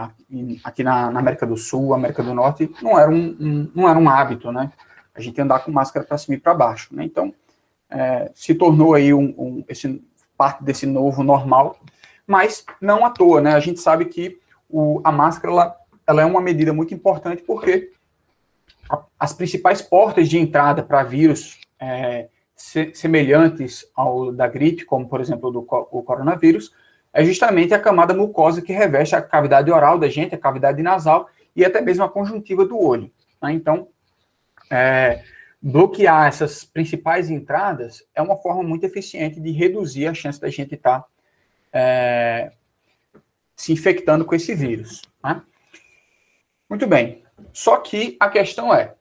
aqui 0.64 0.82
na, 0.82 1.10
na, 1.10 1.20
América 1.20 1.46
do 1.46 1.56
Sul, 1.56 1.94
América 1.94 2.22
do 2.22 2.34
Norte, 2.34 2.70
não 2.82 2.98
era 2.98 3.10
um, 3.10 3.36
um 3.40 3.70
não 3.74 3.88
era 3.88 3.98
um 3.98 4.08
hábito, 4.08 4.50
né? 4.50 4.72
A 5.14 5.20
gente 5.20 5.40
andar 5.40 5.60
com 5.60 5.70
máscara 5.70 6.04
para 6.04 6.18
cima 6.18 6.36
e 6.36 6.40
para 6.40 6.54
baixo, 6.54 6.94
né? 6.94 7.04
Então, 7.04 7.34
é, 7.90 8.30
se 8.34 8.54
tornou 8.54 8.94
aí 8.94 9.12
um, 9.12 9.34
um, 9.36 9.64
esse, 9.68 10.02
parte 10.36 10.64
desse 10.64 10.86
novo 10.86 11.22
normal, 11.22 11.78
mas 12.26 12.64
não 12.80 13.04
à 13.04 13.10
toa, 13.10 13.40
né? 13.40 13.54
A 13.54 13.60
gente 13.60 13.80
sabe 13.80 14.06
que 14.06 14.38
o, 14.68 15.00
a 15.04 15.12
máscara, 15.12 15.52
ela, 15.52 15.76
ela 16.06 16.22
é 16.22 16.24
uma 16.24 16.40
medida 16.40 16.72
muito 16.72 16.94
importante 16.94 17.42
porque 17.42 17.92
a, 18.88 19.02
as 19.18 19.32
principais 19.32 19.82
portas 19.82 20.28
de 20.28 20.38
entrada 20.38 20.82
para 20.82 21.02
vírus 21.02 21.60
é, 21.78 22.28
se, 22.54 22.94
semelhantes 22.94 23.86
ao 23.94 24.32
da 24.32 24.46
gripe, 24.46 24.84
como, 24.84 25.08
por 25.08 25.20
exemplo, 25.20 25.50
do 25.50 25.60
o 25.68 26.02
coronavírus, 26.02 26.72
é 27.12 27.24
justamente 27.24 27.74
a 27.74 27.78
camada 27.78 28.14
mucosa 28.14 28.62
que 28.62 28.72
reveste 28.72 29.16
a 29.16 29.22
cavidade 29.22 29.70
oral 29.70 29.98
da 29.98 30.08
gente, 30.08 30.34
a 30.34 30.38
cavidade 30.38 30.82
nasal 30.82 31.28
e 31.54 31.64
até 31.64 31.80
mesmo 31.80 32.04
a 32.04 32.08
conjuntiva 32.08 32.64
do 32.64 32.78
olho. 32.78 33.10
Né? 33.42 33.52
Então, 33.52 33.88
é, 34.70 35.22
bloquear 35.60 36.28
essas 36.28 36.64
principais 36.64 37.28
entradas 37.28 38.04
é 38.14 38.22
uma 38.22 38.36
forma 38.36 38.62
muito 38.62 38.84
eficiente 38.84 39.40
de 39.40 39.50
reduzir 39.50 40.06
a 40.06 40.14
chance 40.14 40.40
da 40.40 40.48
gente 40.48 40.74
estar 40.74 41.00
tá, 41.00 41.06
é, 41.72 42.52
se 43.56 43.72
infectando 43.72 44.24
com 44.24 44.34
esse 44.34 44.54
vírus. 44.54 45.02
Né? 45.22 45.42
Muito 46.68 46.86
bem. 46.86 47.24
Só 47.52 47.78
que 47.78 48.16
a 48.20 48.28
questão 48.28 48.72
é, 48.72 48.94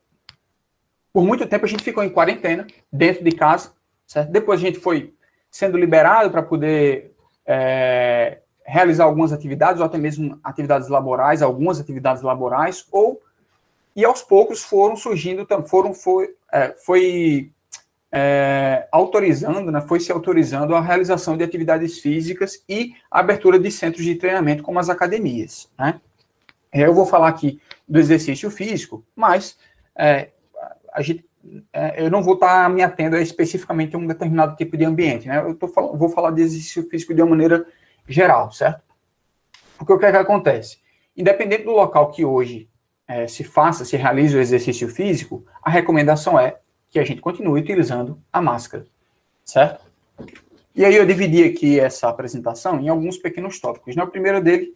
por 1.14 1.24
muito 1.24 1.46
tempo 1.46 1.66
a 1.66 1.68
gente 1.68 1.84
ficou 1.84 2.04
em 2.04 2.10
quarentena, 2.10 2.66
dentro 2.92 3.24
de 3.24 3.32
casa, 3.32 3.74
certo? 4.08 4.32
Depois 4.32 4.60
a 4.60 4.64
gente 4.64 4.80
foi 4.80 5.14
sendo 5.52 5.78
liberado 5.78 6.32
para 6.32 6.42
poder 6.42 7.14
é, 7.50 8.38
realizar 8.64 9.06
algumas 9.06 9.34
atividades, 9.34 9.80
ou 9.80 9.86
até 9.86 9.98
mesmo 9.98 10.40
atividades 10.44 10.88
laborais, 10.88 11.42
algumas 11.42 11.80
atividades 11.80 12.22
laborais, 12.22 12.86
ou 12.92 13.20
e 13.96 14.06
aos 14.06 14.22
poucos 14.22 14.64
foram 14.64 14.96
surgindo, 14.96 15.48
foram 15.68 15.94
foi, 15.94 16.36
é, 16.54 16.76
foi 16.86 17.52
é, 18.12 18.88
autorizando, 18.92 19.72
né, 19.72 19.82
foi 19.82 20.00
se 20.00 20.12
autorizando 20.12 20.76
a 20.76 20.82
realização 20.82 21.36
de 21.36 21.44
atividades 21.44 21.98
físicas 21.98 22.64
e 22.70 22.94
a 23.10 23.20
abertura 23.20 23.60
de 23.60 23.72
centros 23.72 24.06
de 24.06 24.16
treinamento 24.16 24.62
como 24.62 24.80
as 24.80 24.90
academias. 24.90 25.70
Né? 25.78 26.00
Eu 26.72 26.94
vou 26.94 27.06
falar 27.06 27.30
aqui 27.30 27.60
do 27.88 28.00
exercício 28.00 28.52
físico, 28.52 29.04
mas 29.16 29.58
é, 29.98 30.30
a 30.94 31.02
gente, 31.02 31.26
eu 31.98 32.10
não 32.12 32.22
vou 32.22 32.34
estar 32.36 32.70
me 32.70 32.84
atendo 32.84 33.18
especificamente 33.18 33.96
a 33.96 34.00
um 34.00 34.06
determinado 34.06 34.56
tipo 34.56 34.76
de 34.76 34.86
ambiente, 34.86 35.28
né? 35.28 35.40
Eu 35.40 35.56
tô 35.56 35.68
vou 35.68 36.10
falar 36.10 36.32
de 36.32 36.42
exercício 36.42 36.88
físico 36.90 37.14
de 37.14 37.22
uma 37.22 37.32
maneira 37.32 37.66
geral, 38.08 38.52
certo? 38.52 38.82
Porque 39.78 39.94
o 39.94 40.00
que 40.00 40.06
é 40.06 40.12
que 40.12 40.18
acontece? 40.18 40.80
Independente 41.16 41.64
do 41.64 41.72
local 41.72 42.12
que 42.12 42.26
hoje 42.26 42.70
é, 43.08 43.28
se 43.28 43.44
faça, 43.44 43.86
se 43.86 43.96
realize 43.98 44.36
o 44.36 44.42
exercício 44.42 44.88
físico, 44.90 45.46
a 45.64 45.70
recomendação 45.70 46.40
é 46.40 46.58
que 46.90 47.00
a 47.00 47.04
gente 47.04 47.22
continue 47.22 47.62
utilizando 47.62 48.22
a 48.32 48.42
máscara, 48.42 48.86
certo? 49.44 49.86
E 50.76 50.86
aí 50.86 50.96
eu 50.96 51.06
dividi 51.06 51.44
aqui 51.44 51.80
essa 51.80 52.08
apresentação 52.08 52.80
em 52.80 52.88
alguns 52.88 53.18
pequenos 53.18 53.60
tópicos. 53.60 53.96
Né? 53.96 54.04
O 54.04 54.08
primeiro 54.08 54.42
dele, 54.42 54.74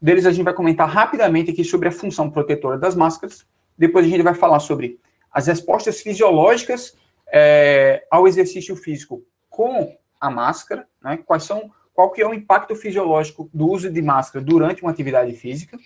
deles 0.00 0.26
a 0.26 0.30
gente 0.30 0.44
vai 0.44 0.54
comentar 0.54 0.88
rapidamente 0.88 1.50
aqui 1.50 1.64
sobre 1.64 1.88
a 1.88 1.92
função 1.92 2.30
protetora 2.30 2.76
das 2.76 2.94
máscaras. 2.94 3.46
Depois 3.76 4.04
a 4.04 4.08
gente 4.08 4.22
vai 4.22 4.34
falar 4.34 4.60
sobre 4.60 4.98
as 5.38 5.46
respostas 5.46 6.00
fisiológicas 6.00 6.96
é, 7.32 8.04
ao 8.10 8.26
exercício 8.26 8.74
físico 8.74 9.22
com 9.48 9.96
a 10.20 10.28
máscara, 10.28 10.88
né? 11.00 11.16
Quais 11.24 11.44
são, 11.44 11.70
qual 11.94 12.10
que 12.10 12.20
é 12.20 12.26
o 12.26 12.34
impacto 12.34 12.74
fisiológico 12.74 13.48
do 13.54 13.68
uso 13.68 13.88
de 13.88 14.02
máscara 14.02 14.44
durante 14.44 14.82
uma 14.82 14.90
atividade 14.90 15.32
física? 15.34 15.78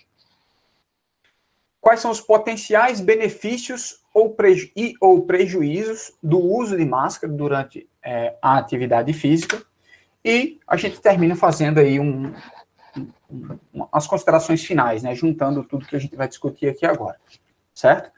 Quais 1.79 1.99
são 1.99 2.09
os 2.09 2.19
potenciais 2.19 2.99
benefícios 2.99 4.01
ou 4.11 4.33
preju 4.33 4.71
e 4.75 4.95
ou 4.99 5.23
prejuízos 5.23 6.17
do 6.23 6.39
uso 6.39 6.75
de 6.75 6.85
máscara 6.85 7.31
durante 7.31 7.87
é, 8.01 8.35
a 8.41 8.57
atividade 8.57 9.13
física? 9.13 9.61
E 10.25 10.59
a 10.65 10.77
gente 10.77 10.99
termina 10.99 11.35
fazendo 11.35 11.79
aí 11.79 11.99
um, 11.99 12.33
um, 13.29 13.87
as 13.91 14.07
considerações 14.07 14.63
finais, 14.63 15.03
né? 15.03 15.13
Juntando 15.13 15.63
tudo 15.63 15.85
que 15.85 15.95
a 15.95 15.99
gente 15.99 16.15
vai 16.15 16.27
discutir 16.27 16.69
aqui 16.69 16.87
agora, 16.87 17.19
certo? 17.71 18.11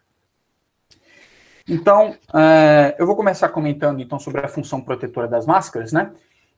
Então, 1.68 2.16
é, 2.34 2.96
eu 3.00 3.08
vou 3.08 3.16
começar 3.16 3.50
comentando 3.50 4.00
então 4.00 4.20
sobre 4.20 4.42
a 4.42 4.48
função 4.48 4.80
protetora 4.80 5.28
das 5.28 5.48
máscaras, 5.48 5.92
né? 5.92 6.12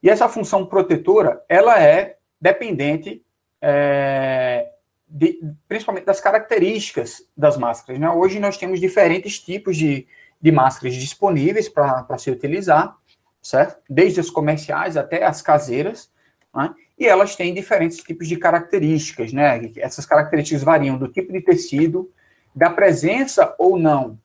E 0.03 0.09
essa 0.09 0.27
função 0.27 0.65
protetora, 0.65 1.41
ela 1.47 1.81
é 1.81 2.17
dependente, 2.39 3.23
é, 3.61 4.69
de, 5.07 5.39
principalmente 5.67 6.05
das 6.05 6.19
características 6.19 7.23
das 7.35 7.57
máscaras. 7.57 7.99
Né? 7.99 8.09
Hoje 8.09 8.39
nós 8.39 8.57
temos 8.57 8.79
diferentes 8.79 9.39
tipos 9.39 9.77
de, 9.77 10.05
de 10.39 10.51
máscaras 10.51 10.95
disponíveis 10.95 11.69
para 11.69 12.17
se 12.17 12.29
utilizar, 12.29 12.95
certo? 13.41 13.81
Desde 13.89 14.19
as 14.19 14.29
comerciais 14.29 14.97
até 14.97 15.23
as 15.23 15.41
caseiras, 15.41 16.11
né? 16.53 16.75
e 16.99 17.07
elas 17.07 17.35
têm 17.35 17.53
diferentes 17.53 17.99
tipos 17.99 18.27
de 18.27 18.35
características, 18.35 19.31
né? 19.31 19.71
Essas 19.77 20.05
características 20.05 20.63
variam 20.63 20.97
do 20.97 21.07
tipo 21.07 21.31
de 21.31 21.41
tecido, 21.41 22.11
da 22.53 22.69
presença 22.69 23.55
ou 23.57 23.79
não 23.79 24.19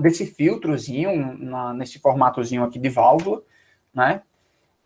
desse 0.00 0.26
filtrozinho, 0.26 1.36
na, 1.38 1.74
nesse 1.74 1.98
formatozinho 1.98 2.64
aqui 2.64 2.78
de 2.78 2.88
válvula, 2.88 3.42
né? 3.94 4.22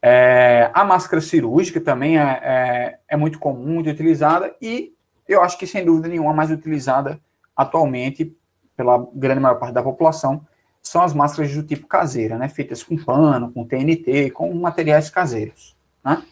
É, 0.03 0.71
a 0.75 0.85
máscara 0.85 1.21
cirúrgica 1.21 1.81
também 1.81 2.19
é, 2.19 2.23
é, 2.23 2.99
é, 3.09 3.17
muito 3.17 3.39
comum 3.39 3.83
de 3.83 3.91
utilizada 3.91 4.55
e 4.61 4.93
eu 5.27 5.43
acho 5.43 5.59
que, 5.59 5.67
sem 5.67 5.85
dúvida 5.85 6.09
nenhuma, 6.09 6.33
mais 6.33 6.51
utilizada 6.51 7.19
atualmente 7.57 8.37
pela 8.77 9.05
grande 9.15 9.41
maior 9.41 9.59
parte 9.59 9.73
da 9.73 9.83
população 9.83 10.47
são 10.83 11.03
as 11.03 11.13
máscaras 11.13 11.53
do 11.53 11.63
tipo 11.65 11.89
caseira, 11.89 12.39
né? 12.39 12.49
Feitas 12.49 12.83
com 12.83 12.97
pano, 12.97 13.51
com 13.51 13.65
TNT, 13.65 14.31
com 14.31 14.53
materiais 14.55 15.11
caseiros, 15.11 15.77
né? 16.05 16.23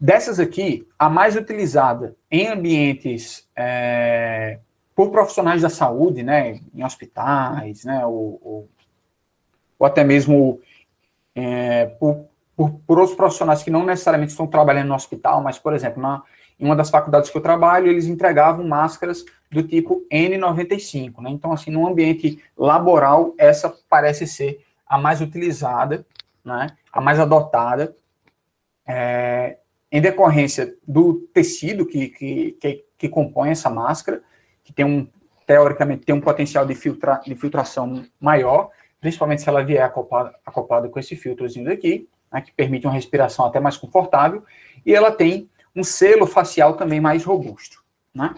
Dessas 0.00 0.40
aqui, 0.40 0.88
a 0.98 1.10
mais 1.10 1.36
utilizada 1.36 2.16
em 2.30 2.48
ambientes 2.48 3.48
é, 3.54 4.58
por 5.00 5.10
profissionais 5.10 5.62
da 5.62 5.70
saúde, 5.70 6.22
né, 6.22 6.60
em 6.74 6.84
hospitais, 6.84 7.86
né, 7.86 8.04
ou, 8.04 8.38
ou, 8.42 8.68
ou 9.78 9.86
até 9.86 10.04
mesmo 10.04 10.60
é, 11.34 11.86
por, 11.86 12.26
por, 12.54 12.72
por, 12.86 12.98
outros 12.98 13.16
profissionais 13.16 13.62
que 13.62 13.70
não 13.70 13.86
necessariamente 13.86 14.32
estão 14.32 14.46
trabalhando 14.46 14.88
no 14.88 14.94
hospital, 14.94 15.42
mas, 15.42 15.58
por 15.58 15.72
exemplo, 15.72 16.02
na, 16.02 16.22
em 16.58 16.66
uma 16.66 16.76
das 16.76 16.90
faculdades 16.90 17.30
que 17.30 17.38
eu 17.38 17.40
trabalho, 17.40 17.86
eles 17.86 18.04
entregavam 18.04 18.68
máscaras 18.68 19.24
do 19.50 19.62
tipo 19.62 20.04
N95, 20.12 21.22
né, 21.22 21.30
então, 21.30 21.50
assim, 21.50 21.70
no 21.70 21.88
ambiente 21.88 22.38
laboral, 22.54 23.34
essa 23.38 23.74
parece 23.88 24.26
ser 24.26 24.62
a 24.86 24.98
mais 24.98 25.22
utilizada, 25.22 26.04
né, 26.44 26.66
a 26.92 27.00
mais 27.00 27.18
adotada, 27.18 27.96
é, 28.86 29.56
em 29.90 30.02
decorrência 30.02 30.74
do 30.86 31.14
tecido 31.32 31.86
que, 31.86 32.08
que, 32.08 32.52
que, 32.60 32.84
que 32.98 33.08
compõe 33.08 33.48
essa 33.48 33.70
máscara, 33.70 34.22
que 34.70 34.76
tem 34.76 34.84
um, 34.84 35.06
teoricamente, 35.46 36.04
tem 36.04 36.14
um 36.14 36.20
potencial 36.20 36.64
de, 36.64 36.74
filtra, 36.74 37.20
de 37.26 37.34
filtração 37.34 38.04
maior, 38.20 38.70
principalmente 39.00 39.42
se 39.42 39.48
ela 39.48 39.64
vier 39.64 39.82
acoplada, 39.82 40.32
acoplada 40.46 40.88
com 40.88 40.98
esse 40.98 41.16
filtrozinho 41.16 41.64
daqui, 41.64 42.08
né, 42.32 42.40
que 42.40 42.52
permite 42.52 42.86
uma 42.86 42.92
respiração 42.92 43.44
até 43.44 43.58
mais 43.58 43.76
confortável, 43.76 44.44
e 44.86 44.94
ela 44.94 45.10
tem 45.10 45.50
um 45.74 45.82
selo 45.82 46.26
facial 46.26 46.74
também 46.74 47.00
mais 47.00 47.24
robusto, 47.24 47.82
né? 48.14 48.34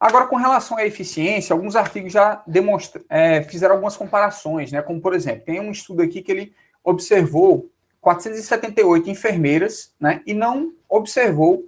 Agora, 0.00 0.28
com 0.28 0.36
relação 0.36 0.76
à 0.76 0.86
eficiência, 0.86 1.52
alguns 1.52 1.74
artigos 1.74 2.12
já 2.12 2.40
demonstra, 2.46 3.02
é, 3.08 3.42
fizeram 3.42 3.74
algumas 3.74 3.96
comparações, 3.96 4.70
né? 4.70 4.80
Como, 4.80 5.00
por 5.00 5.12
exemplo, 5.12 5.44
tem 5.44 5.60
um 5.60 5.72
estudo 5.72 6.02
aqui 6.02 6.22
que 6.22 6.30
ele 6.30 6.54
observou 6.84 7.68
478 8.00 9.10
enfermeiras, 9.10 9.92
né? 9.98 10.22
E 10.24 10.32
não 10.32 10.72
observou 10.88 11.64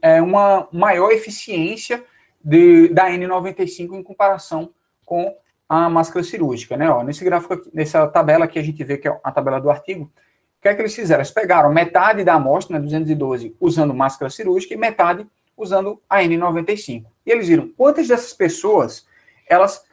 é, 0.00 0.20
uma 0.20 0.68
maior 0.72 1.10
eficiência 1.10 2.04
de, 2.44 2.88
da 2.88 3.08
N95 3.10 3.94
em 3.94 4.02
comparação 4.02 4.70
com 5.04 5.34
a 5.68 5.88
máscara 5.88 6.24
cirúrgica, 6.24 6.76
né? 6.76 6.90
Ó, 6.90 7.02
nesse 7.02 7.24
gráfico, 7.24 7.54
aqui, 7.54 7.70
nessa 7.72 8.06
tabela 8.06 8.46
que 8.46 8.58
a 8.58 8.62
gente 8.62 8.82
vê 8.84 8.98
que 8.98 9.08
é 9.08 9.20
a 9.22 9.32
tabela 9.32 9.60
do 9.60 9.70
artigo, 9.70 10.04
o 10.04 10.62
que 10.62 10.68
é 10.68 10.74
que 10.74 10.82
eles 10.82 10.94
fizeram? 10.94 11.20
Eles 11.20 11.30
pegaram 11.30 11.72
metade 11.72 12.22
da 12.22 12.34
amostra, 12.34 12.78
né, 12.78 12.84
212, 12.84 13.56
usando 13.60 13.94
máscara 13.94 14.30
cirúrgica 14.30 14.74
e 14.74 14.76
metade 14.76 15.26
usando 15.56 16.00
a 16.08 16.20
N95. 16.20 17.04
E 17.24 17.30
eles 17.30 17.48
viram 17.48 17.68
quantas 17.76 18.08
dessas 18.08 18.32
pessoas 18.32 19.06
elas 19.48 19.84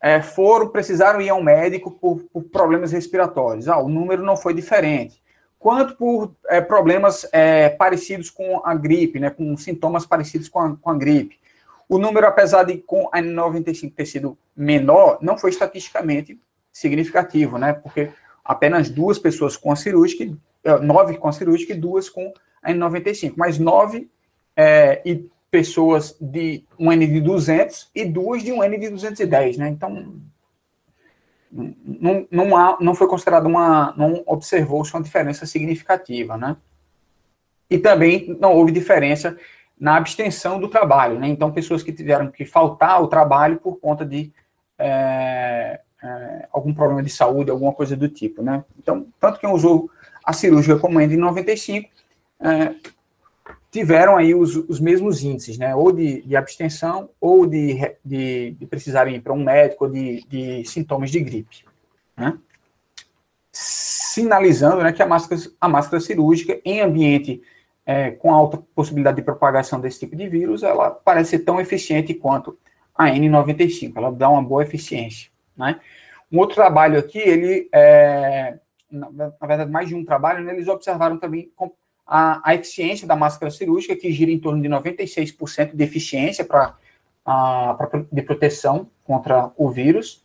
é, 0.00 0.20
foram, 0.20 0.68
precisaram 0.68 1.20
ir 1.20 1.28
ao 1.28 1.42
médico 1.42 1.90
por, 1.90 2.22
por, 2.32 2.44
problemas 2.44 2.92
respiratórios. 2.92 3.68
Ah, 3.68 3.78
o 3.78 3.88
número 3.88 4.22
não 4.22 4.36
foi 4.36 4.54
diferente. 4.54 5.22
Quanto 5.66 5.96
por 5.96 6.32
é, 6.48 6.60
problemas 6.60 7.28
é, 7.32 7.68
parecidos 7.68 8.30
com 8.30 8.64
a 8.64 8.72
gripe, 8.72 9.18
né, 9.18 9.30
com 9.30 9.56
sintomas 9.56 10.06
parecidos 10.06 10.48
com 10.48 10.60
a, 10.60 10.76
com 10.76 10.90
a 10.90 10.94
gripe. 10.94 11.40
O 11.88 11.98
número, 11.98 12.24
apesar 12.24 12.62
de 12.62 12.76
com 12.76 13.08
a 13.12 13.18
N95 13.20 13.92
ter 13.92 14.06
sido 14.06 14.38
menor, 14.56 15.18
não 15.20 15.36
foi 15.36 15.50
estatisticamente 15.50 16.40
significativo, 16.72 17.58
né? 17.58 17.72
Porque 17.72 18.10
apenas 18.44 18.88
duas 18.88 19.18
pessoas 19.18 19.56
com 19.56 19.72
a 19.72 19.74
cirúrgica, 19.74 20.32
é, 20.62 20.78
nove 20.78 21.18
com 21.18 21.26
a 21.26 21.32
cirúrgica 21.32 21.72
e 21.72 21.76
duas 21.76 22.08
com 22.08 22.32
a 22.62 22.72
N95, 22.72 23.34
mas 23.36 23.58
nove 23.58 24.08
é, 24.54 25.02
e 25.04 25.28
pessoas 25.50 26.16
de 26.20 26.62
um 26.78 26.92
N 26.92 27.08
de 27.08 27.20
200 27.20 27.90
e 27.92 28.04
duas 28.04 28.44
de 28.44 28.52
um 28.52 28.62
N 28.62 28.78
de 28.78 28.88
210, 28.88 29.56
né? 29.56 29.68
Então, 29.70 30.14
não, 31.50 32.26
não, 32.30 32.56
há, 32.56 32.76
não 32.80 32.94
foi 32.94 33.06
considerado 33.06 33.46
uma, 33.46 33.94
não 33.96 34.22
observou-se 34.26 34.92
uma 34.94 35.02
diferença 35.02 35.46
significativa, 35.46 36.36
né? 36.36 36.56
E 37.68 37.78
também 37.78 38.36
não 38.40 38.54
houve 38.54 38.72
diferença 38.72 39.36
na 39.78 39.96
abstenção 39.96 40.58
do 40.58 40.68
trabalho, 40.68 41.18
né? 41.18 41.28
Então, 41.28 41.52
pessoas 41.52 41.82
que 41.82 41.92
tiveram 41.92 42.30
que 42.30 42.44
faltar 42.44 42.92
ao 42.92 43.08
trabalho 43.08 43.58
por 43.58 43.78
conta 43.78 44.04
de 44.04 44.32
é, 44.78 45.80
é, 46.02 46.48
algum 46.52 46.72
problema 46.72 47.02
de 47.02 47.10
saúde, 47.10 47.50
alguma 47.50 47.72
coisa 47.72 47.96
do 47.96 48.08
tipo, 48.08 48.42
né? 48.42 48.64
Então, 48.78 49.06
tanto 49.20 49.40
quem 49.40 49.50
usou 49.50 49.90
a 50.24 50.32
cirúrgica 50.32 50.78
como 50.78 51.00
em 51.00 51.16
95 51.16 51.88
é, 52.40 52.74
tiveram 53.76 54.16
aí 54.16 54.34
os, 54.34 54.56
os 54.56 54.80
mesmos 54.80 55.22
índices, 55.22 55.58
né? 55.58 55.76
Ou 55.76 55.92
de, 55.92 56.22
de 56.22 56.34
abstenção, 56.34 57.10
ou 57.20 57.46
de, 57.46 57.78
de, 58.02 58.52
de, 58.52 58.66
precisarem 58.66 59.16
ir 59.16 59.20
para 59.20 59.34
um 59.34 59.44
médico, 59.44 59.84
ou 59.84 59.90
de, 59.90 60.24
de 60.26 60.64
sintomas 60.64 61.10
de 61.10 61.20
gripe, 61.20 61.66
né? 62.16 62.38
Sinalizando 63.52 64.82
né, 64.82 64.92
que 64.94 65.02
a 65.02 65.06
máscara, 65.06 65.38
a 65.60 65.68
máscara 65.68 66.00
cirúrgica 66.00 66.58
em 66.64 66.80
ambiente 66.80 67.42
é, 67.84 68.12
com 68.12 68.32
alta 68.32 68.56
possibilidade 68.74 69.16
de 69.16 69.22
propagação 69.22 69.78
desse 69.78 70.00
tipo 70.00 70.16
de 70.16 70.26
vírus, 70.26 70.62
ela 70.62 70.90
parece 70.90 71.30
ser 71.30 71.40
tão 71.40 71.60
eficiente 71.60 72.14
quanto 72.14 72.58
a 72.94 73.10
N95, 73.10 73.92
ela 73.94 74.10
dá 74.10 74.30
uma 74.30 74.42
boa 74.42 74.62
eficiência, 74.62 75.30
né? 75.54 75.78
Um 76.32 76.38
outro 76.38 76.56
trabalho 76.56 76.98
aqui, 76.98 77.18
ele, 77.18 77.68
é, 77.72 78.58
na, 78.90 79.10
na, 79.10 79.46
verdade, 79.46 79.70
mais 79.70 79.86
de 79.86 79.94
um 79.94 80.04
trabalho, 80.04 80.42
né, 80.42 80.54
eles 80.54 80.66
observaram 80.66 81.18
também 81.18 81.52
a, 82.06 82.50
a, 82.50 82.54
eficiência 82.54 83.06
da 83.06 83.16
máscara 83.16 83.50
cirúrgica, 83.50 83.96
que 83.96 84.12
gira 84.12 84.30
em 84.30 84.38
torno 84.38 84.62
de 84.62 84.68
96% 84.68 85.74
de 85.74 85.84
eficiência 85.84 86.44
para 86.44 86.76
de 88.12 88.22
proteção 88.22 88.88
contra 89.04 89.50
o 89.56 89.68
vírus, 89.68 90.24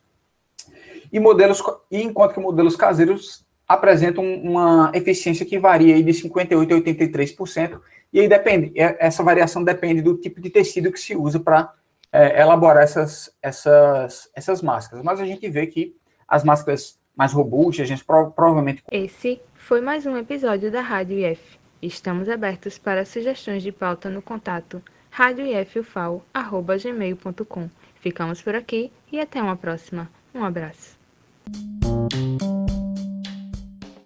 e 1.12 1.20
modelos, 1.20 1.62
e 1.90 2.02
enquanto 2.02 2.34
que 2.34 2.40
modelos 2.40 2.76
caseiros 2.76 3.46
apresentam 3.68 4.24
uma 4.24 4.92
eficiência 4.94 5.46
que 5.46 5.58
varia 5.58 5.96
aí 5.96 6.04
de 6.04 6.12
58% 6.12 6.52
a 6.52 6.82
83%, 6.82 7.82
e 8.14 8.20
aí 8.20 8.28
depende, 8.28 8.72
essa 8.76 9.24
variação 9.24 9.64
depende 9.64 10.02
do 10.02 10.18
tipo 10.18 10.42
de 10.42 10.50
tecido 10.50 10.92
que 10.92 11.00
se 11.00 11.16
usa 11.16 11.40
para 11.40 11.74
é, 12.12 12.42
elaborar 12.42 12.84
essas, 12.84 13.34
essas, 13.42 14.30
essas 14.36 14.62
máscaras. 14.62 15.04
Mas 15.04 15.20
a 15.20 15.26
gente 15.26 15.50
vê 15.50 15.66
que 15.68 15.96
as 16.28 16.44
máscaras 16.44 17.00
mais 17.16 17.34
robustas, 17.34 17.86
a 17.86 17.88
gente 17.88 18.04
prova, 18.04 18.32
provavelmente. 18.32 18.84
Esse 18.92 19.42
foi 19.56 19.82
mais 19.82 20.06
um 20.06 20.18
episódio 20.18 20.72
da 20.72 20.82
Rádio 20.82 21.20
IF. 21.20 21.61
Estamos 21.82 22.30
abertos 22.30 22.78
para 22.78 23.06
sugestões 23.06 23.64
de 23.64 23.72
pauta 23.72 24.08
no 24.10 24.22
contato 24.22 24.84
radioifufal.gmail.com. 25.10 27.70
Ficamos 28.00 28.42
por 28.42 28.56
aqui 28.56 28.92
e 29.12 29.20
até 29.20 29.42
uma 29.42 29.58
próxima. 29.58 30.08
Um 30.34 30.44
abraço. 30.44 31.00